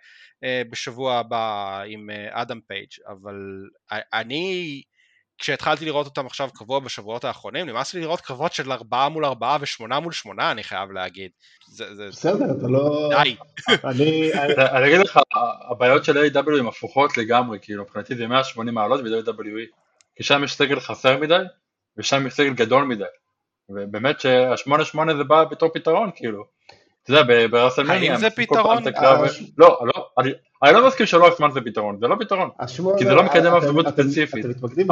אה, 0.43 0.61
בשבוע 0.69 1.15
הבא 1.15 1.81
עם 1.87 2.09
אה, 2.09 2.41
אדם 2.41 2.59
פייג', 2.67 2.89
אבל 3.07 3.35
אני, 3.91 4.81
כשהתחלתי 5.39 5.85
לראות 5.85 6.05
אותם 6.05 6.25
עכשיו 6.25 6.49
קבוע 6.53 6.79
בשבועות 6.79 7.23
האחרונים, 7.23 7.69
נמאס 7.69 7.93
לי 7.93 8.01
לראות 8.01 8.21
קרבות 8.21 8.53
של 8.53 8.71
ארבעה 8.71 9.09
מול 9.09 9.25
ארבעה 9.25 9.57
ושמונה 9.61 9.99
מול 9.99 10.11
שמונה, 10.11 10.51
אני 10.51 10.63
חייב 10.63 10.91
להגיד. 10.91 11.31
זה, 11.67 11.95
זה, 11.95 12.07
בסדר, 12.07 12.45
אתה 12.57 12.67
לא, 12.67 13.09
די. 13.23 13.35
אני, 13.83 14.31
אגיד 14.87 14.99
לך, 14.99 15.19
הבעיות 15.71 16.05
של 16.05 16.17
A.W. 16.17 16.59
הן 16.59 16.67
הפוכות 16.67 17.17
לגמרי, 17.17 17.59
כאילו 17.61 17.83
מבחינתי 17.83 18.15
זה 18.15 18.27
180 18.27 18.75
מעלות 18.75 19.03
ב-WWE, 19.03 19.75
כי 20.15 20.23
שם 20.23 20.43
יש 20.43 20.55
סגל 20.55 20.79
חסר 20.79 21.17
מדי, 21.17 21.43
ושם 21.97 22.27
יש 22.27 22.33
סגל 22.33 22.53
גדול 22.53 22.83
מדי, 22.83 23.03
ובאמת 23.69 24.19
שהשמונה 24.19 24.85
שמונה 24.85 25.15
זה 25.15 25.23
בא 25.23 25.43
בתור 25.43 25.69
פתרון, 25.73 26.09
כאילו, 26.15 26.45
אתה 27.11 27.19
יודע, 27.19 27.47
ברסלמניה, 27.47 28.11
האם 28.11 28.19
זה 28.19 28.29
פתרון? 28.29 28.77
אה, 28.95 29.21
לא, 29.57 29.79
לא, 29.95 30.07
אני 30.63 30.73
לא 30.73 30.87
מסכים 30.87 31.05
שלא 31.05 31.27
הזמן 31.33 31.51
זה 31.53 31.61
פתרון, 31.61 31.97
זה 32.01 32.07
לא 32.07 32.15
פתרון, 32.19 32.49
כי 32.97 33.05
זה 33.05 33.13
לא 33.13 33.23
מקדם 33.23 33.53
אף 33.53 33.63
אתם- 33.63 33.71
דמות 33.71 33.87
ספציפית. 33.87 34.45
אתם 34.45 34.49
מתמקדים 34.49 34.87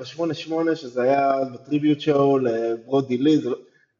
בשמונה, 0.00 0.34
שמונה, 0.34 0.76
שזה 0.76 1.02
היה 1.02 1.32
ב-tribute 1.54 2.00
show 2.00 2.38
לברודי 2.38 3.16
לי, 3.18 3.38
זה 3.38 3.50
לא- 3.50 3.56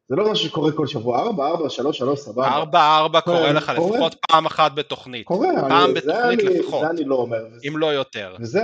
זה 0.09 0.15
לא 0.15 0.31
משהו 0.31 0.49
שקורה 0.49 0.71
כל 0.71 0.87
שבוע, 0.87 1.19
ארבע, 1.19 1.47
ארבע, 1.47 1.69
שלוש, 1.69 1.97
שלוש, 1.97 2.19
סבבה. 2.19 2.47
ארבע 2.47 2.97
ארבע 2.97 3.21
קורה 3.21 3.37
כן, 3.47 3.55
לך 3.55 3.71
קורה. 3.75 3.97
לפחות 3.97 4.15
פעם 4.31 4.45
אחת 4.45 4.71
בתוכנית, 4.75 5.25
קורה, 5.27 5.47
פעם 5.69 5.93
בתוכנית 5.93 6.43
לפחות. 6.43 6.81
זה 6.81 6.89
אני 6.89 7.03
לא 7.05 7.15
אומר. 7.15 7.37
אם 7.67 7.77
לא 7.77 7.85
יותר. 7.87 8.35
וזה, 8.39 8.61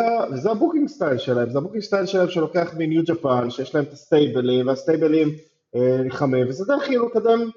ה-booking 0.51 0.87
style 0.87 1.17
שלהם, 1.17 1.49
זה 1.49 1.57
ה-booking 1.57 1.83
style 1.83 2.05
שלהם 2.05 2.29
שלוקח 2.29 2.69
מ-New 2.77 3.03
Japan, 3.05 3.49
שיש 3.49 3.75
להם 3.75 3.83
את 3.83 3.93
ה-stableים, 3.93 4.67
וה-stableים 4.67 5.29
אה, 5.75 5.97
נלחמים, 6.03 6.47
וזה 6.49 6.65
דרך 6.67 6.83
כאילו 6.85 7.07
לקדם, 7.07 7.49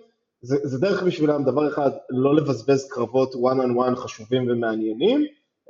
זה, 0.43 0.57
זה 0.63 0.79
דרך 0.79 1.03
בשבילם 1.03 1.45
דבר 1.45 1.69
אחד, 1.69 1.91
לא 2.11 2.37
לבזבז 2.37 2.89
קרבות 2.91 3.33
one 3.35 3.59
on 3.65 3.93
one 3.93 3.97
חשובים 3.97 4.49
ומעניינים, 4.51 5.21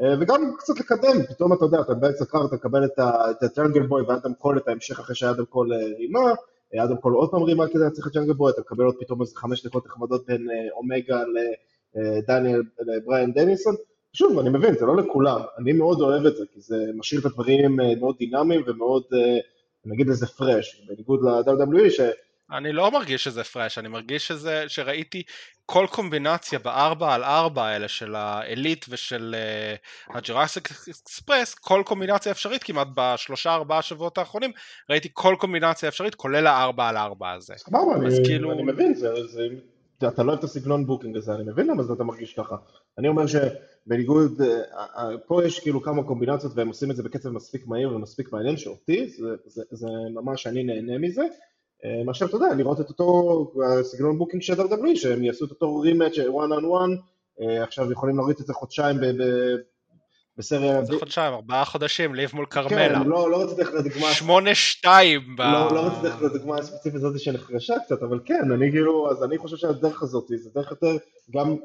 אה, 0.03 0.15
וגם 0.21 0.53
קצת 0.59 0.81
לקדם, 0.81 1.23
פתאום 1.29 1.53
אתה 1.53 1.65
יודע, 1.65 1.81
אתה 1.81 1.95
באמצע 1.95 2.25
קרב, 2.25 2.45
אתה 2.47 2.55
מקבל 2.57 2.85
את 2.85 2.99
ה- 2.99 3.31
את 3.31 3.43
הג'אנגל 3.43 3.87
בוי 3.87 4.03
ואדם 4.03 4.35
קול, 4.35 4.59
את 4.59 4.69
ההמשך 4.69 5.01
אחרי 5.01 5.15
שאדם 5.15 5.45
קול 5.45 5.73
אה, 5.73 5.79
רימה, 5.99 6.33
אה, 6.75 6.85
אדם 6.85 6.97
קול 6.97 7.13
עוד 7.15 7.31
פעם 7.31 7.43
רימה 7.43 7.69
כדי 7.69 7.83
להצליח 7.83 8.07
את 8.07 8.13
ג'אנגל 8.13 8.33
בוי, 8.33 8.51
אתה 8.53 8.61
מקבל 8.61 8.85
עוד 8.85 8.95
פתאום 9.01 9.21
איזה 9.21 9.37
חמש 9.37 9.67
דקות 9.67 9.87
נחמדות 9.87 10.27
בין 10.27 10.47
אומגה 10.73 11.23
לדניאל, 11.97 12.63
לבריאן 12.87 13.33
דניאלסון, 13.33 13.75
שוב, 14.13 14.39
אני 14.39 14.49
מבין, 14.51 14.75
זה 14.75 14.87
לא 14.87 14.97
לכולם, 14.97 15.41
אני 15.59 15.73
מאוד 15.73 16.01
אוהב 16.01 16.27
את 16.27 16.37
זה, 16.37 16.45
כי 16.53 16.61
זה 16.61 16.77
משאיר 16.95 17.21
את 17.21 17.27
הדברים 17.27 17.77
מאוד 18.01 18.17
דינמיים 18.19 18.63
ומאוד, 18.67 19.03
נגיד 19.85 20.09
לזה 20.09 20.27
fresh, 20.27 20.87
בניגוד 20.89 21.21
ל-WWE. 21.25 22.03
אני 22.51 22.73
לא 22.73 22.91
מרגיש 22.91 23.25
שזה 23.25 23.45
fresh, 23.45 23.79
אני 23.79 23.89
מרגיש 23.89 24.29
שזה, 24.29 24.65
שראיתי 24.69 25.23
כל 25.67 25.87
קומבינציה 25.91 26.59
בארבע 26.59 27.15
על 27.15 27.25
ארבע 27.25 27.65
האלה 27.65 27.89
של 27.89 28.15
ה 28.15 28.27
Elite 28.27 28.87
ושל 28.89 29.35
uh, 30.09 30.17
הג'וראסיק 30.17 30.71
אקספרס, 30.71 31.55
כל 31.55 31.83
קומבינציה 31.87 32.33
אפשרית 32.33 32.63
כמעט 32.63 32.89
בשלושה 32.97 33.55
ארבעה 33.55 33.83
שבועות 33.83 34.19
האחרונים, 34.19 34.51
ראיתי 34.91 35.09
כל 35.13 35.37
קומבינציה 35.39 35.89
אפשרית 35.89 36.15
כולל 36.15 36.47
הארבע 36.47 36.89
על 36.89 36.97
ארבע 36.97 37.33
הזה. 37.33 37.55
סבבה, 37.57 37.97
אני, 37.97 38.25
כאילו- 38.25 38.53
אני 38.53 38.63
מבין, 38.63 38.95
זה, 38.95 39.09
זה, 39.27 39.49
אתה 40.09 40.23
לא 40.23 40.29
אוהב 40.29 40.39
את 40.39 40.45
הסגנון 40.45 40.87
booking 40.87 41.17
הזה, 41.17 41.35
אני 41.35 41.45
מבין 41.47 41.67
למה 41.67 41.83
אתה 41.95 42.05
מרגיש 42.05 42.35
ככה. 42.35 42.57
אני 42.99 43.09
אומר 43.09 43.25
שבניגוד, 43.27 44.41
אה, 44.43 44.63
אה, 44.97 45.19
פה 45.27 45.45
יש 45.45 45.61
כאילו 45.61 45.83
כמה 45.83 46.03
קומבינציות 46.03 46.53
והם 46.57 46.69
עושים 46.69 46.91
את 46.91 46.97
זה 46.97 47.03
בקצב 47.03 47.29
מספיק 47.29 47.67
מהיר 47.67 47.95
ומספיק 47.95 48.33
מעניין, 48.33 48.57
שאותי, 48.57 49.09
זה, 49.09 49.29
זה, 49.47 49.63
זה 49.71 49.87
ממש, 50.15 50.47
אני 50.47 50.63
נהנה 50.63 50.99
מזה. 50.99 51.23
אה, 51.85 52.05
מאשר, 52.05 52.27
אתה 52.27 52.37
יודע, 52.37 52.55
לראות 52.55 52.81
את 52.81 52.89
אותו 52.89 53.53
אה, 53.63 53.85
סגנון 53.85 54.19
booking 54.19 54.43
של 54.43 54.53
WWE, 54.53 54.97
שהם 54.97 55.25
יעשו 55.25 55.45
את 55.45 55.51
אותו 55.51 55.77
rematch 55.81 56.19
one 56.19 56.53
on 56.59 56.65
one, 56.65 57.01
אה, 57.41 57.63
עכשיו 57.63 57.93
יכולים 57.93 58.17
להוריד 58.17 58.37
את 58.41 58.47
זה 58.47 58.55
חודשיים 58.55 58.97
ב- 59.01 59.63
בסריה... 60.39 60.85
זה 60.85 60.99
חודשיים, 60.99 61.35
ארבעה 61.35 61.65
חודשים, 61.65 62.15
ליב 62.15 62.31
מול, 62.35 62.47
כן, 62.51 62.69
כרמלה. 62.69 63.05
לא, 63.05 63.31
לא 63.31 63.43
רציתי 63.43 63.61
ללכת 63.61 63.75
לדוגמה... 63.75 64.13
שמונה 64.13 64.55
שתיים 64.55 65.37
ב... 65.37 65.41
לא, 65.41 65.75
לא 65.75 65.87
רציתי 65.87 66.07
ללכת 66.07 66.23
לדוגמה 66.23 66.59
הספציפית 66.59 66.95
הזאת 66.95 67.21
שנחרשה 67.21 67.75
קצת, 67.85 68.03
אבל 68.03 68.21
כן, 68.25 68.53
אני 68.55 68.71
כאילו, 68.71 69.11
אז 69.11 69.25
אני 69.25 69.39
חושב 69.39 69.57
שהדרך 69.57 70.03
הזאת, 70.03 70.25
זה 70.29 70.51
דרך 70.55 70.71
יותר, 70.71 70.97
גם, 71.37 71.57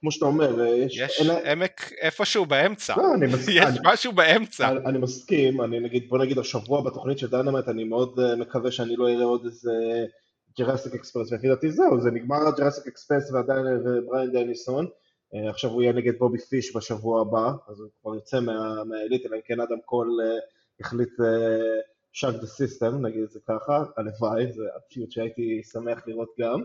כמו 0.00 0.12
שאתה 0.12 0.24
אומר, 0.26 0.64
יש... 0.64 0.98
יש 0.98 1.20
אין 1.20 1.28
לה- 1.28 1.52
עמק 1.52 1.92
איפשהו 2.00 2.46
באמצע. 2.46 2.94
לא, 2.96 3.14
אני 3.14 3.26
מסכים. 3.26 3.62
יש 3.62 3.78
משהו 3.84 4.12
באמצע. 4.12 4.68
אני, 4.68 4.78
אני 4.86 4.98
מסכים, 4.98 5.60
אני 5.62 5.80
נגיד, 5.80 6.08
בוא 6.08 6.18
נגיד 6.18 6.38
השבוע 6.38 6.80
בתוכנית 6.84 7.18
של 7.18 7.30
דיינמייט, 7.30 7.68
אני 7.68 7.84
מאוד 7.84 8.18
uh, 8.18 8.36
מקווה 8.36 8.70
שאני 8.72 8.96
לא 8.96 9.08
אראה 9.08 9.24
עוד 9.24 9.44
איזה 9.44 9.72
ג'וראסיק 10.58 10.94
אקספרס, 10.94 11.32
לפי 11.32 11.48
דעתי 11.48 11.70
זהו, 11.70 12.00
זה 12.00 12.10
נגמר 12.10 12.48
הג'וראסיק 12.48 12.86
אקספרס 12.86 13.30
ועדיין 13.32 13.66
ובריין 13.84 14.32
דניאלסון, 14.32 14.86
uh, 14.86 15.50
עכשיו 15.50 15.70
הוא 15.70 15.82
יהיה 15.82 15.92
נגד 15.92 16.18
בובי 16.18 16.38
פיש 16.38 16.76
בשבוע 16.76 17.20
הבא, 17.20 17.50
אז 17.68 17.80
הוא 17.80 17.88
כבר 18.02 18.14
יוצא 18.14 18.40
מה- 18.40 18.84
מהעילית, 18.84 19.26
אלא 19.26 19.36
אם 19.36 19.40
כן 19.44 19.60
אדם 19.60 19.80
קול 19.84 20.18
החליט 20.80 21.12
shock 22.12 22.28
the 22.40 22.46
system, 22.46 23.06
נגיד 23.06 23.22
את 23.22 23.30
זה 23.30 23.40
ככה, 23.48 23.84
הלוואי, 23.96 24.52
זה 24.52 24.62
הפשיט 24.76 25.10
שהייתי 25.12 25.62
שמח 25.72 25.98
לראות 26.06 26.28
גם. 26.40 26.62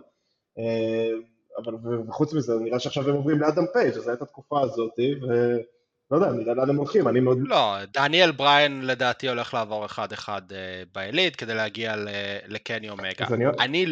אבל 1.64 1.74
וחוץ 2.10 2.34
מזה, 2.34 2.54
נראה 2.62 2.80
שעכשיו 2.80 3.10
הם 3.10 3.16
עוברים 3.16 3.40
לאדם 3.42 3.64
פייג', 3.74 3.94
אז 3.98 4.08
הייתה 4.08 4.24
התקופה 4.24 4.62
הזאת, 4.62 4.92
ולא 5.22 6.18
יודע, 6.26 6.32
נראה 6.32 6.54
לאן 6.54 6.70
הם 6.70 6.76
הולכים, 6.76 7.08
אני 7.08 7.20
מאוד... 7.20 7.38
לא, 7.42 7.76
דניאל 7.94 8.32
בריין 8.32 8.86
לדעתי 8.86 9.30
הולך 9.30 9.54
לעבור 9.54 9.86
אחד 9.86 10.12
אחד 10.12 10.42
אה, 10.52 10.84
בעילית 10.94 11.36
כדי 11.36 11.54
להגיע 11.54 11.96
לקני 12.48 12.90
אומגה. 12.90 13.26
אני- 13.34 13.46
אני, 13.60 13.86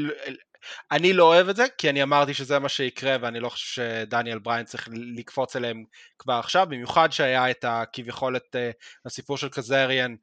אני 0.91 1.13
לא 1.13 1.23
אוהב 1.23 1.49
את 1.49 1.55
זה, 1.55 1.65
כי 1.77 1.89
אני 1.89 2.03
אמרתי 2.03 2.33
שזה 2.33 2.59
מה 2.59 2.69
שיקרה, 2.69 3.15
ואני 3.21 3.39
לא 3.39 3.49
חושב 3.49 3.81
שדניאל 3.81 4.39
בריין 4.39 4.65
צריך 4.65 4.89
לקפוץ 5.17 5.55
אליהם 5.55 5.83
כבר 6.19 6.33
עכשיו, 6.33 6.67
במיוחד 6.69 7.11
שהיה 7.11 7.51
את 7.51 7.65
כביכול 7.93 8.35
את 8.35 8.55
אה, 8.55 8.71
הסיפור 9.05 9.37
של 9.37 9.49
קזריאן, 9.49 10.15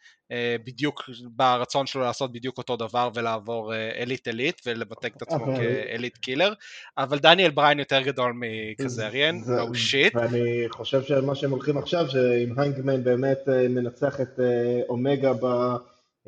בדיוק 0.64 1.10
ברצון 1.36 1.86
שלו 1.86 2.02
לעשות 2.02 2.32
בדיוק 2.32 2.58
אותו 2.58 2.76
דבר 2.76 3.10
ולעבור 3.14 3.74
אליט 3.74 4.28
אליט 4.28 4.60
ולמתג 4.66 5.10
את 5.16 5.22
עצמו 5.22 5.46
כ 5.56 5.74
Elite 5.74 6.18
Killer, 6.18 6.52
אבל 6.98 7.18
דניאל 7.18 7.50
בריין 7.50 7.78
יותר 7.78 8.02
גדול 8.02 8.32
מקזריאן, 8.34 9.36
no 9.40 9.74
shit. 9.74 10.16
ואני 10.16 10.66
חושב 10.68 11.02
שמה 11.02 11.34
שהם 11.34 11.50
הולכים 11.50 11.78
עכשיו, 11.78 12.08
שאם 12.08 12.58
הנגמן 12.58 13.04
באמת 13.04 13.38
מנצח 13.68 14.20
את 14.20 14.40
אומגה. 14.88 15.32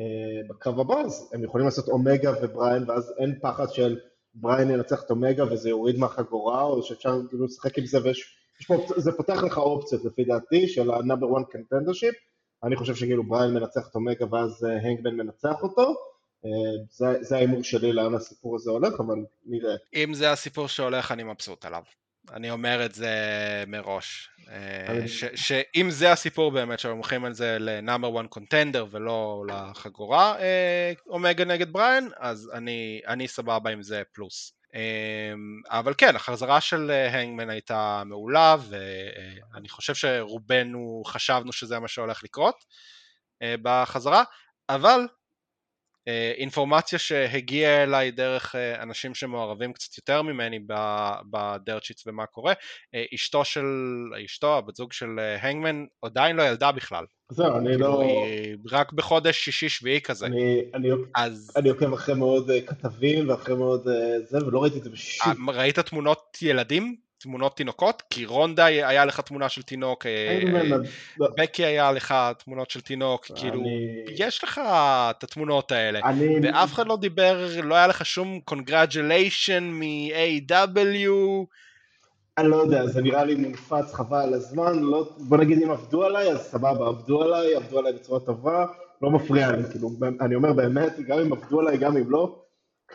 אה, 0.01 0.49
בקרב 0.49 0.81
הבא, 0.81 0.95
אז 0.95 1.31
הם 1.33 1.45
יכולים 1.45 1.65
לעשות 1.65 1.89
אומגה 1.89 2.33
ובריין, 2.43 2.85
ואז 2.91 3.15
אין 3.19 3.39
פחד 3.43 3.73
של 3.73 3.99
בריין 4.35 4.71
ינצח 4.71 5.03
את 5.03 5.11
אומגה 5.11 5.53
וזה 5.53 5.69
יוריד 5.69 5.99
מהחגורה, 5.99 6.63
או 6.63 6.83
שאפשר 6.83 7.21
כאילו 7.29 7.45
לשחק 7.45 7.79
עם 7.79 7.87
זה, 7.87 7.99
ויש 8.05 8.25
פה, 8.67 8.87
זה 8.97 9.13
פותח 9.13 9.43
לך 9.43 9.59
אופציות 9.59 10.05
לפי 10.05 10.25
דעתי 10.25 10.69
של 10.69 10.91
ה-number 10.91 11.39
one 11.39 11.57
contendership, 11.57 12.15
אני 12.65 12.77
חושב 12.77 12.95
שכאילו 12.95 13.25
בריין 13.25 13.55
מנצח 13.55 13.89
את 13.91 13.95
אומגה 13.95 14.27
ואז 14.31 14.65
הנגמן 14.65 15.21
אה, 15.21 15.25
מנצח 15.25 15.63
אותו, 15.63 15.95
אה, 16.45 16.51
זה, 17.21 17.37
ההימור 17.37 17.63
שלי 17.65 17.93
לאן 17.93 18.15
הסיפור 18.15 18.57
הזה 18.57 18.71
הולך, 18.71 19.01
אבל 19.01 19.17
נראה. 19.47 19.75
אם 19.95 20.15
זה 20.15 20.33
הסיפור 20.33 20.69
שהולך, 20.69 21.13
אני 21.13 21.23
מבסוט 21.23 21.65
עליו. 21.65 21.83
אני 22.33 22.51
אומר 22.51 22.85
את 22.85 22.95
זה 22.95 23.15
מראש. 23.67 24.31
אה, 24.51 25.05
שאם 25.35 25.91
זה 25.91 26.13
הסיפור 26.13 26.51
באמת, 26.51 26.79
שהם 26.79 26.95
הולכים 26.97 27.25
על 27.25 27.33
זה 27.35 27.57
לנאמר 27.61 28.21
1 28.21 28.27
קונטנדר 28.29 28.87
ולא 28.91 29.45
לחגורה 29.49 30.37
אומגה 31.09 31.45
נגד 31.45 31.73
בריין, 31.73 32.09
אז 32.19 32.51
אני, 32.55 33.01
אני 33.07 33.29
סבבה 33.29 33.71
עם 33.71 33.83
זה 33.83 34.03
פלוס. 34.13 34.62
אה, 34.75 35.33
אבל 35.69 35.95
כן, 35.99 36.17
החזרה 36.17 36.61
של 36.61 36.91
הנגמן 36.91 37.51
הייתה 37.51 38.03
מעולה, 38.07 38.57
ואני 38.69 39.69
חושב 39.69 39.95
שרובנו 39.95 41.03
חשבנו 41.07 41.53
שזה 41.53 41.79
מה 41.79 41.89
שהולך 41.89 42.25
לקרות 42.25 42.65
בחזרה, 43.63 44.25
אבל 44.69 45.01
אה, 45.01 45.22
אינפורמציה 46.37 46.99
שהגיעה 46.99 47.83
אליי 47.83 48.11
דרך 48.11 48.55
אה, 48.55 48.83
אנשים 48.83 49.15
שמעורבים 49.15 49.73
קצת 49.73 49.97
יותר 49.99 50.23
ממני 50.23 50.59
בדרט 51.31 51.83
שיטס 51.83 52.07
ומה 52.07 52.27
קורה, 52.27 52.53
אה, 52.95 53.05
אשתו 53.15 53.45
של, 53.45 53.67
אשתו, 54.25 54.59
הבת 54.59 54.75
זוג 54.75 54.93
של 54.93 55.09
הנגמן, 55.41 55.85
עדיין 56.03 56.37
לא 56.37 56.43
ילדה 56.43 56.73
בכלל. 56.73 57.05
זהו, 57.31 57.59
אני 57.59 57.69
כאילו, 57.69 57.87
לא... 57.87 58.03
היא 58.03 58.57
רק 58.71 58.93
בחודש 58.93 59.45
שישי-שביעי 59.45 60.01
כזה. 60.01 60.27
אני, 60.27 60.61
אני, 60.75 60.89
אז... 61.15 61.53
אני 61.57 61.69
עוקב 61.69 61.93
אחרי 61.93 62.15
מאוד 62.15 62.51
כתבים 62.67 63.29
ואחרי 63.29 63.55
מאוד 63.55 63.89
זה, 64.25 64.47
ולא 64.47 64.63
ראיתי 64.63 64.79
את 64.79 64.85
זה 64.85 64.91
בשום... 64.91 65.51
ראית 65.51 65.79
תמונות 65.79 66.39
ילדים? 66.43 66.97
תמונות 67.23 67.57
תינוקות? 67.57 68.03
כי 68.11 68.27
רונדה 68.27 68.65
היה 68.65 69.05
לך 69.05 69.21
תמונה 69.21 69.49
של 69.49 69.63
תינוק, 69.63 70.07
אה, 70.07 70.41
לא. 71.19 71.29
בקיי 71.39 71.65
היה 71.65 71.93
לך 71.93 72.15
תמונות 72.45 72.71
של 72.71 72.81
תינוק, 72.81 73.27
כאילו, 73.35 73.63
יש 74.09 74.45
לך 74.45 74.61
את 75.11 75.25
התמונות 75.25 75.73
האלה, 75.73 76.01
ואף 76.43 76.73
אחד 76.73 76.87
לא 76.87 76.97
דיבר, 76.97 77.47
לא 77.63 77.75
היה 77.75 77.87
לך 77.87 78.07
שום 78.07 78.41
congratulation 78.45 79.65
מ-AEW. 79.65 81.11
אני 82.39 82.49
לא 82.49 82.57
יודע, 82.57 82.87
זה 82.87 83.03
נראה 83.03 83.25
לי 83.25 83.35
מונפץ 83.35 83.95
חבל 83.95 84.19
על 84.19 84.35
הזמן, 84.35 84.79
לא, 84.79 85.09
בוא 85.19 85.39
נגיד 85.39 85.63
אם 85.63 85.71
עבדו 85.71 86.05
עליי, 86.05 86.29
אז 86.33 86.39
סבבה, 86.39 86.89
עבדו 86.89 87.23
עליי, 87.23 87.55
עבדו 87.55 87.79
עליי 87.79 87.93
בצורה 87.93 88.21
טובה, 88.21 88.67
לא 89.03 89.11
מפריע 89.11 89.53
לי, 89.53 89.63
כאילו, 89.71 89.91
אני 90.21 90.35
אומר 90.35 90.53
באמת, 90.53 90.93
גם 91.07 91.19
אם 91.19 91.33
עבדו 91.33 91.61
עליי, 91.61 91.79
גם 91.79 91.97
אם 91.97 92.11
לא, 92.11 92.43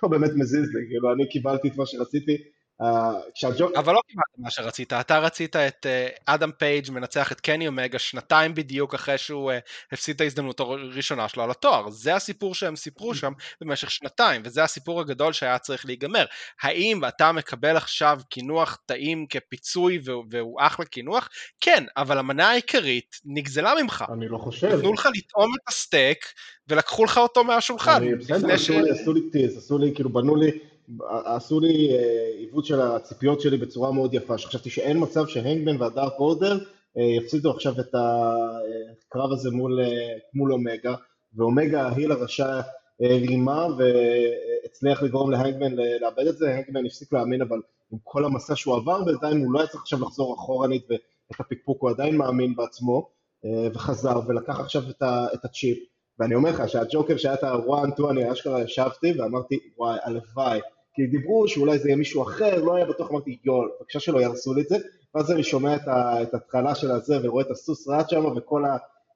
לא 0.04 0.10
באמת 0.10 0.32
מזיז 0.36 0.74
לי, 0.74 0.88
כאילו, 0.88 1.14
אני 1.14 1.30
קיבלתי 1.30 1.68
את 1.68 1.78
מה 1.78 1.86
שרציתי. 1.86 2.38
אבל 2.80 3.94
לא 3.94 4.02
קיבלת 4.08 4.26
מה 4.38 4.50
שרצית, 4.50 4.94
אתה 4.94 5.20
רצית 5.20 5.56
את 5.56 5.86
אה, 5.86 6.08
אדם 6.26 6.52
פייג' 6.58 6.92
מנצח 6.92 7.32
את 7.32 7.42
קני 7.42 7.68
אומגה 7.68 8.00
שנתיים 8.00 8.54
בדיוק 8.54 8.94
אחרי 8.94 9.18
שהוא 9.18 9.52
אה, 9.52 9.60
הפסיד 9.92 10.16
את 10.16 10.22
ההזדמנות 10.22 10.60
הראשונה 10.60 11.28
שלו 11.28 11.44
על 11.44 11.52
התואר, 11.52 11.90
זה 11.90 12.16
הסיפור 12.16 12.56
שהם 12.56 12.76
סיפרו 12.76 13.16
שם 13.16 13.32
במשך 13.62 13.92
שנתיים, 13.92 14.42
וזה 14.46 14.64
הסיפור 14.64 15.02
הגדול 15.02 15.34
שהיה 15.34 15.60
צריך 15.60 15.86
להיגמר. 15.86 16.26
האם 16.62 17.06
אתה 17.06 17.32
מקבל 17.32 17.78
עכשיו 17.78 18.20
קינוח 18.30 18.78
טעים 18.86 19.26
כפיצוי 19.30 20.00
והוא 20.30 20.58
אחלה 20.62 20.86
קינוח? 20.86 21.30
כן, 21.62 21.84
אבל 21.98 22.18
המנה 22.18 22.50
העיקרית 22.50 23.16
נגזלה 23.26 23.74
ממך. 23.82 24.06
אני 24.14 24.28
לא 24.28 24.38
חושב. 24.38 24.68
נתנו 24.68 24.94
לך 24.94 25.10
לטעום 25.16 25.52
את 25.56 25.70
הסטייק 25.70 26.26
ולקחו 26.68 27.06
לך 27.06 27.18
אותו 27.18 27.44
מהשולחן. 27.44 28.04
אני, 28.04 28.16
בסדר, 28.16 28.54
עשו 28.92 29.14
לי 29.14 29.22
טיז, 29.32 29.58
עשו 29.58 29.78
לי, 29.78 29.92
כאילו 29.96 30.10
בנו 30.10 30.36
לי... 30.36 30.52
עשו 31.26 31.60
לי 31.60 31.96
אה, 31.96 32.28
עיוות 32.38 32.66
של 32.66 32.82
הציפיות 32.82 33.42
שלי 33.42 33.58
בצורה 33.58 33.92
מאוד 33.92 34.14
יפה, 34.14 34.38
שחשבתי 34.38 34.70
שאין 34.70 35.04
מצב 35.04 35.28
שהנגמן 35.28 35.82
והדארק 35.82 36.14
אורדר 36.20 36.58
אה, 36.98 37.04
יפסידו 37.04 37.52
עכשיו 37.52 37.74
את 37.80 37.96
הקרב 37.96 39.32
הזה 39.32 39.52
מול, 39.52 39.80
אה, 39.82 40.18
מול 40.34 40.54
אומגה, 40.54 40.96
ואומגה 41.36 41.88
ההיל 41.88 42.12
הרשע 42.12 42.62
רימה 43.02 43.68
והצליח 43.78 45.04
לגרום 45.04 45.32
להנגמן 45.32 45.76
לאבד 46.02 46.28
את 46.28 46.38
זה, 46.38 46.56
הנגמן 46.56 46.86
הפסיק 46.86 47.14
להאמין 47.14 47.42
אבל 47.42 47.62
עם 47.92 47.98
כל 48.04 48.26
המסע 48.26 48.56
שהוא 48.56 48.76
עבר 48.76 49.04
בינתיים 49.04 49.40
הוא 49.40 49.54
לא 49.54 49.60
היה 49.60 49.68
צריך 49.68 49.82
עכשיו 49.82 50.02
לחזור 50.02 50.36
אחורנית 50.36 50.86
ואת 50.90 51.40
הפקפוק, 51.40 51.82
הוא 51.82 51.90
עדיין 51.90 52.18
מאמין 52.18 52.56
בעצמו 52.56 53.10
וחזר 53.74 54.20
ולקח 54.28 54.60
עכשיו 54.60 54.84
את 55.34 55.46
הצ'יפ. 55.46 55.78
ואני 56.20 56.36
אומר 56.36 56.50
לך 56.50 56.70
שהג'וקר 56.70 57.18
שהיה 57.18 57.34
את 57.34 57.44
ה-one, 57.44 58.00
two, 58.00 58.10
אני 58.12 58.32
אשכרה 58.32 58.62
ישבתי 58.62 59.20
ואמרתי 59.20 59.60
וואי 59.78 60.00
הלוואי 60.04 60.60
כי 60.98 61.08
דיברו 61.08 61.48
שאולי 61.48 61.80
זה 61.80 61.88
יהיה 61.90 61.98
מישהו 61.98 62.24
אחר, 62.24 62.64
לא 62.64 62.76
היה 62.76 62.86
בטוח, 62.86 63.12
אמרתי 63.12 63.38
יואל, 63.44 63.70
בבקשה 63.80 64.00
שלא 64.00 64.20
יהרסו 64.20 64.54
לי 64.54 64.62
את 64.62 64.68
זה, 64.68 64.78
ואז 65.16 65.32
אני 65.32 65.44
שומע 65.44 65.76
את, 65.76 65.82
ההתחלה 65.88 66.76
של 66.76 66.92
הזה 66.92 67.16
ורואה 67.24 67.44
את 67.44 67.52
הסוס 67.52 67.88
רץ 67.88 68.10
שם 68.10 68.26
וכל 68.38 68.64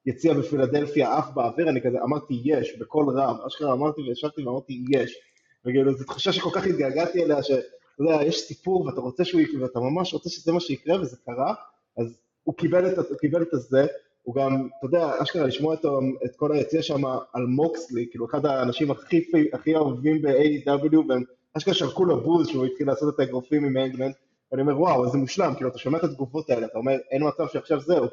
היציע 0.06 0.34
בפילדלפיה 0.34 1.18
עף 1.18 1.30
באוויר, 1.34 1.70
אני 1.70 1.82
כזה 1.82 1.98
אמרתי 2.04 2.42
יש, 2.44 2.78
בקול 2.80 3.20
רם, 3.20 3.36
אשכרה 3.48 3.74
אמרתי 3.74 4.02
וישבתי 4.02 4.44
ואמרתי 4.44 4.84
יש, 4.90 5.18
וכאילו 5.66 5.94
זו 5.94 6.04
תחושה 6.04 6.32
שכל 6.32 6.50
כך 6.54 6.66
התגעגעתי 6.66 7.24
אליה, 7.24 7.44
שאתה 7.44 7.62
יודע, 8.00 8.24
יש 8.24 8.40
סיפור 8.40 8.86
ואתה 8.86 9.02
רוצה 9.02 9.26
שהוא 9.26 9.42
יקרה, 9.42 9.62
ואתה 9.64 9.80
ממש 9.80 10.14
רוצה 10.14 10.30
שזה 10.30 10.52
מה 10.52 10.60
שיקרה 10.60 11.02
וזה 11.02 11.18
קרה, 11.26 11.54
אז 11.98 12.18
הוא 12.44 12.56
קיבל 12.56 12.88
את, 12.88 12.98
הוא 12.98 13.18
קיבל 13.18 13.42
את 13.42 13.54
הזה, 13.54 13.86
הוא 14.24 14.36
גם, 14.36 14.68
אתה 14.80 14.86
יודע, 14.86 15.12
אשכרה 15.24 15.46
לשמוע 15.46 15.74
את, 15.74 15.86
את 16.26 16.36
כל 16.36 16.52
היציע 16.52 16.82
שם 16.82 17.06
על 17.34 17.46
מוקסלי, 17.46 18.08
כאילו 18.12 18.26
אחד 18.26 18.46
האנשים 18.46 18.92
הכי, 18.92 19.26
הכי 19.54 19.76
אהובים 19.76 20.22
ב-AW, 20.22 20.98
והם 21.10 21.24
אשכרה 21.58 21.74
שרקו 21.74 22.06
לו 22.06 22.22
בוז 22.22 22.48
שהוא 22.48 22.66
התחיל 22.66 22.88
לעשות 22.88 23.16
את 23.16 23.20
האגרופים 23.20 23.66
עם 23.66 23.78
הנגמן, 23.78 24.12
ואני 24.52 24.62
אומר 24.62 24.82
וואו 24.82 25.06
איזה 25.06 25.18
מושלם, 25.18 25.54
כאילו 25.56 25.70
אתה 25.70 25.78
שומע 25.78 25.98
את 25.98 26.04
התגובות 26.04 26.50
האלה, 26.50 26.66
אתה 26.66 26.78
אומר 26.78 26.96
אין 27.12 27.28
מצב 27.28 27.48
שעכשיו 27.54 27.80
זהו, 27.80 28.06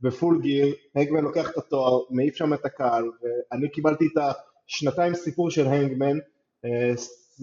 בפול 0.00 0.40
גיר, 0.42 0.74
הנגמן 0.94 1.24
לוקח 1.24 1.50
את 1.50 1.58
התואר, 1.58 2.00
מעיף 2.10 2.36
שם 2.36 2.54
את 2.54 2.64
הקהל, 2.64 3.04
ואני 3.22 3.68
קיבלתי 3.70 4.06
את 4.06 4.22
השנתיים 4.68 5.14
סיפור 5.14 5.50
של 5.50 5.66
הנגמן, 5.66 6.18
אה, 6.64 6.92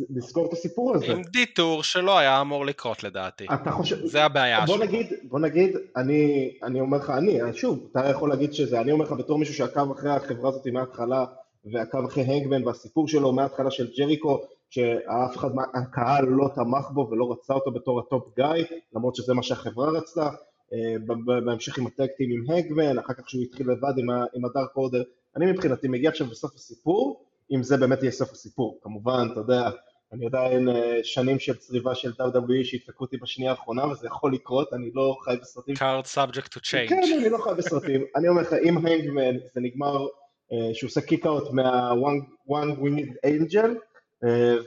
לסגור 0.10 0.48
את 0.48 0.54
הסיפור 0.54 0.96
הזה. 0.96 1.14
עם 1.14 1.22
דיטור 1.24 1.84
שלא 1.84 2.18
היה 2.18 2.42
אמור 2.42 2.66
לקרות 2.66 3.04
לדעתי. 3.04 3.46
אתה 3.54 3.72
חושב... 3.72 4.06
זה 4.06 4.24
הבעיה 4.24 4.66
בוא 4.66 4.78
נגיד, 4.78 5.14
בוא 5.24 5.40
נגיד, 5.40 5.78
אני, 5.98 6.52
אני 6.64 6.80
אומר 6.80 6.98
לך, 6.98 7.10
אני, 7.10 7.40
שוב, 7.54 7.88
אתה 7.92 8.10
יכול 8.10 8.30
להגיד 8.30 8.54
שזה, 8.54 8.82
אני 8.82 8.92
אומר 8.92 9.06
לך 9.06 9.12
בתור 9.12 9.38
מישהו 9.38 9.54
שעקב 9.54 9.92
אחרי 9.92 10.12
החברה 10.12 10.50
הזאת 10.50 10.68
מההתחלה, 10.68 11.26
ועקב 11.74 12.06
אחרי 12.06 12.24
הנגמן 12.24 12.68
והסיפור 12.68 13.08
שלו 13.08 13.32
מההתחלה 13.32 13.72
של 13.72 13.88
ג'ריקו, 13.98 14.42
שאף 14.70 15.38
אחד 15.38 15.50
מהקהל 15.56 16.26
לא 16.26 16.50
תמך 16.56 16.92
בו 16.94 17.08
ולא 17.12 17.32
רצה 17.32 17.54
אותו 17.54 17.72
בתור 17.72 18.00
ה 18.00 18.09
top 18.09 18.36
guy, 18.36 18.66
למרות 18.96 19.16
שזה 19.16 19.34
מה 19.34 19.44
שהחברה 19.44 19.90
רצתה, 19.90 20.30
אה, 20.74 21.16
בהמשך 21.46 21.78
עם 21.78 21.88
הטקטים 21.88 22.30
עם 22.32 22.58
הנגמן, 22.58 23.00
אחר 23.00 23.14
כך 23.14 23.30
שהוא 23.30 23.44
התחיל 23.44 23.72
לבד 23.72 23.94
עם 24.34 24.46
הדארק 24.46 24.76
אורדר, 24.76 25.04
אני 25.38 25.52
מבחינתי 25.52 25.88
מגיע 25.88 26.10
עכשיו 26.10 26.28
בסוף 26.28 26.56
הסיפור, 26.56 27.26
אם 27.52 27.64
זה 27.64 27.78
באמת 27.78 28.02
יהיה 28.02 28.12
סוף 28.12 28.32
הסיפור, 28.32 28.80
כמובן, 28.82 29.28
אתה 29.32 29.40
יודע, 29.40 29.70
אני 30.14 30.26
עדיין 30.26 30.70
אה, 30.70 31.00
שנים 31.04 31.40
של 31.40 31.56
צריבה 31.56 31.96
של 31.96 32.12
WWE 32.12 32.64
שידפקו 32.64 33.04
אותי 33.04 33.18
בשנייה 33.18 33.52
האחרונה 33.52 33.88
וזה 33.88 34.08
יכול 34.08 34.34
לקרות, 34.34 34.74
אני 34.74 34.92
לא 34.94 35.16
חי 35.24 35.36
בסרטים. 35.42 35.76
card 35.76 36.06
subject 36.16 36.48
to 36.48 36.60
change. 36.60 36.90
כן, 36.90 37.02
אני 37.20 37.30
לא 37.30 37.38
חי 37.38 37.50
בסרטים. 37.58 38.06
אני 38.16 38.28
אומר 38.28 38.42
לך, 38.42 38.54
אם 38.54 38.78
הנגמן 38.78 39.38
זה 39.54 39.62
נגמר 39.62 40.08
אה, 40.52 40.74
שהוא 40.74 40.88
עושה 40.88 41.02
קיק 41.02 41.26
אאוט 41.26 41.52
מה-one 41.52 42.80
winged 42.80 43.14
angel, 43.26 43.70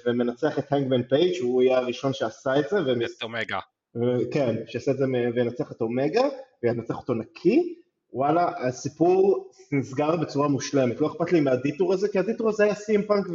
ומנצח 0.06 0.58
את 0.58 0.72
הנגמן 0.72 1.02
פייג' 1.02 1.32
שהוא 1.34 1.62
יהיה 1.62 1.78
הראשון 1.78 2.12
שעשה 2.12 2.58
את 2.58 2.68
זה. 2.70 2.78
את 3.16 3.22
אומגה. 3.22 3.58
כן, 4.32 4.56
שיעשה 4.66 4.90
את 4.90 4.96
זה 4.96 5.04
וינצח 5.34 5.72
את 5.72 5.80
אומגה, 5.80 6.22
וינצח 6.62 6.96
אותו 6.96 7.14
נקי, 7.14 7.74
וואלה, 8.12 8.52
הסיפור 8.68 9.50
נסגר 9.72 10.16
בצורה 10.16 10.48
מושלמת, 10.48 11.00
לא 11.00 11.06
אכפת 11.06 11.32
לי 11.32 11.40
מהדיטור 11.40 11.92
הזה, 11.92 12.08
כי 12.08 12.18
הדיטור 12.18 12.48
הזה 12.48 12.64
היה 12.64 12.74
סימפאנק 12.74 13.26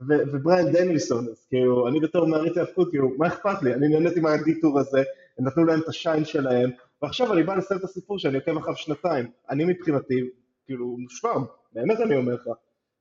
ובריאן 0.00 0.72
דנילסון, 0.72 1.28
אז 1.28 1.46
כאילו, 1.48 1.88
אני 1.88 2.00
בתור 2.00 2.26
מעריץ 2.26 2.58
ההפקות, 2.58 2.90
כאילו, 2.90 3.12
מה 3.18 3.26
אכפת 3.26 3.62
לי, 3.62 3.74
אני 3.74 3.88
נהניתי 3.88 4.20
מהדיטור 4.20 4.78
הזה, 4.80 5.02
הם 5.38 5.46
נתנו 5.46 5.64
להם 5.64 5.80
את 5.80 5.88
השיין 5.88 6.24
שלהם, 6.24 6.70
ועכשיו 7.02 7.32
אני 7.32 7.42
בא 7.42 7.54
לסיים 7.54 7.80
את 7.80 7.84
הסיפור 7.84 8.18
שאני 8.18 8.38
עוקב 8.38 8.56
אחריו 8.56 8.76
שנתיים, 8.76 9.30
אני 9.50 9.64
מבחינתי, 9.64 10.20
כאילו, 10.66 10.96
מושלם, 10.98 11.44
באמת 11.72 12.00
אני 12.00 12.16
אומר 12.16 12.34
לך. 12.34 12.48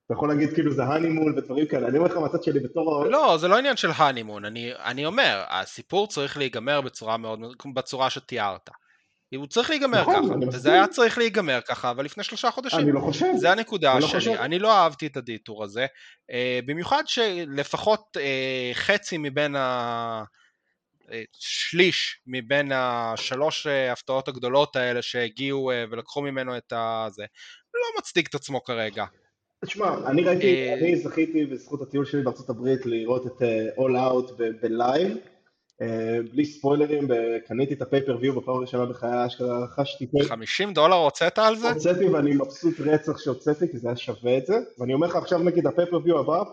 אתה 0.05 0.13
יכול 0.13 0.29
להגיד 0.29 0.53
כאילו 0.53 0.71
זה 0.71 0.83
הנימון 0.83 1.37
ודברים 1.37 1.65
כאלה, 1.67 1.87
אני 1.87 1.97
אומר 1.97 2.09
לך 2.09 2.17
מהצד 2.17 2.43
שלי 2.43 2.59
בתור... 2.59 3.05
לא, 3.05 3.37
זה 3.37 3.47
לא 3.47 3.57
עניין 3.57 3.77
של 3.77 3.89
הנימון, 3.97 4.45
אני, 4.45 4.71
אני 4.73 5.05
אומר, 5.05 5.43
הסיפור 5.49 6.07
צריך 6.07 6.37
להיגמר 6.37 6.81
בצורה 6.81 7.17
מאוד, 7.17 7.39
בצורה 7.75 8.09
שתיארת. 8.09 8.69
הוא 9.35 9.47
צריך 9.47 9.69
להיגמר 9.69 10.01
נכון, 10.01 10.15
ככה, 10.15 10.33
וזה 10.33 10.47
מסכים. 10.47 10.71
היה 10.71 10.87
צריך 10.87 11.17
להיגמר 11.17 11.59
ככה, 11.67 11.91
אבל 11.91 12.05
לפני 12.05 12.23
שלושה 12.23 12.51
חודשים. 12.51 12.79
אני 12.79 12.91
לא 12.91 12.99
חושב. 12.99 13.25
זה 13.35 13.51
הנקודה 13.51 13.93
אני 13.93 14.01
לא 14.01 14.07
שלי, 14.07 14.19
חושב. 14.19 14.31
אני 14.31 14.59
לא 14.59 14.73
אהבתי 14.77 15.07
את 15.07 15.17
הדיטור 15.17 15.63
הזה, 15.63 15.85
אה, 16.31 16.59
במיוחד 16.65 17.03
שלפחות 17.05 18.17
אה, 18.19 18.71
חצי 18.73 19.17
מבין 19.17 19.55
ה... 19.55 20.23
אה, 21.11 21.23
שליש 21.39 22.21
מבין 22.27 22.71
השלוש 22.75 23.67
הפתעות 23.67 24.27
הגדולות 24.27 24.75
האלה 24.75 25.01
שהגיעו 25.01 25.71
ולקחו 25.91 26.21
ממנו 26.21 26.57
את 26.57 26.73
הזה, 26.75 27.25
לא 27.73 27.99
מצדיק 27.99 28.29
את 28.29 28.35
עצמו 28.35 28.63
כרגע. 28.63 29.05
תשמע, 29.65 30.07
אני 30.07 30.23
ראיתי, 30.23 30.69
אה, 30.69 30.73
אני 30.73 30.95
זכיתי 30.95 31.45
בזכות 31.45 31.81
הטיול 31.81 32.05
שלי 32.05 32.21
בארצות 32.21 32.49
הברית 32.49 32.85
לראות 32.85 33.27
את 33.27 33.41
אה, 33.41 33.67
All 33.77 33.91
Out 33.91 34.31
ב 34.61 34.70
live, 34.70 35.17
אה, 35.81 36.17
בלי 36.31 36.45
ספוילרים, 36.45 37.07
קניתי 37.47 37.73
את 37.73 37.81
ה 37.81 37.86
pay-per-view 37.86 38.41
בפעם 38.41 38.55
הראשונה 38.55 38.85
בחיי, 38.85 39.25
אשכרה 39.25 39.67
pay-per. 39.97 40.23
50 40.23 40.73
דולר 40.73 40.95
הוצאת 40.95 41.39
על 41.39 41.55
זה? 41.55 41.71
הוצאתי 41.71 42.05
ואני 42.05 42.35
מבסוט 42.35 42.79
רצח 42.79 43.17
שהוצאתי, 43.17 43.67
כי 43.71 43.77
זה 43.77 43.87
היה 43.87 43.97
שווה 43.97 44.37
את 44.37 44.45
זה, 44.45 44.55
ואני 44.79 44.93
אומר 44.93 45.07
לך 45.07 45.15
עכשיו 45.15 45.39
נגיד 45.39 45.67
ה 45.67 45.71
pay-per-view 45.71 46.19
הבא, 46.19 46.43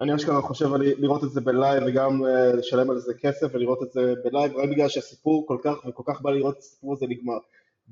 אני 0.00 0.14
אשכרה 0.14 0.42
חושב 0.42 0.74
על 0.74 0.82
לראות 0.98 1.24
את 1.24 1.30
זה 1.30 1.40
ב 1.40 1.48
live 1.48 1.82
וגם 1.86 2.22
לשלם 2.54 2.90
על 2.90 2.98
זה 2.98 3.14
כסף 3.14 3.46
ולראות 3.52 3.82
את 3.82 3.92
זה 3.92 4.14
ב 4.24 4.29
live, 4.29 4.56
רק 4.56 4.68
בגלל 4.68 4.88
שהסיפור 4.88 5.46
כל 5.46 5.58
כך 5.62 5.74
וכל 5.88 6.02
כך 6.06 6.20
בא 6.20 6.30
לראות 6.30 6.54
את 6.54 6.58
הסיפור 6.58 6.92
הזה 6.92 7.06
נגמר. 7.08 7.38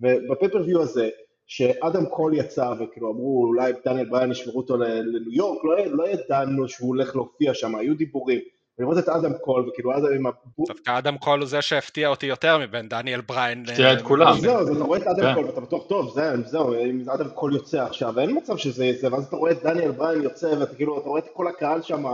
וב 0.01 0.12
pay-per-view 0.12 0.82
הזה, 0.83 1.11
שאדם 1.51 2.07
קול 2.07 2.34
יצא 2.34 2.72
וכאילו 2.80 3.12
אמרו 3.12 3.44
אולי 3.46 3.72
דניאל 3.84 4.07
בריין 4.09 4.30
ישמרו 4.30 4.61
אותו 4.61 4.76
לניו 4.76 5.32
יורק, 5.32 5.64
לא, 5.64 5.76
לא 5.86 6.09
ידענו 6.09 6.68
שהוא 6.68 6.88
הולך 6.88 7.16
להופיע 7.16 7.55
שם, 7.55 7.74
היו 7.76 7.94
דיבורים. 7.96 8.40
ולראות 8.78 8.98
את 8.98 9.09
אדם 9.09 9.32
קול 9.40 9.68
וכאילו 9.68 9.96
אדם 9.96 10.12
עם 10.14 10.26
הבו... 10.26 10.64
דווקא 10.68 10.98
אדם 10.98 11.18
קול 11.18 11.40
הוא 11.40 11.48
זה 11.48 11.62
שהפתיע 11.62 12.09
אותי 12.09 12.26
יותר 12.26 12.59
מבין 12.59 12.88
דניאל 12.88 13.20
בריין. 13.20 13.64
הפתיע 13.68 13.92
את 13.92 14.03
כולם. 14.03 14.28
אז 14.28 14.40
זהו, 14.40 14.76
אתה 14.76 14.84
רואה 14.84 14.98
את 14.98 15.07
אדם 15.07 15.22
כן. 15.22 15.34
קול 15.34 15.44
ואתה 15.44 15.61
בטוח, 15.61 15.86
טוב, 15.86 16.14
זה- 16.14 16.36
זהו, 16.46 16.74
אם 16.74 17.11
אדם 17.11 17.28
קול 17.28 17.55
יוצא 17.55 17.82
עכשיו, 17.82 18.20
אין 18.20 18.36
מצב 18.36 18.57
שזה 18.57 18.92
זה, 19.01 19.12
ואז 19.12 19.26
אתה 19.26 19.36
רואה 19.36 19.53
את 19.53 19.62
דניאל 19.62 19.90
בריין 19.90 20.22
יוצא, 20.22 20.46
ואתה 20.61 20.74
כאילו, 20.74 20.98
אתה 21.01 21.09
רואה 21.09 21.20
את 21.20 21.28
כל 21.32 21.48
הקהל 21.48 21.82
שם, 21.82 22.05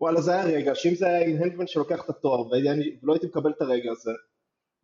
וואלה, 0.00 0.20
זה 0.20 0.32
היה 0.32 0.44
רגע, 0.44 0.74
שאם 0.74 0.94
זה 0.94 1.06
היה 1.06 1.26
עם 1.26 1.42
הנגמן 1.42 1.66
שלוקח 1.66 2.04
את 2.04 2.10
התואר, 2.10 2.40
ולא 2.46 3.12
הייתי 3.12 3.26
מקבל 3.26 3.50
את 3.50 3.62
הרגע 3.62 3.90
הזה, 3.90 4.10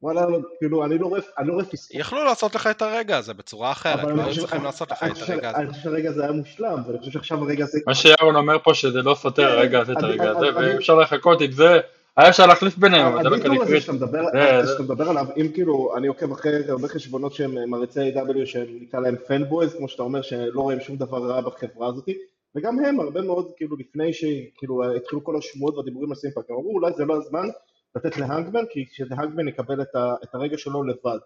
וואלה, 0.05 0.27
כאילו, 0.59 0.85
אני 0.85 0.99
לא 0.99 1.07
רואה, 1.07 1.21
אני 1.39 1.49
לא 1.49 1.53
רואה 1.53 1.65
פספוס. 1.65 1.89
יכלו 1.95 2.25
לעשות 2.25 2.55
לך 2.55 2.67
את 2.67 2.83
הרגע 2.83 3.17
הזה 3.19 3.35
בצורה 3.35 3.73
אחרת, 3.73 3.99
אבל 3.99 4.09
אני 4.09 4.17
לא 4.19 4.23
היו 4.23 4.29
חושב- 4.31 4.41
צריכים 4.41 4.65
לעשות 4.65 4.91
לך 4.91 5.03
את 5.05 5.29
הרגע 5.29 5.49
הזה. 5.51 5.59
אני 5.59 5.69
חושב 5.69 5.83
שהרגע 5.83 6.11
הזה 6.11 6.23
היה 6.23 6.33
מושלם, 6.33 6.79
ואני 6.87 6.99
חושב 6.99 7.11
שעכשיו 7.11 7.39
הרגע 7.45 7.65
הזה... 7.65 7.79
מה 7.87 7.95
שירון 7.95 8.37
אומר 8.37 8.59
פה 8.65 8.75
שזה 8.75 9.03
לא 9.03 9.15
סותר 9.15 9.43
כן, 9.43 9.49
הרגע 9.59 9.81
הזה 9.81 9.93
את 9.93 9.97
אני- 9.99 10.07
הרגע 10.07 10.31
הזה, 10.31 10.49
אני- 10.49 10.75
ואפשר 10.75 10.95
לחכות 10.95 11.41
עם 11.41 11.53
זה, 11.53 11.81
היה 12.17 12.29
אפשר 12.29 12.47
להחליף 12.47 12.77
ביניהם, 12.77 13.07
אבל 13.13 13.23
זה 13.23 13.29
לא 13.29 13.37
הזה 13.37 13.45
קריטי. 13.67 13.81
שאתה 13.81 14.83
מדבר, 14.83 15.09
עליו, 15.11 15.27
אם 15.37 15.49
כאילו, 15.55 15.95
אני 15.97 16.07
עוקב 16.07 16.33
אחרי 16.33 16.53
הרבה 16.69 16.89
חשבונות 16.89 17.35
שהם 17.35 17.71
מעריצי 17.71 18.01
AEW 18.15 18.47
שנקרא 18.47 19.01
להם 19.01 19.17
fanboys, 19.27 19.75
כמו 19.75 19.89
שאתה 19.89 20.03
אומר, 20.03 20.23
שלא 20.23 20.61
רואים 20.61 20.81
שום 20.81 20.97
דבר 20.97 21.19
רע 21.19 21.41
בחברה 21.41 21.89
הזאת, 21.89 22.09
וגם 22.57 22.79
הם 22.85 23.01
הרבה 23.01 23.21
מאוד, 23.23 23.51
כאילו, 23.57 23.77
לפני 23.77 24.13
שכאילו 24.13 24.95
התחילו 24.97 25.25
כל 25.25 25.37
השמועות 25.39 25.75
והדיבורים 25.77 26.11
על 26.11 26.17
סי 26.17 26.23
אם 26.23 26.29
פאנק, 26.29 26.45
הם 26.51 26.57
אמרו 26.57 26.71
אולי 26.75 26.93
זה 26.97 27.05
לא 27.05 27.15
הזמן 27.17 27.49
לתת 27.97 28.17
להנגמן, 28.17 28.61
כי 28.71 28.85
שהנגמן 28.93 29.49
יקבל 29.49 29.83
את 29.83 29.95
ה- 29.95 30.15
את 30.25 30.35
הרגע 30.35 30.59
שלו 30.59 30.85
לבד. 30.85 31.19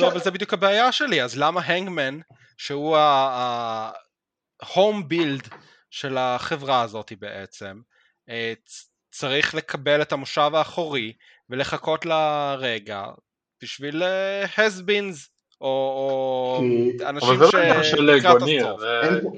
לא, 0.00 0.08
אבל 0.08 0.20
זה 0.20 0.30
בדיוק 0.30 0.52
הבעיה 0.52 0.92
שלי, 0.92 1.22
אז 1.22 1.38
למה 1.38 1.60
הנגמן, 1.60 2.18
שהוא 2.58 2.96
ה-home 2.96 4.76
build 5.12 5.54
של 5.90 6.16
החברה 6.18 6.82
הזאת 6.82 7.12
בעצם, 7.20 7.80
אה, 8.30 8.52
צריך 9.10 9.54
לקבל 9.54 10.02
את 10.02 10.12
המושב 10.12 10.50
האחורי 10.54 11.12
ולחכות 11.50 12.06
לרגע 12.06 13.04
בשביל 13.62 14.02
אה, 14.02 14.44
has-beens 14.44 15.28
או, 15.60 15.66
או 15.66 16.58
כי- 16.60 17.04
אנשים 17.06 17.28
אבל 17.28 17.36
זה 17.50 17.58
לא 17.58 17.62
עניין 17.62 17.84
של 17.84 18.20
גוניר, 18.38 18.76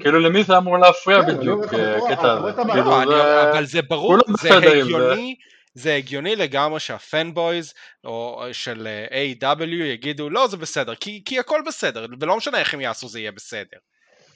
כאילו 0.01 0.19
למי 0.19 0.43
זה 0.43 0.57
אמור 0.57 0.77
להפריע 0.77 1.21
כן, 1.25 1.37
בדיוק, 1.37 1.73
אה, 1.73 2.13
את 2.13 2.19
הזה. 2.19 2.51
כאילו 2.73 2.85
לא, 2.85 3.01
אני, 3.03 3.09
זה... 3.09 3.51
אבל 3.51 3.65
זה 3.65 3.81
ברור, 3.81 4.17
זה. 4.41 4.57
הגיוני, 4.57 5.35
זה 5.73 5.95
הגיוני 5.95 6.35
לגמרי 6.35 6.79
שהפנבויז 6.79 7.73
או 8.03 8.43
של 8.51 8.87
אה, 8.87 9.33
A.W. 9.33 9.83
יגידו 9.83 10.29
לא 10.29 10.47
זה 10.47 10.57
בסדר, 10.57 10.95
כי, 10.95 11.21
כי 11.25 11.39
הכל 11.39 11.61
בסדר, 11.67 12.05
ולא 12.19 12.37
משנה 12.37 12.59
איך 12.59 12.73
הם 12.73 12.81
יעשו 12.81 13.07
זה 13.07 13.19
יהיה 13.19 13.31
בסדר. 13.31 13.77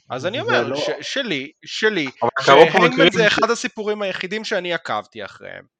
אז 0.09 0.25
אני 0.25 0.39
אומר, 0.39 0.67
לא- 0.67 0.77
ש, 0.77 0.89
שלי, 1.01 1.51
שלי, 1.65 2.07
שהנגמן 2.41 3.11
זה 3.11 3.23
ש- 3.23 3.33
אחד 3.33 3.51
הסיפורים 3.51 4.01
היחידים 4.01 4.43
שאני 4.43 4.73
עקבתי 4.73 5.25
אחריהם. 5.25 5.77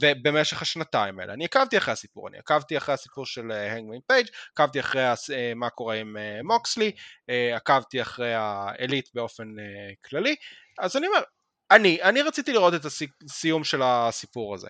ובמשך 0.00 0.62
השנתיים 0.62 1.20
האלה. 1.20 1.32
אני 1.32 1.44
עקבתי 1.44 1.78
אחרי 1.78 1.92
הסיפור, 1.92 2.28
אני 2.28 2.38
עקבתי 2.38 2.76
אחרי 2.76 2.94
הסיפור 2.94 3.26
של 3.26 3.50
הנגמן 3.50 3.98
פייג', 4.06 4.26
עקבתי 4.52 4.80
אחרי 4.80 5.02
אה, 5.32 5.52
מה 5.56 5.70
קורה 5.70 5.94
עם 5.94 6.16
אה, 6.16 6.40
מוקסלי, 6.42 6.92
אה, 7.30 7.56
עקבתי 7.56 8.02
אחרי 8.02 8.34
האליט 8.34 9.08
באופן 9.14 9.58
אה, 9.58 9.64
כללי, 10.04 10.36
אז 10.78 10.96
אני 10.96 11.06
אומר, 11.06 11.20
אני, 11.70 12.02
אני 12.02 12.22
רציתי 12.22 12.52
לראות 12.52 12.74
את 12.74 12.84
הסיום 12.84 13.64
של 13.64 13.82
הסיפור 13.84 14.54
הזה. 14.54 14.68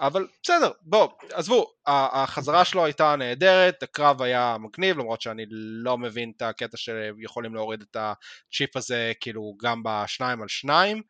אבל 0.00 0.26
בסדר, 0.42 0.70
בוא, 0.82 1.08
עזבו, 1.32 1.66
החזרה 1.86 2.64
שלו 2.64 2.84
הייתה 2.84 3.16
נהדרת, 3.16 3.82
הקרב 3.82 4.22
היה 4.22 4.56
מגניב, 4.60 4.98
למרות 4.98 5.20
שאני 5.20 5.44
לא 5.50 5.98
מבין 5.98 6.32
את 6.36 6.42
הקטע 6.42 6.76
שיכולים 6.76 7.54
להוריד 7.54 7.80
את 7.90 7.96
הצ'יפ 7.96 8.76
הזה 8.76 9.12
כאילו 9.20 9.56
גם 9.62 9.82
בשניים 9.84 10.42
על 10.42 10.48
שניים, 10.48 11.02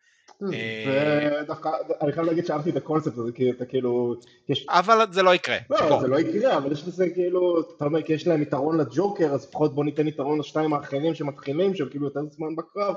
אה, 0.43 1.41
ודווקא, 1.43 1.71
אני 2.03 2.13
חייב 2.13 2.27
להגיד 2.27 2.47
שאהבתי 2.47 2.71
את 2.71 2.77
הקונספט 2.77 3.19
הזה, 3.19 3.33
כי 3.33 3.51
אתה 3.51 3.65
כאילו, 3.65 4.15
יש 4.49 4.67
אבל 4.69 5.07
זה 5.13 5.23
לא 5.23 5.35
יקרה. 5.35 5.57
לא. 5.71 6.01
זה 6.01 6.09
לא 6.09 6.21
יקרה, 6.21 6.57
אבל 6.57 6.73
יש 6.73 6.85
בזה 6.85 7.11
כאילו, 7.11 7.61
אתה 7.77 7.85
אומר, 7.85 8.03
כי 8.03 8.13
יש 8.13 8.27
להם 8.27 8.43
יתרון 8.43 8.81
לג'וקר, 8.81 9.27
אז 9.33 9.49
לפחות 9.49 9.75
בוא 9.75 9.85
ניתן 9.85 10.09
יתרון 10.09 10.39
לשניים 10.39 10.75
האחרים 10.75 11.15
שמתחילים, 11.15 11.75
שהם 11.75 11.89
כאילו 11.89 12.05
יותר 12.05 12.21
זמן 12.31 12.57
בקרב. 12.57 12.95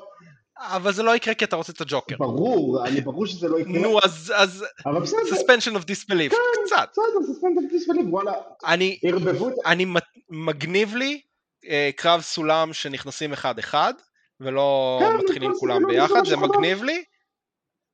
אבל 0.60 0.94
זה 0.94 1.04
לא 1.04 1.16
יקרה 1.16 1.34
כי 1.34 1.46
אתה 1.46 1.56
רוצה 1.56 1.72
את 1.72 1.82
הג'וקר. 1.82 2.16
ברור, 2.18 2.88
אני 2.88 3.02
ברור 3.02 3.26
שזה 3.26 3.48
לא 3.48 3.60
יקרה, 3.60 3.80
נו, 3.80 4.00
אז, 4.04 4.34
אז 4.36 4.66
אבל 4.86 5.02
בסדר, 5.02 5.20
suspension 5.20 5.76
of 5.76 5.82
disbelief, 5.82 6.36
קצת. 6.66 6.90
בסדר, 6.92 7.22
זה 7.28 7.34
ספנד 7.34 7.70
דיספליב, 7.70 8.14
וואלה, 8.14 8.34
אני, 8.66 9.00
ערבבו 9.04 9.50
את... 9.50 9.54
אני 9.66 9.86
מגניב 10.30 10.96
לי 10.96 11.22
אה, 11.66 11.90
קרב 11.96 12.22
סולם 12.22 12.74
שנכנסים 12.74 13.34
אחד 13.34 13.60
אחד, 13.60 13.94
ולא 14.40 15.00
כן, 15.02 15.18
מתחילים 15.18 15.52
כל 15.52 15.58
כולם 15.60 15.82
זה 15.82 15.88
לא 15.88 15.94
ביחד, 15.94 16.26
זה 16.26 16.32
שחור. 16.32 16.48
מגניב 16.48 16.84
לי, 16.84 17.04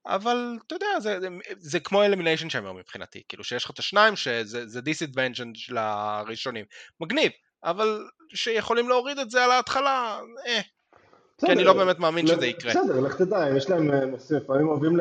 אבל 0.05 0.57
אתה 0.67 0.75
יודע, 0.75 0.99
זה, 0.99 1.19
זה, 1.19 1.27
זה 1.57 1.79
כמו 1.79 2.03
Elimination 2.03 2.49
Chamber 2.49 2.73
מבחינתי, 2.73 3.21
כאילו 3.29 3.43
שיש 3.43 3.65
לך 3.65 3.71
את 3.71 3.79
השניים 3.79 4.15
שזה 4.15 4.67
זה 4.67 4.81
disadvantage 4.81 5.55
של 5.55 5.77
הראשונים, 5.77 6.65
מגניב, 6.99 7.31
אבל 7.63 8.05
שיכולים 8.35 8.89
להוריד 8.89 9.19
את 9.19 9.29
זה 9.29 9.43
על 9.43 9.51
ההתחלה, 9.51 10.19
אה, 10.47 10.61
כי 11.37 11.51
אני 11.51 11.63
לא 11.63 11.73
באמת 11.73 11.99
מאמין 11.99 12.27
לא- 12.27 12.35
שזה 12.35 12.47
יקרה. 12.47 12.71
בסדר, 12.71 12.99
לך 12.99 13.15
תדע, 13.17 13.47
יש 13.57 13.69
להם, 13.69 13.91
אה, 13.91 14.05
לפעמים 14.29 14.67
אוהבים 14.67 14.97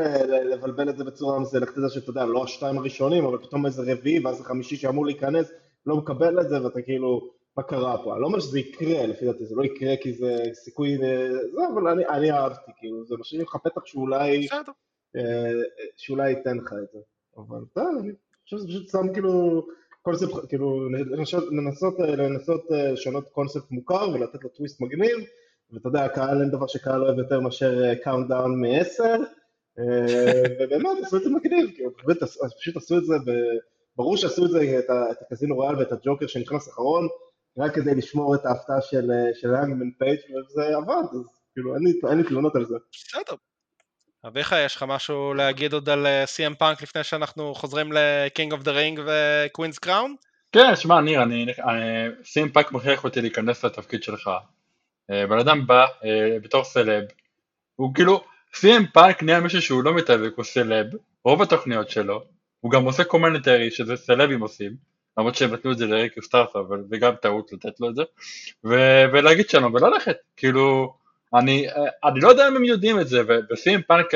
לבלבל 0.50 0.88
את 0.88 0.96
זה 0.96 1.04
בצורה 1.04 1.38
מסוימת, 1.38 1.68
לך 1.68 1.74
תדע 1.74 1.88
שאתה 1.88 2.10
יודע, 2.10 2.24
לא 2.24 2.44
השתיים 2.44 2.78
הראשונים, 2.78 3.24
אבל 3.24 3.38
פתאום 3.38 3.66
איזה 3.66 3.92
רביעי, 3.92 4.20
ואז 4.24 4.40
החמישי 4.40 4.76
שאמור 4.76 5.06
להיכנס, 5.06 5.52
לא 5.86 5.96
מקבל 5.96 6.40
את 6.40 6.48
זה, 6.48 6.64
ואתה 6.64 6.82
כאילו, 6.82 7.30
מה 7.56 7.62
קרה 7.62 8.04
פה? 8.04 8.12
אני 8.12 8.20
לא 8.20 8.26
אומר 8.26 8.40
שזה 8.40 8.58
יקרה, 8.58 9.06
לפי 9.06 9.24
דעתי, 9.24 9.46
זה 9.46 9.54
לא 9.54 9.64
יקרה 9.64 9.96
כי 10.00 10.12
זה 10.12 10.36
סיכוי, 10.52 10.92
אה, 11.02 11.28
זה, 11.32 11.60
אבל 11.74 11.88
אני, 11.88 12.06
אני 12.06 12.32
אהבתי, 12.32 12.70
כאילו, 12.78 13.04
זה 13.06 13.14
משאיר 13.20 13.42
לך 13.42 13.56
פתח 13.64 13.86
שאולי. 13.86 14.46
אה, 15.16 15.50
שאולי 15.96 16.30
ייתן 16.30 16.56
לך 16.56 16.72
את 16.72 16.92
זה. 16.92 16.98
אבל 17.36 17.58
בסדר, 17.70 17.88
אני 18.00 18.12
חושב 18.44 18.56
שזה 18.56 18.68
פשוט 18.68 18.88
שם 18.88 19.12
כאילו, 19.12 19.66
קונספט, 20.02 20.48
כאילו, 20.48 20.88
לנסות, 22.20 22.64
לשנות 22.70 23.28
קונספט 23.32 23.70
מוכר 23.70 24.08
ולתת 24.14 24.44
לו 24.44 24.48
טוויסט 24.48 24.80
מגניב, 24.80 25.16
ואתה 25.74 25.88
יודע, 25.88 26.04
הקהל 26.04 26.40
אין 26.40 26.50
דבר 26.50 26.66
שקהל 26.66 27.02
אוהב 27.02 27.18
יותר 27.18 27.40
מאשר 27.40 27.94
countdown 27.94 28.60
מ-10, 28.60 29.02
ובאמת 30.60 30.98
עשו 31.02 31.16
את 31.16 31.22
זה 31.22 31.30
מגניב, 31.30 31.70
כאילו, 31.74 31.90
באמת, 32.04 32.22
עשו- 32.22 32.40
פשוט 32.60 32.76
עשו 32.76 32.98
את 32.98 33.04
זה, 33.04 33.14
ברור 33.96 34.16
שעשו 34.16 34.44
את 34.44 34.50
זה, 34.50 34.78
את 34.78 34.84
הקזינו 35.26 35.54
רויאל 35.54 35.78
ואת 35.78 35.92
הג'וקר 35.92 36.26
שנכנס 36.26 36.68
אחרון, 36.68 37.08
רק 37.58 37.74
כדי 37.74 37.94
לשמור 37.94 38.34
את 38.34 38.46
ההפתעה 38.46 38.80
של 38.80 39.10
אה, 39.10 39.30
של 39.34 39.54
האנגמן 39.54 39.90
פייג' 39.98 40.18
וזה 40.18 40.76
עבד, 40.76 41.08
אז 41.12 41.26
כאילו, 41.54 41.74
אין 42.10 42.18
לי- 42.18 42.24
תלונות 42.28 42.56
על 42.56 42.64
זה. 42.64 42.74
בסדר. 42.92 43.36
אביך, 44.26 44.54
יש 44.66 44.76
לך 44.76 44.82
משהו 44.88 45.34
להגיד 45.34 45.72
עוד 45.72 45.88
על 45.88 46.06
אה, 46.06 46.24
CM 46.24 46.54
פאנק 46.54 46.82
לפני 46.82 47.04
שאנחנו 47.04 47.54
חוזרים 47.54 47.92
ל-King 47.92 48.52
of 48.52 48.60
the 48.64 48.68
Ring 48.68 49.00
ו-Queen's 49.06 49.86
Crown? 49.86 50.10
כן, 50.52 50.76
שמע, 50.76 51.00
ניר, 51.00 51.22
אני, 51.22 51.42
אני, 51.44 52.08
סי 52.24 52.38
אם 52.38 52.52
פאנק 52.52 52.72
מכריח 52.72 53.04
אותי 53.04 53.20
להיכנס 53.20 53.64
לתפקיד 53.64 54.02
שלך. 54.02 54.30
אה, 55.10 55.26
בן 55.26 55.38
אדם 55.38 55.66
בא 55.66 55.86
אה, 56.04 56.38
בתור 56.42 56.64
סלב, 56.64 57.04
הוא 57.76 57.94
כאילו, 57.94 58.24
סי 58.54 58.70
אם 58.70 58.86
פאנק 58.86 59.22
נהיה 59.22 59.40
מישהו 59.40 59.62
שהוא 59.62 59.84
לא 59.84 59.94
מתאבק, 59.94 60.32
הוא 60.36 60.44
סלב, 60.44 60.86
רוב 61.24 61.42
התוכניות 61.42 61.90
שלו, 61.90 62.22
הוא 62.60 62.70
גם 62.70 62.84
עושה 62.84 63.04
commentary 63.04 63.70
שזה 63.70 63.96
סלבים 63.96 64.40
עושים, 64.40 64.72
למרות 65.18 65.34
שהם 65.34 65.52
נתנו 65.52 65.72
את 65.72 65.78
זה 65.78 65.86
לריקי 65.86 66.22
סטארקס, 66.22 66.56
אבל 66.56 66.84
זה 66.90 66.98
גם 66.98 67.14
טעות 67.22 67.52
לתת 67.52 67.80
לו 67.80 67.90
את 67.90 67.94
זה, 67.94 68.02
ו- 68.64 69.04
ולהגיד 69.12 69.48
שלום 69.50 69.74
וללכת, 69.74 70.16
כאילו, 70.36 70.94
אני, 71.34 71.66
אני 72.04 72.20
לא 72.20 72.28
יודע 72.28 72.48
אם 72.48 72.56
הם 72.56 72.64
יודעים 72.64 73.00
את 73.00 73.08
זה, 73.08 73.22
וסי 73.50 73.70
אם 73.70 73.82
פאנק, 73.82 74.06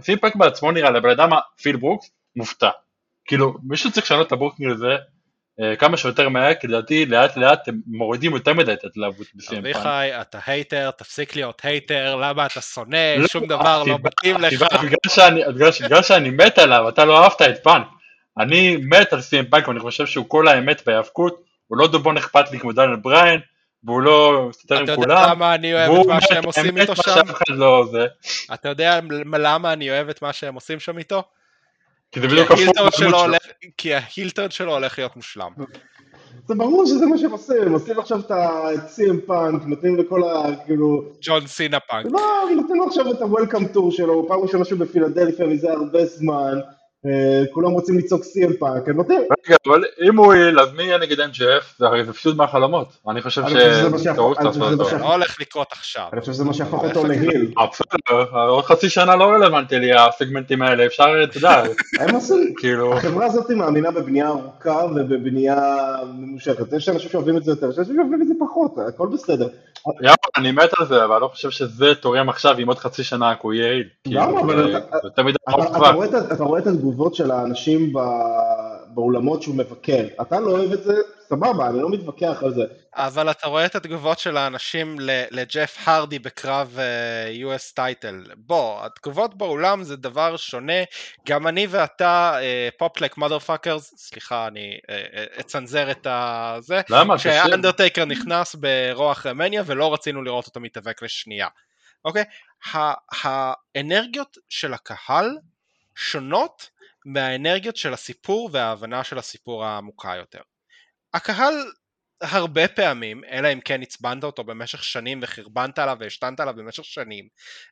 סי 0.00 0.09
אם 0.09 0.18
פאנק 0.18 0.36
בעצמו 0.36 0.72
נראה, 0.72 0.90
לבן 0.90 1.10
אדם, 1.10 1.30
פיל 1.62 1.76
ברוקס, 1.76 2.10
מופתע. 2.36 2.70
כאילו, 3.24 3.54
מישהו 3.62 3.92
צריך 3.92 4.06
לשנות 4.06 4.26
את 4.26 4.32
ה 4.32 4.37
booking 4.37 4.70
הזה 4.70 4.86
אה, 4.86 4.96
כמה 5.78 5.96
שיותר 5.96 6.28
מהר, 6.28 6.54
כי 6.54 6.66
לדעתי 6.66 7.06
לאט 7.06 7.36
לאט 7.36 7.68
הם 7.68 7.80
מורידים 7.86 8.32
יותר 8.32 8.54
מדי 8.54 8.72
את 8.72 8.84
ההתלהבות 8.84 9.26
בסי 9.34 9.51
אם 9.51 9.62
פאנק. 9.62 9.76
אביחי, 9.76 10.10
אתה 10.20 10.38
hater, 10.46 10.90
תפסיק 10.90 11.36
להיות 11.36 11.60
hater, 11.64 12.16
למה 12.16 12.46
אתה 12.46 12.60
שונא, 12.60 13.14
לא, 13.18 13.28
שום 13.28 13.46
דבר 13.46 13.82
לא 13.86 13.98
מתאים 14.02 14.36
לך. 14.36 14.62
בגלל 15.80 16.02
שאני 16.02 16.30
מת 16.30 16.58
עליו, 16.58 16.88
אתה 16.88 17.04
לא 17.04 17.24
אהבת 17.24 17.42
את 17.42 17.62
פאנק. 17.62 17.86
אני 18.38 18.76
מת 18.76 19.12
על 19.12 19.20
סי 19.20 19.32
אם 19.32 19.44
פאנק 19.44 19.68
ואני 19.68 19.80
חושב 19.80 20.06
שהוא 20.06 20.24
כל 20.28 20.48
האמת 20.48 20.82
בהיאבקות, 20.86 21.42
הוא 21.66 21.78
לא 21.78 21.88
דובון 21.88 22.16
אכפת 22.16 22.50
לי 22.52 22.58
כמו 22.58 22.72
דניאל 22.72 22.96
בריין, 22.96 23.40
והוא 23.84 24.02
לא 24.02 24.46
מסתדר 24.48 24.78
עם 24.78 24.86
כולם. 24.86 25.10
אתה 25.10 25.20
יודע 25.20 25.30
למה 25.30 25.54
אני 25.54 25.74
אוהב 25.74 26.00
את 26.00 26.06
מה 26.06 26.20
שהם 26.20 26.44
עושים 26.44 26.78
איתו 26.78 26.96
שם? 26.96 27.20
לא 27.48 27.84
אתה 28.54 28.68
יודע 28.68 29.00
למה 29.32 29.72
אני 29.72 29.90
אוהב 29.90 30.08
את 30.08 30.22
מה 30.22 30.32
שהם 30.32 30.54
עושים 30.54 30.80
שם 30.80 30.98
איתו? 30.98 31.22
כי 32.12 32.20
זה 32.20 32.28
בדיוק 32.28 32.50
הפוך 32.50 32.96
שלו. 32.96 33.18
כי 33.76 33.94
ה 33.94 34.00
heel 34.00 34.25
turn 34.25 34.50
שלו 34.50 34.72
הולך 34.72 34.98
להיות 34.98 35.16
מושלם. 35.16 35.50
זה 36.48 36.54
ברור 36.54 36.86
שזה 36.86 37.06
מה 37.06 37.18
שהם 37.18 37.30
עושים, 37.30 37.62
הם 37.62 37.72
עושים 37.72 37.98
עכשיו 37.98 38.20
את 38.20 38.30
ה-CM 38.30 39.26
פאנק, 39.26 39.62
נותנים 39.66 39.96
לכל 39.96 40.22
ה... 40.24 40.44
כאילו... 40.66 41.02
ג'ון 41.22 41.46
סינה 41.46 41.80
פאנק. 41.80 42.06
לא, 42.12 42.20
נותנים 42.56 42.76
לו 42.76 42.86
עכשיו 42.86 43.10
את 43.10 43.22
ה-Welcome 43.22 43.76
Tour 43.76 43.90
שלו, 43.90 44.28
פעם 44.28 44.40
ראשונה 44.40 44.64
שהוא 44.64 44.78
בפילדלפיה 44.78 45.46
מזה 45.46 45.72
הרבה 45.72 46.04
זמן. 46.06 46.58
אה, 47.06 47.42
כולם 47.52 47.70
רוצים 47.70 47.98
לצעוק 47.98 48.24
סי.אם 48.24 48.52
פאנק, 48.58 48.88
הם 48.88 48.96
נותנים. 48.96 49.20
רגע, 49.46 49.56
אבל 49.66 49.84
אם 50.08 50.16
הוא 50.16 50.34
יהיה, 50.34 50.60
אז 50.60 50.72
מי 50.76 50.82
יהיה 50.82 50.98
נגד 50.98 51.20
MJF? 51.20 51.64
זה 51.78 51.86
הרי 51.86 52.04
זה 52.04 52.12
פשוט 52.12 52.36
מהחלומות. 52.36 52.88
אני 53.08 53.22
חושב 53.22 53.42
ש... 53.48 53.52
זה 53.52 54.98
לא 54.98 55.12
הולך 55.12 55.40
לקרות 55.40 55.72
עכשיו. 55.72 56.04
אני 56.12 56.20
חושב 56.20 56.32
שזה 56.32 56.44
מה 56.44 56.54
שהפך 56.54 56.74
אותו 56.74 57.06
להיל. 57.06 57.52
עוד 58.48 58.64
חצי 58.64 58.88
שנה 58.88 59.16
לא 59.16 59.24
רלוונטי 59.24 59.78
לי 59.78 59.92
הסגמנטים 59.92 60.62
האלה, 60.62 60.86
אפשר, 60.86 61.04
אתה 61.24 61.38
יודע. 61.38 61.62
הם 62.00 62.14
עושים, 62.14 62.54
כאילו... 62.56 62.94
החברה 62.94 63.26
הזאת 63.26 63.50
מאמינה 63.50 63.90
בבנייה 63.90 64.28
ארוכה 64.28 64.84
ובבנייה 64.84 65.56
ממושכת. 66.14 66.72
יש 66.72 66.88
אנשים 66.88 67.10
שאוהבים 67.10 67.36
את 67.36 67.44
זה 67.44 67.52
יותר, 67.52 67.70
יש 67.70 67.78
אנשים 67.78 67.94
שאוהבים 67.94 68.22
את 68.22 68.28
זה 68.28 68.34
פחות, 68.40 68.74
הכל 68.88 69.08
בסדר. 69.12 69.48
יאללה, 70.00 70.14
אני 70.36 70.52
מת 70.52 70.70
על 70.78 70.86
זה, 70.86 71.04
אבל 71.04 71.14
אני 71.14 71.22
לא 71.22 71.28
חושב 71.28 71.50
שזה 71.50 71.94
תורם 71.94 72.28
עכשיו, 72.28 72.58
אם 72.62 72.68
עוד 72.68 72.78
חצי 72.78 73.04
שנה 73.04 73.34
הוא 73.42 73.52
יהיה 73.52 73.66
יעיל. 73.66 73.88
למה? 74.06 74.40
אבל 74.40 74.76
אתה 76.32 76.44
רואה 76.44 76.58
את 76.58 76.66
התגובות 76.92 77.14
של 77.14 77.30
האנשים 77.30 77.92
באולמות 78.88 79.42
שהוא 79.42 79.54
מבקר. 79.54 80.06
אתה 80.20 80.40
לא 80.40 80.50
אוהב 80.50 80.72
את 80.72 80.82
זה, 80.82 80.94
סבבה, 81.28 81.68
אני 81.68 81.78
לא 81.78 81.90
מתווכח 81.90 82.42
על 82.42 82.54
זה. 82.54 82.62
אבל 82.94 83.30
אתה 83.30 83.48
רואה 83.48 83.66
את 83.66 83.74
התגובות 83.74 84.18
של 84.18 84.36
האנשים 84.36 84.96
לג'ף 85.30 85.76
הרדי 85.84 86.18
בקרב 86.18 86.78
uh, 86.78 87.46
US 87.46 87.74
טייטל. 87.74 88.24
בוא, 88.36 88.84
התגובות 88.84 89.34
באולם 89.34 89.84
זה 89.84 89.96
דבר 89.96 90.36
שונה. 90.36 90.82
גם 91.28 91.46
אני 91.46 91.66
ואתה, 91.70 92.38
פופלק 92.78 93.18
מother 93.18 93.48
fuckers, 93.48 93.96
סליחה, 93.96 94.46
אני 94.46 94.78
uh, 94.82 95.40
אצנזר 95.40 95.90
את 95.90 96.06
הזה. 96.10 96.80
למה? 96.90 97.18
כשהאנדרטייקר 97.18 98.04
נכנס 98.04 98.54
ברוח 98.54 99.26
רמניה 99.26 99.62
ולא 99.66 99.94
רצינו 99.94 100.22
לראות 100.22 100.46
אותו 100.46 100.60
מתאבק 100.60 101.02
לשנייה. 101.02 101.48
אוקיי? 102.04 102.24
האנרגיות 103.22 104.36
של 104.48 104.74
הקהל 104.74 105.38
שונות 105.94 106.70
מהאנרגיות 107.06 107.76
של 107.76 107.92
הסיפור 107.92 108.50
וההבנה 108.52 109.04
של 109.04 109.18
הסיפור 109.18 109.64
העמוקה 109.64 110.14
יותר. 110.16 110.40
הקהל 111.14 111.54
הרבה 112.22 112.68
פעמים, 112.68 113.22
אלא 113.30 113.52
אם 113.52 113.60
כן 113.60 113.82
עצבנת 113.82 114.24
אותו 114.24 114.44
במשך 114.44 114.84
שנים 114.84 115.20
וחרבנת 115.22 115.78
עליו 115.78 115.96
והשתנת 116.00 116.40
עליו 116.40 116.54
במשך 116.56 116.84
שנים, 116.84 117.28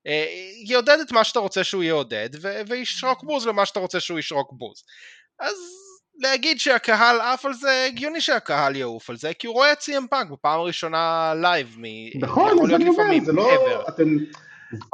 אה, 0.06 0.26
יעודד 0.66 0.98
את 1.00 1.12
מה 1.12 1.24
שאתה 1.24 1.38
רוצה 1.38 1.64
שהוא 1.64 1.82
יעודד 1.82 2.28
וישרוק 2.68 3.24
בוז 3.24 3.46
למה 3.46 3.66
שאתה 3.66 3.80
רוצה 3.80 4.00
שהוא 4.00 4.18
ישרוק 4.18 4.52
בוז. 4.52 4.82
אז 5.38 5.56
להגיד 6.18 6.60
שהקהל 6.60 7.20
עף 7.20 7.46
על 7.46 7.54
זה, 7.54 7.84
הגיוני 7.88 8.20
שהקהל 8.20 8.76
יעוף 8.76 9.10
על 9.10 9.16
זה, 9.16 9.34
כי 9.34 9.46
הוא 9.46 9.54
רואה 9.54 9.72
את 9.72 9.80
סי.אם 9.80 10.06
פאנק 10.10 10.30
בפעם 10.30 10.60
הראשונה 10.60 11.32
live, 11.42 11.76
מ... 11.78 11.84
נכון, 12.20 12.66
זה 12.66 12.76
אני 12.76 12.88
אומר, 12.88 13.24
זה 13.24 13.32
לא... 13.32 13.84
אתם... 13.88 14.16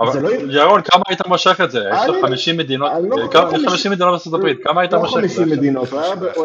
אבל 0.00 0.22
לא... 0.22 0.30
ירון, 0.50 0.82
כמה 0.82 1.02
היית 1.08 1.26
מושך 1.26 1.60
את 1.64 1.70
זה? 1.70 1.78
יש 1.92 2.08
לך 2.08 2.16
50 2.26 2.56
מדינות, 2.56 2.90
לא- 3.02 3.18
לא 3.18 3.28
כמה, 3.30 3.50
50 3.50 3.92
מדינות 3.92 4.10
בארצות 4.10 4.34
הברית, 4.34 4.58
כמה 4.64 4.80
היית 4.80 4.94
מושך 4.94 5.16
את 5.24 5.28
זה? 5.30 5.40
לא 5.40 5.46
50 5.46 5.58
מדינות, 5.58 5.88
הוא 6.36 6.44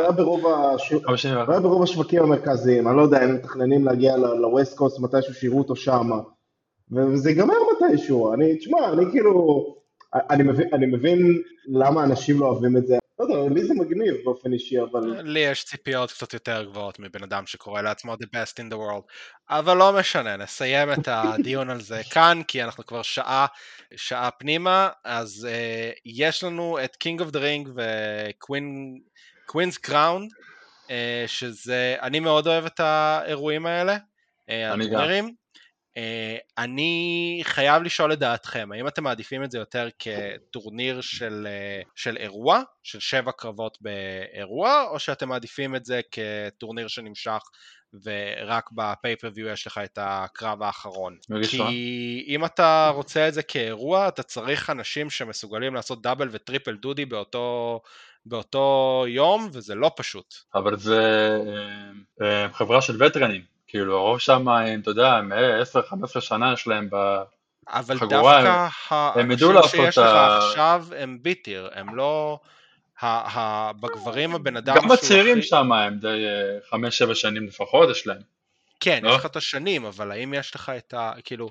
היה 1.50 1.60
ברוב 1.62 1.84
השווקים 1.84 2.24
המרכזיים, 2.24 2.88
אני 2.88 2.98
לא 2.98 3.02
יודע, 3.02 3.22
הם 3.22 3.36
מתכננים 3.36 3.86
להגיע 3.86 4.18
לווסט 4.18 4.78
קוסט 4.78 5.00
מתישהו 5.00 5.34
שיראו 5.34 5.58
אותו 5.58 5.76
שם, 5.76 6.10
וזה 6.92 7.30
ייגמר 7.30 7.54
מתישהו, 7.76 8.34
אני, 8.34 8.58
תשמע, 8.58 8.94
אני 8.94 9.06
כאילו, 9.12 9.66
אני 10.74 10.86
מבין 10.86 11.42
למה 11.68 12.04
אנשים 12.04 12.40
לא 12.40 12.46
אוהבים 12.46 12.78
את 12.78 12.88
זה, 12.88 12.94
לא 12.94 13.00
לי 13.50 13.64
זה 13.64 13.74
מגניב 13.74 14.16
באופן 14.24 14.54
אישי, 14.54 14.82
אבל... 14.82 15.22
לי 15.22 15.40
יש 15.40 15.64
ציפיות 15.64 16.12
קצת 16.12 16.34
יותר 16.34 16.64
גבוהות 16.64 17.00
מבן 17.00 17.24
אדם 17.24 17.46
שקורא 17.46 17.82
לעצמו 17.82 18.14
the 18.14 18.28
best 18.36 18.54
in 18.54 18.74
the 18.74 18.76
world, 18.76 19.04
אבל 19.50 19.78
לא 19.78 19.94
משנה, 19.94 20.38
נסיים 20.38 20.94
את 20.94 21.08
הדיון 21.08 21.70
על 21.70 21.82
זה 21.82 22.02
כאן, 22.12 22.42
כי 22.48 22.64
אנחנו 22.64 22.86
כבר 22.86 23.02
שעה, 23.02 23.46
שעה 23.96 24.32
פנימה, 24.32 24.90
אז 25.06 25.48
uh, 25.50 25.52
יש 26.06 26.44
לנו 26.44 26.80
את 26.84 26.98
King 27.04 27.22
of 27.22 27.32
the 27.32 27.38
Ring 27.38 27.70
ו-Queen's 27.76 29.78
Crown, 29.88 30.28
uh, 30.88 30.92
שזה, 31.28 31.96
אני 32.02 32.20
מאוד 32.20 32.48
אוהב 32.48 32.66
את 32.66 32.80
האירועים 32.80 33.66
האלה, 33.66 33.98
uh, 34.50 34.54
אני. 35.98 36.38
Uh, 36.38 36.42
אני 36.58 37.42
חייב 37.44 37.84
לשאול 37.84 38.14
את 38.14 38.20
דעתכם, 38.20 38.70
האם 38.74 38.88
אתם 38.88 39.04
מעדיפים 39.04 39.44
את 39.44 39.52
זה 39.52 39.58
יותר 39.58 39.88
כטורניר 40.00 41.02
של, 41.02 41.48
uh, 41.48 41.90
של 41.96 42.18
אירוע, 42.18 42.62
של 42.84 43.00
שבע 43.00 43.32
קרבות 43.32 43.78
באירוע, 43.82 44.84
או 44.90 45.00
שאתם 45.00 45.30
מעדיפים 45.30 45.76
את 45.76 45.86
זה 45.86 46.02
כטורניר 46.12 46.88
שנמשך 46.88 47.42
ורק 48.04 48.70
בפייפריוויו 48.72 49.48
יש 49.48 49.68
לך 49.68 49.78
את 49.84 50.00
הקרב 50.02 50.64
האחרון. 50.64 51.18
כי 51.50 52.26
אם 52.28 52.46
אתה 52.46 52.92
רוצה 52.96 53.28
את 53.28 53.34
זה 53.34 53.44
כאירוע, 53.44 54.08
אתה 54.08 54.24
צריך 54.24 54.70
אנשים 54.70 55.10
שמסוגלים 55.10 55.76
לעשות 55.76 56.02
דאבל 56.02 56.30
וטריפל 56.32 56.76
דודי 56.76 57.06
באותו, 57.06 57.82
באותו 58.26 59.06
יום, 59.08 59.50
וזה 59.54 59.76
לא 59.76 59.92
פשוט. 59.96 60.36
אבל 60.56 60.78
זה 60.78 61.30
אה, 62.22 62.48
חברה 62.54 62.82
של 62.82 63.04
וטרנים. 63.04 63.42
כאילו 63.72 63.98
הרוב 63.98 64.20
שם, 64.20 64.46
אתה 64.82 64.92
יודע, 64.92 65.14
הם 65.14 65.32
10-15 66.18 66.22
שנה 66.22 66.54
יש 66.54 66.68
להם 66.68 66.86
בחגורה, 66.88 67.30
אבל 67.68 67.98
דווקא 68.00 68.68
האנשים 68.90 69.56
שיש 69.68 69.98
לך 69.98 70.16
עכשיו 70.16 70.86
הם 70.98 71.18
ביטיר, 71.22 71.70
הם 71.74 71.96
לא... 71.96 72.40
בגברים 73.80 74.36
הבן 74.36 74.58
אדם 74.58 74.76
גם 74.76 74.92
הצעירים 74.92 75.42
שם 75.42 75.72
הם 75.72 75.98
די 76.00 76.26
5-7 77.12 77.16
שנים 77.16 77.46
לפחות 77.46 77.90
יש 77.90 78.08
להם. 78.08 78.22
כן, 78.80 79.04
יש 79.08 79.16
לך 79.16 79.26
את 79.26 79.36
השנים, 79.36 79.86
אבל 79.86 80.12
האם 80.12 80.34
יש 80.34 80.56
לך 80.56 80.72
את 80.78 80.94
ה... 80.94 81.12
כאילו... 81.24 81.50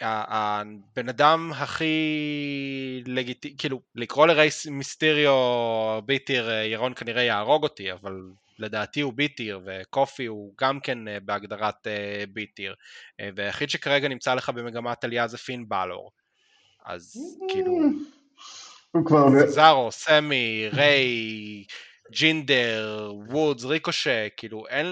הבן 0.00 1.08
אדם 1.08 1.52
הכי 1.56 1.94
לגיטימי, 3.06 3.54
כאילו 3.58 3.80
לקרוא 3.94 4.26
לרייס 4.26 4.66
מיסטריו 4.66 5.34
ביטיר 6.04 6.50
ירון 6.50 6.94
כנראה 6.94 7.22
יהרוג 7.22 7.62
אותי, 7.62 7.92
אבל 7.92 8.12
לדעתי 8.58 9.00
הוא 9.00 9.12
ביטיר, 9.12 9.60
וקופי 9.64 10.26
הוא 10.26 10.54
גם 10.60 10.80
כן 10.80 11.08
אה, 11.08 11.18
בהגדרת 11.24 11.86
אה, 11.86 12.24
ביטיר, 12.32 12.74
אה, 13.20 13.28
והיחיד 13.36 13.70
שכרגע 13.70 14.08
נמצא 14.08 14.34
לך 14.34 14.48
במגמת 14.48 15.04
עלייה 15.04 15.28
זה 15.28 15.38
פין 15.38 15.68
בלור. 15.68 16.10
אז 16.86 17.16
כאילו... 17.48 17.78
סזארו, 19.46 19.92
סמי, 19.92 20.68
ריי, 20.72 21.64
ג'ינדר, 22.12 23.12
וודס, 23.28 23.64
ריקושה, 23.64 24.28
כאילו 24.36 24.66
אין... 24.68 24.86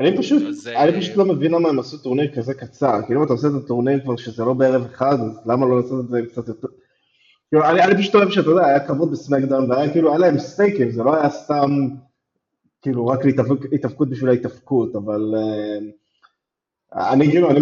אני 0.00 0.18
פשוט, 0.18 0.42
זה... 0.50 0.78
אני 0.78 1.00
פשוט 1.00 1.16
לא 1.16 1.24
מבין 1.24 1.52
למה 1.52 1.68
הם 1.68 1.78
עשו 1.78 1.98
טורניר 1.98 2.34
כזה 2.36 2.54
קצר, 2.54 3.00
כאילו 3.06 3.20
אם 3.20 3.24
אתה 3.24 3.32
עושה 3.32 3.48
את 3.48 3.64
הטורניר 3.64 4.00
כבר 4.04 4.16
שזה 4.16 4.44
לא 4.44 4.52
בערב 4.52 4.84
אחד, 4.84 5.14
אז 5.20 5.40
למה 5.46 5.66
לא 5.66 5.76
לעשות 5.76 6.04
את 6.04 6.08
זה 6.08 6.20
קצת 6.30 6.48
יותר... 6.48 6.68
כאילו, 7.48 7.64
אני, 7.64 7.82
אני 7.82 7.98
פשוט 7.98 8.14
אוהב 8.14 8.30
שאתה 8.30 8.50
יודע, 8.50 8.66
היה 8.66 8.86
כבוד 8.86 9.12
בסמקדאון, 9.12 9.70
והיה 9.70 9.92
כאילו, 9.92 10.10
היה 10.10 10.18
להם 10.18 10.38
סטייקים, 10.38 10.90
זה 10.90 11.02
לא 11.02 11.16
היה 11.16 11.30
סתם 11.30 11.70
כאילו 12.86 13.06
רק 13.06 13.20
להתאבקות 13.72 14.10
בשביל 14.10 14.30
ההתאבקות, 14.30 14.96
אבל 14.96 15.34
אה, 15.34 16.98
אני 16.98 17.30
כאילו, 17.30 17.50
אני, 17.50 17.60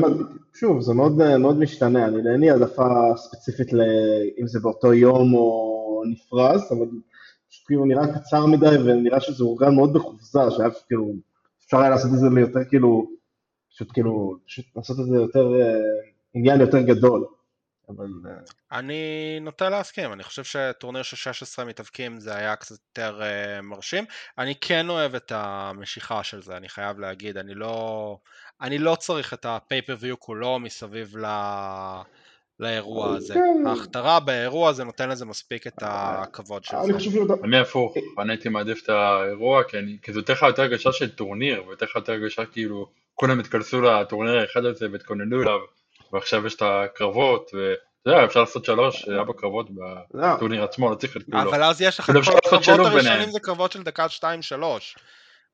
שוב, 0.55 0.81
זה 0.81 0.95
מאוד, 0.95 1.37
מאוד 1.39 1.59
משתנה, 1.59 2.07
אני 2.07 2.17
אין 2.33 2.41
לי 2.41 2.51
העדפה 2.51 2.89
ספציפית 3.17 3.69
אם 4.41 4.47
זה 4.47 4.61
באותו 4.61 4.95
יום 4.95 5.35
או 5.35 6.03
נפרס, 6.07 6.73
אבל 6.73 6.87
פשוט 7.49 7.67
כאילו 7.67 7.85
נראה 7.85 8.15
קצר 8.15 8.47
מדי 8.47 8.77
ונראה 8.85 9.21
שזה 9.21 9.45
אורגן 9.45 9.75
מאוד 9.75 9.93
בחופזה, 9.93 10.41
שהיה 10.51 10.71
כאילו, 10.87 11.13
אפשר 11.67 11.79
היה 11.79 11.91
לעשות 11.91 12.11
את 12.15 12.19
זה 12.19 12.27
ליותר 12.35 12.65
כאילו, 12.69 13.07
פשוט 13.75 13.93
כאילו, 13.93 14.37
פשוט 14.47 14.65
לעשות 14.77 15.01
את 15.01 15.05
זה 15.05 15.17
יותר, 15.17 15.53
uh, 15.53 16.09
עניין 16.35 16.61
יותר 16.61 16.81
גדול. 16.81 17.25
אבל... 17.89 18.07
אה, 18.27 18.79
אני 18.79 19.39
נוטה 19.41 19.69
להסכים, 19.69 20.13
אני 20.13 20.23
חושב 20.23 20.45
שטורניר 20.45 21.03
של 21.03 21.17
16 21.17 21.65
מתאבקים 21.65 22.21
זה 22.21 22.37
היה 22.37 22.57
קצת 22.57 22.77
יותר 22.89 23.21
uh, 23.23 23.63
מרשים. 23.63 24.05
אני 24.39 24.55
כן 24.61 24.89
אוהב 24.89 25.15
את 25.15 25.33
המשיכה 25.35 26.25
של 26.25 26.43
זה, 26.43 26.57
אני 26.57 26.69
חייב 26.69 26.99
להגיד, 26.99 27.37
אני 27.37 27.55
לא, 27.55 28.19
אני 28.61 28.79
לא 28.79 28.95
צריך 28.95 29.35
את 29.35 29.45
הפייפריוויו 29.45 30.21
כולו 30.21 30.59
מסביב 30.59 31.17
ל... 31.17 31.27
לאירוע 32.61 33.17
הזה. 33.17 33.35
כן. 33.35 33.67
ההכתרה 33.67 34.21
באירוע 34.21 34.71
הזה 34.71 34.85
נותן 34.85 35.09
לזה 35.09 35.25
מספיק 35.25 35.67
את 35.67 35.79
הכבוד 35.81 36.65
של 36.65 36.77
אני 36.77 37.01
זה. 37.01 37.35
אני 37.45 37.59
הפוך, 37.59 37.95
אני 38.19 38.33
הייתי 38.33 38.49
מעדיף 38.49 38.83
את 38.85 38.89
האירוע, 38.89 39.63
כי 40.03 40.13
זה 40.13 40.19
נותן 40.19 40.33
לך 40.33 40.43
יותר 40.43 40.63
הרגשה 40.63 40.93
של 40.93 41.11
טורניר, 41.11 41.63
ונותן 41.67 41.87
לך 41.87 41.97
יותר 41.97 42.13
הרגשה 42.13 42.47
כאילו 42.47 42.91
כולם 43.15 43.41
התכנסו 43.41 43.81
לטורניר 43.81 44.39
האחד 44.39 44.65
הזה 44.65 44.87
והתכוננו 44.93 45.43
אליו, 45.43 45.59
ועכשיו 46.15 46.47
יש 46.47 46.55
את 46.55 46.63
הקרבות, 46.63 47.51
ואתה 47.55 48.11
יודע, 48.11 48.25
אפשר 48.25 48.41
לעשות 48.41 48.65
שלוש, 48.65 49.09
ארבע 49.09 49.33
קרבות 49.37 49.67
לא, 50.15 50.35
בטורניר 50.35 50.65
עצמו, 50.65 50.91
לא 50.91 50.95
צריך 50.95 51.17
את 51.17 51.23
כולו. 51.23 51.51
אבל 51.51 51.63
אז 51.63 51.83
יש 51.83 51.99
לך 52.01 52.07
כאילו 52.07 52.23
כל 52.23 52.33
לעשות 52.45 52.63
הקרבות 52.63 52.87
הראשונים. 52.87 53.31
זה 53.31 53.41
קרבות 53.41 53.73
של 53.73 53.83
דקה 53.83 54.07
2-3 54.07 54.23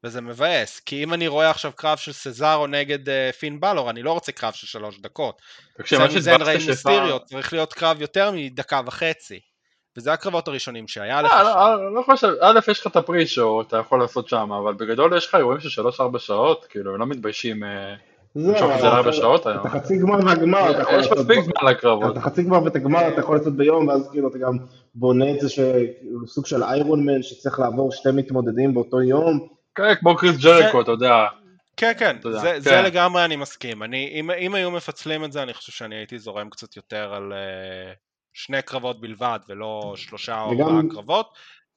וזה 0.05 0.21
מבאס, 0.21 0.81
כי 0.81 1.05
אם 1.05 1.15
אני 1.15 1.29
רואה 1.29 1.51
עכשיו 1.51 1.73
קרב 1.77 1.99
של 1.99 2.13
סזארו 2.13 2.67
נגד 2.67 3.09
uh, 3.09 3.33
פין 3.39 3.61
בלור, 3.61 3.91
אני 3.91 4.03
לא 4.03 4.13
רוצה 4.13 4.33
קרב 4.33 4.53
של 4.53 4.67
שלוש 4.67 5.01
דקות. 5.01 5.43
תקשיב, 5.79 5.99
מה 5.99 6.11
סמי 6.11 6.21
זן 6.21 6.31
שהתבאסתי 6.31 6.51
ריי 6.51 6.61
שפעם- 6.61 6.93
מיסטיריו 6.93 7.21
צריך 7.27 7.53
להיות 7.53 7.73
קרב 7.73 8.01
יותר 8.01 8.31
מדקה 8.35 8.81
וחצי. 8.87 9.41
וזה 9.97 10.13
הקרבות 10.13 10.49
הראשונים 10.49 10.89
שהיה 10.89 11.23
לך 11.23 11.33
אה, 11.33 11.39
שם. 11.39 11.45
לא, 11.45 11.51
אה, 11.51 11.77
לא 11.95 12.03
חושב, 12.03 12.33
א' 12.41 12.61
יש 12.71 12.81
לך 12.81 12.87
את 12.87 12.97
הפרי-שואו, 12.97 13.63
אתה 13.63 13.77
יכול 13.77 14.01
לעשות 14.01 14.29
שם, 14.29 14.53
אבל 14.53 14.75
בגדול 14.75 15.17
יש 15.17 15.27
לך 15.27 15.35
אירועים 15.35 15.61
של 15.61 15.83
3-4 15.83 16.19
שעות, 16.19 16.67
כאילו, 16.71 16.95
הם 16.95 17.01
לא 17.01 17.07
מתביישים 17.07 17.65
אה, 17.65 17.95
זהו, 18.35 18.53
למשוך 18.53 18.71
את 18.75 18.81
זה 18.81 18.87
לארבע 18.87 19.13
שעות 19.13 19.47
היום. 19.47 19.61
את 19.61 19.67
החצי 19.67 19.99
גמר 19.99 20.19
והגמר 20.27 20.71
אתה 20.71 20.81
יכול 20.81 21.01
יש 21.01 21.07
לעשות... 21.07 21.19
מספיק 21.19 21.39
ב- 21.39 21.43
זמן 21.43 21.71
לקרבות. 21.71 22.13
את 22.13 22.17
החצי 22.17 22.43
גמר 22.43 22.63
ואת 22.63 22.77
הגמר 22.77 23.09
אתה 23.09 23.21
יכול 23.21 23.37
לעשות 23.37 23.57
ביום, 23.57 23.89
ואז 23.89 24.09
כאילו 24.11 24.29
אתה 24.29 24.39
גם 24.39 24.59
בונה 24.95 25.31
את 25.31 25.41
זה 25.41 25.49
שכאילו 25.49 26.27
סוג 26.27 26.47
של 26.47 26.63
איירון 26.63 27.07
מן 27.07 27.23
שצריך 27.23 27.61
לעבור 27.61 27.93
שתי 27.93 28.09
מתמודדים 28.13 28.75
באותו 28.75 29.03
יום. 29.03 29.49
כן, 29.75 29.95
כמו 30.01 30.17
קריס 30.17 30.37
ג'ריקו, 30.37 30.81
אתה 30.81 30.91
יודע. 30.91 31.27
כן, 31.77 31.93
כן, 31.99 32.17
אתה 32.21 32.33
זה, 32.33 32.39
כן. 32.41 32.61
זה 32.61 32.83
לגמרי 32.83 33.25
אני 33.25 33.37
מסכים. 33.37 33.83
אני, 33.83 34.11
אם, 34.15 34.31
אם 34.31 34.55
היו 34.55 34.71
מפצלים 34.71 35.25
את 35.25 35.33
זה, 35.33 35.43
אני 35.43 35.55
חושב 35.55 35.73
שאני 35.73 35.95
הייתי 35.95 36.19
זורם 36.19 36.51
קצת 36.51 36.77
יותר 36.77 37.15
על 37.15 37.33
אה, 37.33 37.97
שני 38.33 38.63
קרבות 38.63 39.01
בלבד, 39.01 39.39
ולא 39.49 39.93
שלושה 39.97 40.41
או 40.41 40.51
ארבעה 40.51 40.81
קרבות. 40.91 41.27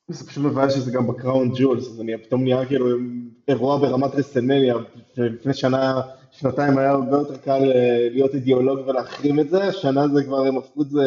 זה 0.08 0.28
פשוט 0.28 0.44
מבאס 0.46 0.74
שזה 0.74 0.92
גם 0.92 1.08
ב 1.08 1.15
Crown 1.15 1.52
Jewel, 1.56 1.88
אז 1.88 2.02
אני 2.02 2.18
פתאום 2.18 2.44
נהיה 2.44 2.66
כאילו 2.66 2.88
אירוע 3.48 3.78
ברמת 3.78 4.16
רסלמניה, 4.16 4.76
ולפני 5.18 5.54
שנה, 5.54 6.02
שנתיים 6.32 6.78
היה 6.78 6.92
הרבה 6.92 7.18
יותר 7.18 7.38
קל 7.38 7.72
אה, 7.76 8.08
להיות 8.12 8.34
אידיאולוג 8.34 8.88
ולהחרים 8.88 9.40
את 9.40 9.50
זה, 9.50 9.64
השנה 9.64 10.08
זה 10.08 10.24
כבר 10.24 10.46
הם 10.48 10.58
הפכו 10.58 10.82
את 10.82 10.90
זה 10.90 11.02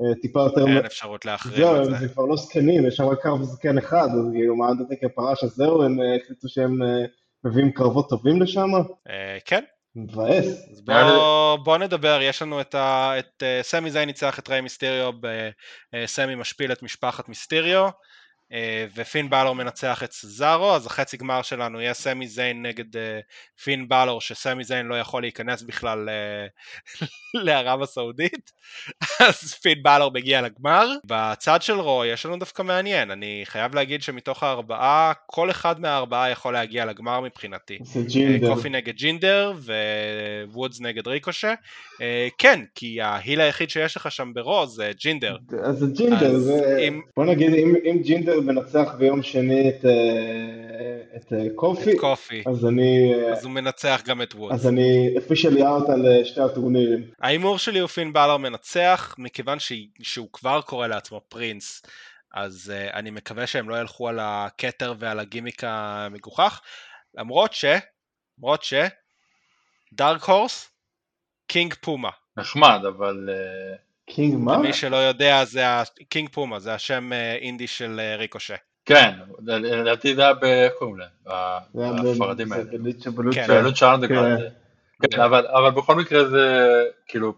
לטיפה 0.00 0.40
יותר... 0.40 0.66
אין 0.66 0.76
אפשרות 0.86 1.24
להחרים 1.24 1.66
את 1.82 1.84
זה. 1.84 1.96
זה 1.96 2.08
כבר 2.08 2.24
לא 2.24 2.36
זקנים, 2.36 2.86
יש 2.86 2.96
שם 2.96 3.04
רק 3.04 3.22
קרב 3.22 3.42
זקן 3.42 3.78
אחד, 3.78 4.08
אז 4.12 4.32
כאילו 4.32 4.56
מה 4.56 4.70
אנדרטקר 4.70 5.08
פרש, 5.14 5.44
אז 5.44 5.50
זהו, 5.50 5.82
הם 5.82 6.00
אה, 6.00 6.16
החליטו 6.16 6.48
שהם 6.48 6.82
אה, 6.82 7.04
מביאים 7.44 7.72
קרבות 7.72 8.08
טובים 8.08 8.42
לשם, 8.42 8.70
אה, 9.08 9.38
כן, 9.44 9.64
מבאס. 9.96 10.68
אז 10.72 10.80
בוא, 10.84 11.56
בוא 11.56 11.78
נדבר, 11.78 12.18
יש 12.22 12.42
לנו 12.42 12.60
את, 12.60 12.74
ה, 12.74 13.12
את 13.18 13.42
uh, 13.42 13.62
סמי 13.62 13.90
זיין 13.90 14.06
ניצח 14.06 14.38
את 14.38 14.48
ריי 14.48 14.60
מיסטריו 14.60 15.12
בסמי 15.92 16.34
משפיל 16.34 16.72
את 16.72 16.82
משפחת 16.82 17.28
מיסטריו 17.28 17.88
ופין 18.96 19.30
בלור 19.30 19.54
מנצח 19.54 20.02
את 20.02 20.12
סזארו, 20.12 20.74
אז 20.74 20.86
החצי 20.86 21.16
גמר 21.16 21.42
שלנו 21.42 21.80
יהיה 21.80 21.94
סמי 21.94 22.28
זיין 22.28 22.66
נגד 22.66 22.96
uh, 22.96 22.98
פין 23.64 23.88
בלור, 23.88 24.20
שסמי 24.20 24.64
זיין 24.64 24.86
לא 24.86 24.94
יכול 24.94 25.22
להיכנס 25.22 25.62
בכלל 25.62 26.08
uh, 26.08 27.04
לערב 27.44 27.82
הסעודית, 27.82 28.52
אז 29.28 29.54
פין 29.54 29.82
בלור 29.82 30.10
מגיע 30.12 30.42
לגמר. 30.42 30.88
בצד 31.04 31.62
של 31.62 31.80
רו 31.80 32.04
יש 32.04 32.26
לנו 32.26 32.38
דווקא 32.38 32.62
מעניין, 32.62 33.10
אני 33.10 33.42
חייב 33.44 33.74
להגיד 33.74 34.02
שמתוך 34.02 34.42
הארבעה, 34.42 35.12
כל 35.26 35.50
אחד 35.50 35.80
מהארבעה 35.80 36.30
יכול 36.30 36.52
להגיע 36.52 36.84
לגמר 36.84 37.20
מבחינתי. 37.20 37.78
זה 37.82 38.00
אה, 38.00 38.04
ג'ינדר. 38.06 38.54
קופי 38.54 38.68
נגד 38.68 38.94
ג'ינדר 38.94 39.52
ווודס 40.52 40.80
נגד 40.80 41.08
ריקושה. 41.08 41.54
אה, 42.00 42.28
כן, 42.38 42.60
כי 42.74 43.00
ההיל 43.00 43.40
היחיד 43.40 43.70
שיש 43.70 43.96
לך 43.96 44.10
שם 44.10 44.32
ברוז 44.34 44.76
זה 44.76 44.90
ג'ינדר. 45.00 45.36
אז 45.64 45.78
זה 45.78 45.86
ג'ינדר, 45.86 46.36
אז 46.36 46.42
זה... 46.42 46.78
אם- 46.88 47.00
בוא 47.16 47.24
נגיד, 47.24 47.54
אם, 47.54 47.74
אם 47.84 48.02
ג'ינדר 48.02 48.35
מנצח 48.40 48.94
ביום 48.98 49.22
שני 49.22 49.68
את, 49.68 49.84
אה, 49.84 51.16
את 51.16 51.32
אה, 51.32 51.46
קופי, 51.54 51.92
את 51.92 52.00
קופי, 52.00 52.42
אז 52.46 52.66
אני, 52.66 53.14
אה, 53.14 53.32
אז 53.32 53.44
הוא 53.44 53.52
מנצח 53.52 54.02
גם 54.06 54.22
את 54.22 54.34
וודס. 54.34 54.54
אז 54.54 54.66
אני 54.66 55.14
officially 55.16 55.60
out 55.60 55.92
על 55.92 56.24
שתי 56.24 56.40
הטורנירים. 56.40 57.10
ההימור 57.20 57.58
שלי 57.58 57.78
הוא 57.78 57.88
פין 57.88 58.12
בלר 58.12 58.36
מנצח, 58.36 59.14
מכיוון 59.18 59.58
ש- 59.58 59.72
שהוא 60.02 60.28
כבר 60.32 60.60
קורא 60.60 60.86
לעצמו 60.86 61.20
פרינס, 61.28 61.82
אז 62.34 62.72
אה, 62.74 62.94
אני 62.94 63.10
מקווה 63.10 63.46
שהם 63.46 63.68
לא 63.68 63.80
ילכו 63.80 64.08
על 64.08 64.18
הכתר 64.22 64.94
ועל 64.98 65.20
הגימיק 65.20 65.64
המגוחך, 65.66 66.60
למרות 67.14 67.52
ש... 67.52 67.64
למרות 68.38 68.62
ש... 68.62 68.74
dark 69.92 70.22
horse, 70.22 70.70
קינג 71.46 71.74
פומה. 71.74 72.10
נחמד, 72.36 72.80
אבל 72.88 73.28
אה, 73.28 73.76
King 74.06 74.34
מה? 74.38 74.56
למי 74.56 74.72
שלא 74.72 74.96
יודע 74.96 75.44
זה. 75.44 75.64
קינג 76.08 76.28
פומה, 76.28 76.58
זה 76.58 76.74
השם 76.74 77.12
אה, 77.12 77.34
אינדי 77.34 77.66
של 77.66 78.00
אה, 78.00 78.16
ריקושה. 78.16 78.54
כן, 78.84 79.10
לדעתי 79.46 80.14
זה 80.14 80.22
היה 80.22 80.34
ב... 80.34 80.44
איך 80.44 80.72
קוראים 80.78 80.96
להם? 80.98 81.08
הספרדים 82.06 82.48
זה 82.48 82.54
האלה. 82.54 82.64
בלוצ'ה. 83.14 83.46
כן. 83.46 83.74
שאנדרגרד. 83.74 84.38
כן, 85.10 85.20
אבל 85.20 85.70
בכל 85.70 85.94
מקרה 85.94 86.28
זה 86.28 86.84
כאילו, 87.08 87.34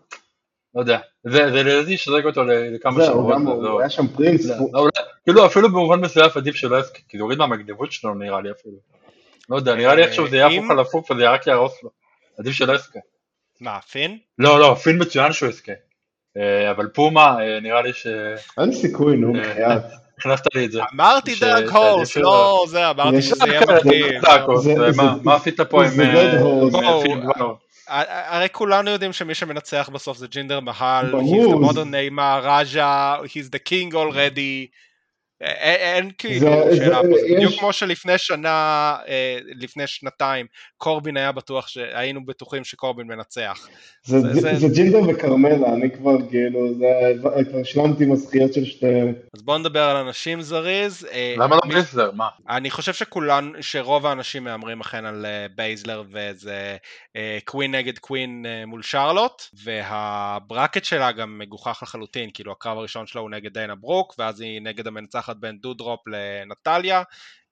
לא 0.75 0.81
יודע, 0.81 0.99
זה 1.25 1.45
לדעתי 1.45 1.97
שזרק 1.97 2.25
אותו 2.25 2.45
לכמה 2.45 3.05
זהו, 3.05 3.07
שבועות. 3.07 3.37
וזהו. 3.37 3.73
הוא 3.73 3.81
היה 3.81 3.91
שם 3.91 4.09
פרינס. 4.09 4.47
לא, 4.47 4.57
לא, 4.73 4.89
כאילו 5.25 5.47
אפילו 5.47 5.69
במובן 5.69 6.01
מסוים 6.01 6.31
עדיף 6.35 6.55
שלא 6.55 6.81
יסכים, 6.81 7.05
כי 7.09 7.16
זה 7.16 7.23
הוריד 7.23 7.39
מהמגניבות 7.39 7.93
שלו 7.93 8.14
נראה 8.14 8.41
לי 8.41 8.51
אפילו. 8.51 8.77
לא 9.49 9.57
יודע, 9.57 9.75
נראה 9.75 9.95
לי 9.95 10.03
איכשהו 10.03 10.29
זה 10.29 10.37
יהיה 10.37 10.47
הפוך 10.47 10.71
על 10.71 10.79
הפוך 10.79 11.11
וזה 11.11 11.31
רק 11.31 11.47
יהרוס 11.47 11.83
לו. 11.83 11.91
עדיף 12.39 12.53
שלא 12.53 12.73
יזכה. 12.73 12.99
מה, 13.61 13.81
פין? 13.81 14.19
לא, 14.39 14.61
לא, 14.61 14.75
פין 14.75 15.03
מצוין 15.03 15.33
שהוא 15.33 15.49
יזכה. 15.49 15.73
אה, 16.37 16.70
אבל 16.70 16.87
פומה, 16.87 17.37
אה, 17.43 17.61
נראה 17.61 17.83
לי 17.83 17.91
אין 18.61 18.72
סיכוי, 18.72 19.16
נו, 19.16 19.35
אה, 19.35 19.41
בחייאת. 19.41 19.83
שהכנסת 20.20 20.55
לי 20.55 20.64
את 20.64 20.72
זה. 20.72 20.81
אמרתי 20.95 21.35
ש- 21.35 21.43
דארק 21.43 21.68
הורס. 21.70 22.16
לא 22.16 22.64
זה, 22.68 22.91
אמרתי 22.91 23.22
שזה 23.22 23.45
יהיה 23.47 23.61
זה- 24.61 24.91
מה- 24.97 25.14
מה 25.24 25.35
עשית 25.35 25.61
פה 25.61 25.85
עם 25.85 25.91
בלור? 27.37 27.57
הרי 27.89 28.49
כולנו 28.53 28.91
יודעים 28.91 29.12
שמי 29.12 29.35
שמנצח 29.35 29.91
בסוף 29.93 30.18
זה 30.18 30.26
ג'ינדר 30.26 30.61
מהל, 30.61 31.14
he's 31.14 31.49
the 31.49 31.70
modern 31.70 31.91
name, 31.93 32.20
ראז'ה, 32.43 33.16
he's 33.24 33.49
the 33.55 33.68
king 33.68 33.95
already, 33.95 34.66
אין 35.41 36.11
כאילו 36.18 36.47
שאלה 36.76 37.03
זה- 37.03 37.09
פה, 37.09 37.14
זה 37.28 37.34
בדיוק 37.36 37.53
כמו 37.59 37.72
שלפני 37.72 38.18
שנה, 38.18 38.49
אה, 39.09 39.39
לפני 39.55 39.86
שנתיים, 39.86 40.47
קורבין 40.76 41.16
היה 41.16 41.32
בטוח, 41.32 41.68
שהיינו 41.68 42.26
בטוחים 42.26 42.64
שקורבין 42.64 43.07
מנצח. 43.07 43.68
זה- 44.03 44.18
ג'ינדר 44.74 45.01
וכרמלה, 45.09 45.72
אני 45.74 45.91
כבר 45.91 46.16
כאילו, 46.30 46.74
זה- 46.74 47.12
כבר 47.20 47.30
השלמתי 47.61 48.05
עם 48.05 48.12
הזכיות 48.12 48.55
של 48.55 48.64
שתיהם. 48.64 49.12
אז 49.34 49.43
בואו 49.43 49.59
נדבר 49.59 49.82
על 49.82 49.97
אנשים 49.97 50.43
זריז. 50.43 51.07
אה, 51.12 51.34
למה 51.39 51.57
לא 51.57 51.61
בייזלר? 51.68 52.11
מה? 52.12 52.28
אני 52.49 52.70
חושב 52.70 52.93
שכולן, 52.93 53.53
שרוב 53.61 54.07
האנשים 54.07 54.45
מהמרים 54.45 54.80
אכן 54.80 55.05
על 55.05 55.26
אה, 55.26 55.47
בייזלר 55.57 56.03
וזה 56.12 56.76
קווין 57.45 57.74
נגד 57.74 57.99
קווין 57.99 58.47
מול 58.66 58.82
שרלוט 58.82 59.43
וה 59.64 59.91
bracket 59.91 60.84
שלה 60.84 61.12
גם 61.12 61.39
מגוחך 61.39 61.80
לחלוטין, 61.82 62.30
כאילו 62.34 62.53
הקרב 62.53 62.78
הראשון 62.78 63.07
שלה 63.07 63.20
הוא 63.20 63.30
נגד 63.30 63.53
דיינה 63.53 63.74
ברוק 63.74 64.14
ואז 64.18 64.41
היא 64.41 64.61
נגד 64.62 64.86
המנצחת 65.29 65.37
בין 65.37 65.59
דודרופ 65.59 66.01
לנטליה 66.07 67.03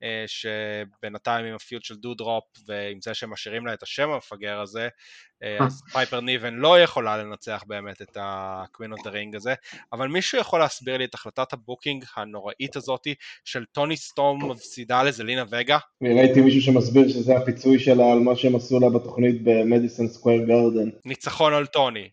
אה, 0.03 0.25
שבינתיים 0.27 1.47
עם 1.47 1.55
ה 1.55 1.61
feud 1.61 1.85
של 1.85 1.95
דודרופ 1.95 2.45
ועם 2.67 2.99
זה 3.01 3.15
שמשאירים 3.15 3.67
לה 3.67 3.75
את 3.75 3.83
השם 3.83 4.11
המפגר 4.11 4.61
הזה 4.61 4.89
אה, 5.43 5.57
אז 5.67 5.83
פייפר 5.93 6.21
ניבן 6.21 6.55
לא 6.55 6.81
יכולה 6.81 7.17
לנצח 7.17 7.65
באמת 7.67 8.03
את 8.03 8.17
ה 8.21 8.33
Queen 8.33 8.93
of 8.93 9.05
the 9.05 9.11
Ring 9.11 9.37
הזה 9.37 9.55
אבל 9.93 10.09
מישהו 10.09 10.39
יכול 10.39 10.61
להסביר 10.61 10.97
לי 10.97 11.05
את 11.05 11.15
החלטת 11.15 11.53
ה 11.53 11.59
booking 11.59 12.05
הנוראית 12.17 12.77
הזאתי 12.77 13.15
של 13.45 13.65
טוני 13.65 13.97
סטורם 13.97 14.51
מפסידה 14.51 15.03
לזלינה 15.03 15.45
וגה? 15.51 15.79
ראיתי 16.03 16.41
מישהו 16.41 16.61
שמסביר 16.61 17.09
שזה 17.09 17.37
הפיצוי 17.37 17.79
שלה 17.79 18.13
על 18.13 18.19
מה 18.19 18.37
שהם 18.37 18.57
עשו 18.57 18.81
לה 18.81 18.91
בתוכנית 18.91 19.43
במדיסון 19.45 20.09
סקוויר 20.09 20.45
גרדן. 20.47 20.91
ניצחון 21.05 21.55
על 21.55 21.67
טוני. 21.67 22.09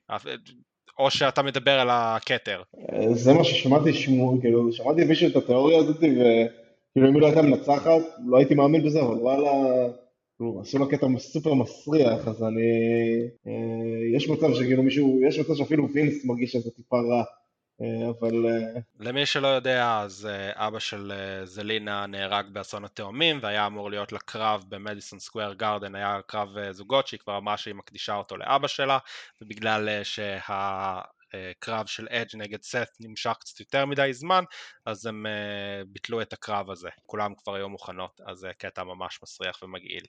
או 0.99 1.11
שאתה 1.11 1.41
מדבר 1.41 1.79
על 1.79 1.87
הכתר. 1.91 2.61
אה, 2.93 3.13
זה 3.13 3.33
מה 3.33 3.43
ששמעתי 3.43 3.93
שמוע, 3.93 4.41
כאילו, 4.41 4.71
שמעתי 4.71 5.03
מישהו 5.03 5.29
את 5.29 5.35
התיאוריה 5.35 5.77
הזאת, 5.79 5.97
וכאילו 5.97 7.09
אם 7.09 7.13
היא 7.13 7.21
לא 7.21 7.25
הייתה 7.25 7.41
מנצחת, 7.41 8.01
לא 8.25 8.37
הייתי 8.37 8.55
מאמין 8.55 8.83
בזה, 8.85 9.01
אבל 9.01 9.15
וואלה, 9.15 9.51
עשו 10.61 10.79
לה 10.79 10.85
קטע 10.85 11.07
סופר 11.17 11.53
מסריח, 11.53 12.27
אז 12.27 12.43
אני... 12.43 12.61
אה, 13.47 14.15
יש 14.15 14.29
מצב 14.29 14.53
שכאילו 14.53 14.83
מישהו, 14.83 15.19
יש 15.27 15.39
מצב 15.39 15.55
שאפילו 15.55 15.87
וינס 15.93 16.25
מרגיש 16.25 16.51
שזה 16.51 16.71
טיפה 16.71 16.97
רע, 16.97 17.23
אבל... 17.79 18.45
אה, 18.45 18.79
למי 18.99 19.25
שלא 19.25 19.47
יודע, 19.47 19.99
אז 19.99 20.25
אה, 20.25 20.67
אבא 20.67 20.79
של 20.79 21.11
אה, 21.11 21.45
זלינה 21.45 22.05
נהרג 22.05 22.45
באסון 22.49 22.85
התאומים, 22.85 23.39
והיה 23.41 23.67
אמור 23.67 23.89
להיות 23.89 24.11
לה 24.11 24.19
קרב 24.19 24.63
במדיסון 24.69 25.19
סקוויר 25.19 25.53
גארדן, 25.53 25.95
היה 25.95 26.19
קרב 26.27 26.57
אה, 26.57 26.73
זוגות 26.73 27.07
שהיא 27.07 27.19
כבר 27.19 27.37
אמרה 27.37 27.57
שהיא 27.57 27.75
מקדישה 27.75 28.15
אותו 28.15 28.37
לאבא 28.37 28.67
שלה, 28.67 28.97
ובגלל 29.41 29.89
אה, 29.89 30.03
שה... 30.03 30.39
שהקרב 31.33 31.85
של 31.85 32.07
אדג' 32.09 32.35
נגד 32.35 32.61
סט 32.61 32.97
נמשך 32.99 33.35
קצת 33.39 33.59
יותר 33.59 33.85
מדי 33.85 34.09
זמן, 34.13 34.43
אז 34.85 35.05
הם 35.05 35.25
ביטלו 35.87 36.21
את 36.21 36.33
הקרב 36.33 36.71
הזה. 36.71 36.89
כולם 37.05 37.33
כבר 37.35 37.55
היו 37.55 37.69
מוכנות, 37.69 38.21
אז 38.25 38.37
זה 38.37 38.51
קטע 38.57 38.83
ממש 38.83 39.19
מסריח 39.23 39.63
ומגעיל. 39.63 40.03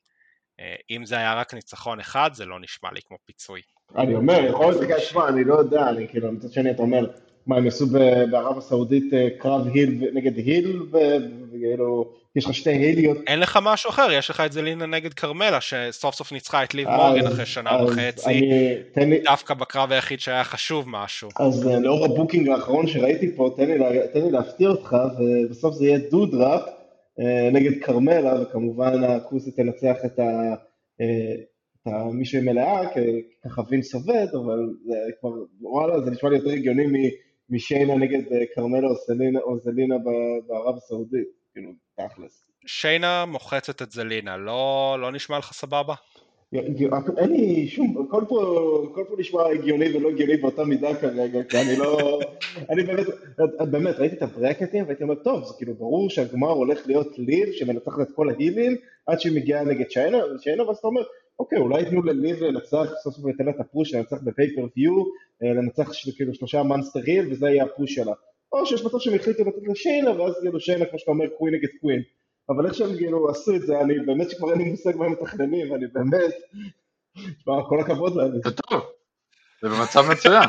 אם 0.91 1.07
זה 1.07 1.17
היה 1.17 1.35
רק 1.35 1.55
ניצחון 1.55 2.01
אחד, 2.01 2.31
זה 2.33 2.45
לא 2.45 2.61
נשמע 2.61 2.93
לי 2.93 3.01
כמו 3.03 3.17
פיצוי. 3.25 3.61
אני 3.97 4.15
אומר, 4.15 4.45
יכול 4.49 4.73
להיות 4.73 4.99
תשמע, 4.99 5.29
אני 5.29 5.45
לא 5.45 5.55
יודע, 5.55 5.89
אני 5.89 6.09
כאילו, 6.09 6.33
מצד 6.33 6.53
שני 6.53 6.71
אתה 6.71 6.83
אומר, 6.83 7.07
מה, 7.47 7.57
הם 7.57 7.67
עשו 7.67 7.87
בערב 8.31 8.59
הסעודית 8.59 9.15
אה, 9.15 9.29
קרב 9.39 9.67
heel 9.75 10.11
נגד 10.13 10.37
heel, 10.37 10.83
וכאילו, 10.91 12.13
יש 12.37 12.45
לך 12.45 12.55
שתי 12.55 12.71
היליות. 12.71 13.19
אין 13.27 13.41
לך 13.41 13.59
משהו 13.63 13.91
אחר, 13.91 14.09
יש 14.13 14.31
לך 14.31 14.41
את 14.41 14.53
זלינה 14.53 14.87
נגד 14.87 15.15
כרמלה, 15.15 15.61
שסוף 15.61 16.15
סוף 16.15 16.33
ניצחה 16.33 16.65
את 16.65 16.75
ליב 16.75 16.89
מורגן 16.89 17.27
אחרי 17.27 17.47
שנה 17.47 17.85
וחצי, 17.85 18.51
דווקא 19.25 19.55
בקרב 19.55 19.93
היחיד 19.93 20.21
שהיה 20.21 20.45
חשוב 20.45 20.89
משהו. 20.89 21.29
אז 21.37 21.69
אה, 21.69 21.79
לאור 21.79 22.05
ה 22.05 22.10
booking 22.10 22.49
האחרון 22.49 22.87
שראיתי 22.87 23.37
פה, 23.37 23.55
תן 23.57 23.71
לי 24.15 24.31
להפתיע 24.31 24.69
אותך, 24.69 24.97
ובסוף 25.19 25.75
זה 25.75 25.85
יהיה 25.85 25.99
דודראפ 26.11 26.63
אה, 27.21 27.51
נגד 27.53 27.83
כרמלה, 27.83 28.43
וכמובן 28.43 29.05
הכוסי 29.05 29.51
תנצח 29.51 29.97
את 30.05 30.19
ה... 30.19 30.55
מישהו 32.13 32.39
עם 32.39 32.45
מלאה, 32.45 32.81
ככה 33.45 33.63
וינס 33.69 33.95
עובד, 33.95 34.27
אבל 34.35 34.75
זה 34.87 34.95
כבר, 35.21 35.31
וואלה, 35.61 36.01
זה 36.01 36.11
נשמע 36.11 36.31
לי 36.31 36.37
יותר 36.37 36.51
הגיוני 36.51 36.87
משיינה 37.55 37.95
נגד 37.95 38.33
אה, 38.33 38.47
כרמלה 38.55 38.89
או 39.43 39.59
זלינה 39.59 39.95
בערב 40.47 40.77
הסעודית, 40.77 41.29
כאילו, 41.53 41.71
תכלס. 41.95 42.45
שיינה 42.67 43.25
מוחצת 43.25 43.83
את 43.83 43.93
זלינה, 43.93 44.37
לא, 44.37 44.97
לא 45.01 45.13
נשמע 45.13 45.39
לך 45.39 45.53
סבבה? 45.53 45.95
אין 47.19 47.31
לי 47.31 47.69
שום, 47.69 48.07
הכל 48.07 48.25
פה, 48.29 48.39
הכל 48.91 49.05
פה 49.09 49.15
נשמע 49.19 49.43
הגיוני 49.47 49.97
ולא 49.97 50.09
הגיוני 50.09 50.37
באותה 50.37 50.65
מידה 50.65 50.95
כרגע, 50.95 51.43
כי 51.43 51.61
אני 51.61 51.77
לא, 51.77 52.21
אני 52.71 52.83
באמת, 52.83 53.07
באמת, 53.71 53.95
ראיתי 53.99 54.17
את 54.17 54.23
הברקטים 54.23 54.85
והייתי 54.85 55.03
אומר, 55.03 55.15
טוב, 55.15 55.45
זה 55.45 55.55
כאילו 55.59 55.75
ברור 55.75 56.11
שהגמר 56.11 56.51
הולך 56.51 56.87
להיות 56.87 57.19
ליב 57.19 57.53
שמנצחת 57.53 58.01
את 58.01 58.09
כל 58.15 58.31
ההילים 58.31 58.77
עד 59.07 59.21
שהיא 59.21 59.37
מגיעה 59.37 59.65
נגד 59.65 59.91
שיינה, 59.91 60.19
ואז 60.67 60.77
אתה 60.77 60.87
אומר, 60.87 61.03
אוקיי, 61.39 61.59
אולי 61.59 61.81
ייתנו 61.81 62.03
לליב 62.03 62.43
לנצח, 62.43 62.87
סוף 63.03 63.15
סוף 63.15 63.27
ייתן 63.27 63.45
לה 63.45 63.51
את 63.51 63.61
הפוש 63.61 63.95
לנצח 63.95 64.17
בפייפר 64.23 64.67
ויו, 64.77 65.05
אה, 65.43 65.55
לנצח 65.55 65.91
כאילו 66.17 66.35
שלושה 66.35 66.63
מאנסטרים 66.63 67.33
וזה 67.33 67.47
יהיה 67.47 67.65
הפוש 67.65 67.95
שלה. 67.95 68.13
או 68.53 68.67
שיש 68.67 68.85
מצב 68.85 68.99
שהם 68.99 69.15
החליטו 69.15 69.45
לתת 69.45 69.69
לשיינה, 69.69 70.21
ואז 70.21 70.35
כאילו 70.41 70.61
שיינה, 70.61 70.85
כמו 70.85 70.99
שאתה 70.99 71.11
אומר, 71.11 71.27
קווין 71.39 71.55
נגד 71.55 71.69
קווין. 71.81 72.03
אבל 72.49 72.67
איך 72.67 72.75
שהם 72.75 72.97
כאילו 72.97 73.31
עשו 73.31 73.57
את 73.57 73.63
זה, 73.63 73.81
אני 73.81 73.99
באמת 73.99 74.31
שכבר 74.31 74.51
אין 74.51 74.59
לי 74.59 74.65
מושג 74.71 74.97
מה 74.97 75.07
הם 75.07 75.13
מתכננים, 75.13 75.73
ואני 75.73 75.87
באמת, 75.87 76.35
כל 77.45 77.81
הכבוד 77.81 78.17
להם. 78.17 78.31
זה 78.45 78.51
טוב. 78.51 78.94
זה 79.65 79.71
במצב 79.71 80.05
מצוין. 80.11 80.49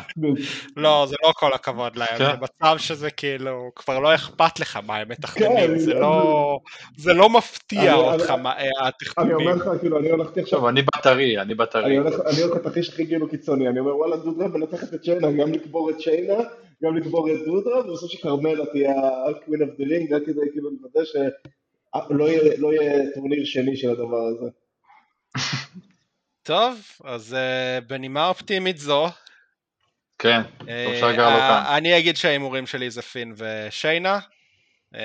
לא, 0.77 1.05
זה 1.09 1.15
לא 1.23 1.31
כל 1.35 1.53
הכבוד 1.53 1.95
להם, 1.95 2.17
כן. 2.17 2.25
זה 2.25 2.31
מצב 2.41 2.77
שזה 2.77 3.11
כאילו, 3.11 3.71
כבר 3.75 3.99
לא 3.99 4.15
אכפת 4.15 4.59
לך 4.59 4.79
מה 4.85 4.95
הם 4.95 5.09
מתכננים, 5.09 5.79
כן, 5.79 5.99
לא- 5.99 6.59
זה 6.97 7.13
לא 7.13 7.29
מפתיע 7.29 7.93
אותך 7.93 8.29
אה, 8.45 8.87
התכנונים. 8.87 9.35
אני 9.37 9.45
אומר 9.45 9.55
לך, 9.55 9.79
כאילו, 9.79 9.99
אני 9.99 10.09
הולכתי 10.09 10.41
עכשיו... 10.41 10.69
אני 10.69 10.81
בטרי, 10.81 11.41
אני 11.41 11.55
בטרי. 11.55 11.85
אני 11.85 12.41
הולך 12.41 12.55
לתרחיש 12.55 12.89
הכי 12.89 13.07
כאילו 13.07 13.29
קיצוני, 13.29 13.67
אני 13.67 13.79
אומר 13.79 13.97
וואלה 13.97 14.17
דודרה 14.17 14.47
מנצחת 14.47 14.93
את 14.93 15.03
שיינה, 15.03 15.31
גם 15.31 15.53
לקבור 15.53 15.89
את 15.89 16.01
שיינה, 16.01 16.43
גם 16.83 16.97
לקבור 16.97 17.31
את 17.31 17.45
דודרה, 17.45 17.89
ובסוף 17.89 18.11
שכרמלה 18.11 18.65
תהיה 18.65 18.91
ה-Queen 18.91 19.61
of 19.61 19.81
the 19.81 19.85
Ring, 19.85 20.15
רק 20.15 20.21
כדי 20.25 20.51
כאילו 20.51 20.69
לוודא 20.69 21.05
שלא 21.05 22.27
לא 22.57 22.73
יהיה 22.73 23.03
טורניר 23.15 23.45
שני 23.45 23.77
של 23.77 23.89
הדבר 23.89 24.21
הזה. 24.27 24.49
טוב, 26.45 26.81
אז 27.03 27.35
אה, 27.35 27.83
בנימה 27.87 28.27
אופטימית 28.27 28.77
זו, 28.77 29.07
כן, 30.19 30.41
טוב 30.57 30.95
שהגר 30.99 31.29
לא 31.29 31.39
כאן. 31.39 31.63
אני 31.77 31.97
אגיד 31.97 32.17
שההימורים 32.17 32.67
שלי 32.67 32.89
זה 32.89 33.01
פין 33.01 33.33
ושיינה. 33.37 34.19
אה, 34.93 34.97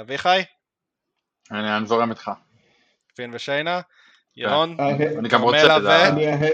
אביחי? 0.00 0.42
אני, 1.50 1.76
אני 1.76 1.86
זורם 1.86 2.10
איתך. 2.10 2.30
פין 3.16 3.30
ושיינה. 3.34 3.80
ירון? 4.36 4.76
אני 5.18 5.28
גם 5.28 5.42
רוצה, 5.42 5.76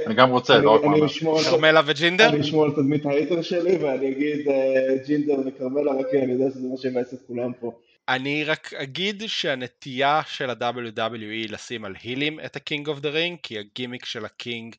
אני 0.07 0.15
גם 0.15 0.31
רוצה, 0.31 0.59
לא 0.59 0.75
רק 0.75 0.85
מאמר. 0.85 1.09
כרמלה 1.45 1.81
וג'ינדר? 1.87 2.29
אני 2.29 2.41
אשמור 2.41 2.65
על 2.65 2.71
תדמית 2.71 3.07
hater 3.07 3.43
שלי 3.43 3.77
ואני 3.77 4.11
אגיד 4.11 4.47
ג'ינדר 5.07 5.37
וכרמלה, 5.47 5.93
רק 5.93 6.07
אני 6.23 6.33
יודע 6.33 6.51
שזה 6.51 6.69
מה 6.69 6.77
שמעצבן 6.77 7.13
את 7.13 7.19
כולם 7.27 7.53
פה. 7.53 7.79
אני 8.09 8.45
רק 8.45 8.75
אגיד 8.75 9.23
שהנטייה 9.27 10.21
של 10.27 10.51
ה-WWE 10.51 11.53
לשים 11.53 11.85
על 11.85 11.95
הילים 12.03 12.41
את 12.41 12.57
ה-King 12.57 12.87
of 12.87 13.01
the 13.01 13.07
Ring, 13.15 13.37
כי 13.43 13.59
הגימיק 13.59 14.05
של 14.05 14.25
ה 14.25 14.35
King 14.35 14.75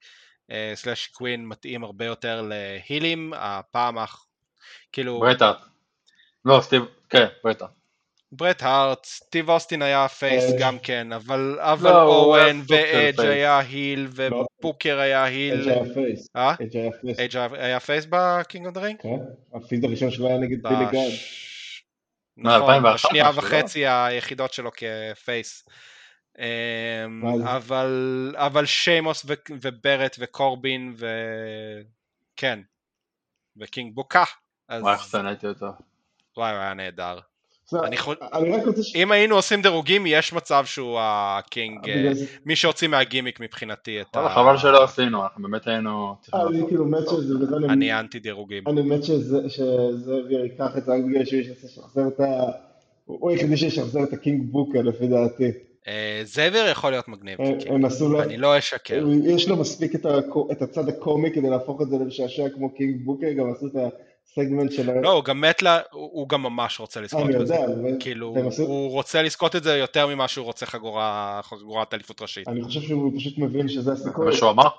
slash 0.75 1.07
Queen 1.07 1.45
מתאים 1.45 1.83
הרבה 1.83 2.05
יותר 2.05 2.41
להילים, 2.49 3.33
הפעם 3.35 3.97
האח... 3.97 4.25
כאילו... 4.91 5.19
ברט 5.19 5.41
הארט. 5.41 5.57
לא, 6.45 6.59
סטיב, 6.61 6.81
כן, 7.09 7.25
ברט 7.43 7.61
הארט. 7.61 7.71
ברט 8.31 8.63
הארט, 8.63 9.05
סטיב 9.05 9.49
אוסטין 9.49 9.81
היה 9.81 10.07
face 10.07 10.43
אה, 10.43 10.57
גם 10.59 10.79
כן, 10.79 11.13
אבל 11.13 11.57
אבל 11.59 11.89
לא, 11.89 12.03
אוון 12.03 12.61
ואג' 12.67 13.19
היה 13.19 13.59
heel 13.59 14.07
לא. 14.17 14.45
ובוקר 14.59 14.99
היה 14.99 15.23
heel. 15.23 15.61
אג' 15.61 15.67
היה 15.67 15.93
face. 15.93 16.27
אה? 16.35 16.53
אג' 17.25 17.37
היה 17.53 17.79
face 17.79 18.07
ב 18.09 18.20
King 18.20 18.65
of 18.65 18.73
the 18.73 18.81
Ring? 18.81 19.01
כן, 19.01 19.19
ה 19.53 19.60
feud 19.60 19.85
הראשון 19.85 20.11
שלו 20.11 20.27
היה 20.27 20.37
נגד 20.37 20.63
בילי 20.63 20.85
גאן. 20.91 21.11
נכון, 22.37 22.83
בשנייה 22.83 23.31
לא? 23.31 23.37
וחצי 23.39 23.87
היחידות 23.87 24.53
שלו 24.53 24.71
כ 24.71 24.99
face. 24.99 25.67
אמ, 26.37 27.43
אבל, 27.47 28.33
אבל 28.37 28.65
שיימוס 28.65 29.25
וברט 29.61 30.15
וקורבין 30.19 30.95
וכן, 32.33 32.59
וקינג 33.57 33.95
בוקר. 33.95 34.23
וואי, 34.69 34.93
איך 34.93 35.03
שנאתי 35.03 35.47
אותו. 35.47 35.67
וואי, 36.37 36.51
הוא 36.51 36.59
היה 36.59 36.73
נהדר. 36.73 37.19
אם 38.95 39.11
היינו 39.11 39.35
עושים 39.35 39.61
דירוגים 39.61 40.05
יש 40.05 40.33
מצב 40.33 40.65
שהוא 40.65 40.97
ה 41.01 41.16
king, 41.16 41.89
אה, 41.89 42.11
מי 42.45 42.55
שהוציא 42.55 42.87
מהגימיק 42.87 43.39
מבחינתי 43.39 44.01
את 44.01 44.15
ה... 44.15 44.29
חבל 44.29 44.57
שלא 44.57 44.83
עשינו, 44.83 45.23
אנחנו 45.23 45.43
באמת 45.43 45.67
היינו... 45.67 46.15
אני 46.33 46.61
כאילו 46.67 46.85
מת 46.85 47.07
שזה... 47.09 47.33
אני 47.69 47.99
אנטי 47.99 48.19
דירוגים. 48.19 48.63
אני 48.67 48.81
מת 48.81 49.03
שזה 49.03 49.37
ייקח 50.29 50.77
את 50.77 50.85
זה 50.85 50.91
רק 50.91 51.01
בגלל 51.03 51.25
שיש 51.25 51.47
לשחזר 51.63 52.07
את 52.07 52.19
ה... 52.19 52.43
הוא 53.05 53.31
היחידי 53.31 53.57
שישחזר 53.57 54.03
את 54.03 54.13
הקינג 54.13 54.51
בוקה 54.51 54.81
לפי 54.81 55.07
דעתי. 55.07 55.51
אה, 55.87 56.21
זאבייר 56.23 56.67
יכול 56.71 56.91
להיות 56.91 57.07
מגניב, 57.07 57.39
אני 58.19 58.37
לא 58.37 58.57
אשקר. 58.57 59.05
יש 59.23 59.47
לו 59.47 59.55
מספיק 59.57 59.95
את 60.51 60.61
הצד 60.61 60.89
הקומי 60.89 61.31
כדי 61.31 61.49
להפוך 61.49 61.81
את 61.81 61.89
זה 61.89 61.95
למשעשע 61.97 62.49
כמו 62.49 62.75
קינג 62.75 63.05
בוקר, 63.05 63.31
גם 63.31 63.51
עשו 63.51 63.67
את 63.67 63.75
הסגמנט 64.39 64.71
של... 64.71 64.99
לא, 65.01 65.11
הוא 65.11 65.23
גם 65.23 65.41
מת 65.41 65.61
לה, 65.61 65.79
הוא 65.91 66.29
גם 66.29 66.43
ממש 66.43 66.79
רוצה 66.79 67.01
לזכות 67.01 67.27
בזה. 67.27 67.55
אני 67.55 67.63
יודע. 67.63 67.99
כאילו, 67.99 68.35
הוא 68.57 68.91
רוצה 68.91 69.21
לזכות 69.21 69.55
את 69.55 69.63
זה 69.63 69.77
יותר 69.77 70.07
ממה 70.07 70.27
שהוא 70.27 70.45
רוצה 70.45 70.65
חגורת 71.41 71.93
אליפות 71.93 72.21
ראשית. 72.21 72.47
אני 72.47 72.63
חושב 72.63 72.81
שהוא 72.81 73.11
פשוט 73.17 73.37
מבין 73.37 73.67
שזה 73.67 73.91
הסיכוי, 73.91 74.31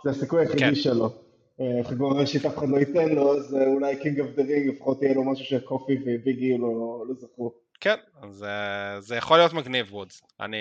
זה 0.04 0.10
הסיכוי 0.10 0.40
היחידי 0.40 0.60
כן. 0.60 0.74
שלו. 0.74 1.12
אה, 1.60 1.84
חגורה 1.84 2.20
ראשית 2.20 2.46
אף 2.46 2.58
אחד 2.58 2.68
לא 2.68 2.76
ייתן 2.76 3.08
לו, 3.08 3.36
אז 3.36 3.54
אה, 3.54 3.66
אולי 3.66 3.96
King 4.02 4.20
of 4.20 4.30
the 4.36 4.42
Ring 4.42 4.68
לפחות 4.74 5.02
יהיה 5.02 5.14
לו 5.14 5.24
משהו 5.24 5.44
שקופי 5.44 5.98
וביג 6.06 6.41
אי 6.41 6.58
לא, 6.58 7.04
לא 7.08 7.14
זכו. 7.14 7.52
כן, 7.80 7.96
אז 8.22 8.46
זה 8.98 9.16
יכול 9.16 9.36
להיות 9.36 9.52
מגניב 9.52 9.94
וודס. 9.94 10.22
אני... 10.40 10.56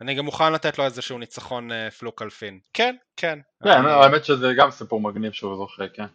אני 0.00 0.14
גם 0.14 0.24
מוכן 0.24 0.52
לתת 0.52 0.78
לו 0.78 0.84
איזשהו 0.84 1.18
ניצחון 1.18 1.70
fluke 1.98 2.22
על 2.22 2.30
פין. 2.30 2.58
כן, 2.72 2.96
כן. 3.16 3.38
כן, 3.64 3.70
האמת 3.70 4.24
שזה 4.24 4.52
גם 4.56 4.70
סיפור 4.70 5.00
מגניב 5.00 5.32
שהוא 5.32 5.56
זוכה, 5.56 5.88
כן. 5.94 6.06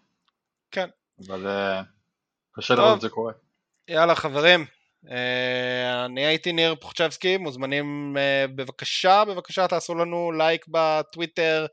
כן, 0.71 0.89
אבל 1.25 1.47
אה, 1.47 1.81
קשה 2.51 2.75
לראות 2.75 2.95
את 2.95 3.01
זה 3.01 3.09
קורה. 3.09 3.33
יאללה 3.87 4.15
חברים, 4.15 4.65
אה, 5.09 6.05
אני 6.05 6.25
הייתי 6.25 6.51
ניר 6.51 6.75
פוחצ'בסקי, 6.75 7.37
מוזמנים 7.37 8.17
אה, 8.17 8.45
בבקשה, 8.55 9.23
בבקשה 9.25 9.67
תעשו 9.67 9.95
לנו 9.95 10.31
לייק 10.31 10.65
בטוויטר, 10.67 11.65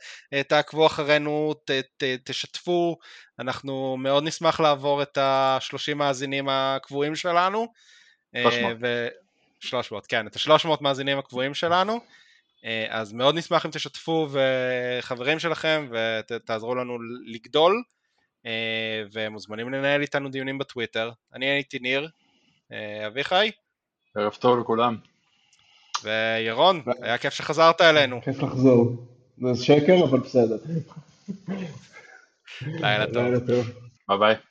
תעקבו 0.49 0.87
אחרינו, 0.87 1.55
ת, 1.65 1.71
ת, 1.71 2.05
תשתפו, 2.25 2.99
אנחנו 3.39 3.97
מאוד 3.97 4.25
נשמח 4.25 4.61
לעבור 4.61 5.03
את 5.03 5.19
ה-30 5.19 5.95
מאזינים 5.95 6.49
הקבועים 6.49 7.17
שלנו. 7.17 7.73
300. 8.43 8.77
ו... 8.81 9.09
300, 9.61 10.07
כן, 10.07 10.27
את 10.27 10.37
ה-300 10.37 10.69
מאזינים 10.81 11.19
הקבועים 11.19 11.55
שלנו. 11.55 12.01
אז 12.89 13.13
מאוד 13.13 13.35
נשמח 13.35 13.67
אם 13.67 13.71
תשתפו 13.71 14.29
וחברים 14.31 15.39
שלכם 15.39 15.89
ותעזרו 16.31 16.75
לנו 16.75 16.99
לגדול. 17.27 17.83
אה, 18.47 19.03
ומוזמנים 19.13 19.69
לנהל 19.73 20.01
איתנו 20.01 20.29
דיונים 20.29 20.59
בטוויטר. 20.59 21.11
אני 21.35 21.47
הייתי 21.47 21.79
ניר, 21.79 22.09
אה, 22.73 23.07
אביחי. 23.07 23.51
ערב 24.17 24.33
טוב 24.33 24.59
לכולם. 24.59 24.97
וירון, 26.05 26.83
היה 27.03 27.19
כיף 27.19 27.35
שחזרת 27.35 27.81
אלינו. 27.81 28.23
כיף 28.23 28.43
לחזור. 28.43 29.07
זה 29.39 29.65
שקר, 29.65 30.05
אבל 30.05 30.19
בסדר. 30.19 30.57
לילה 32.63 33.41
טוב. 33.47 33.67
ביי 34.09 34.19
ביי. 34.19 34.35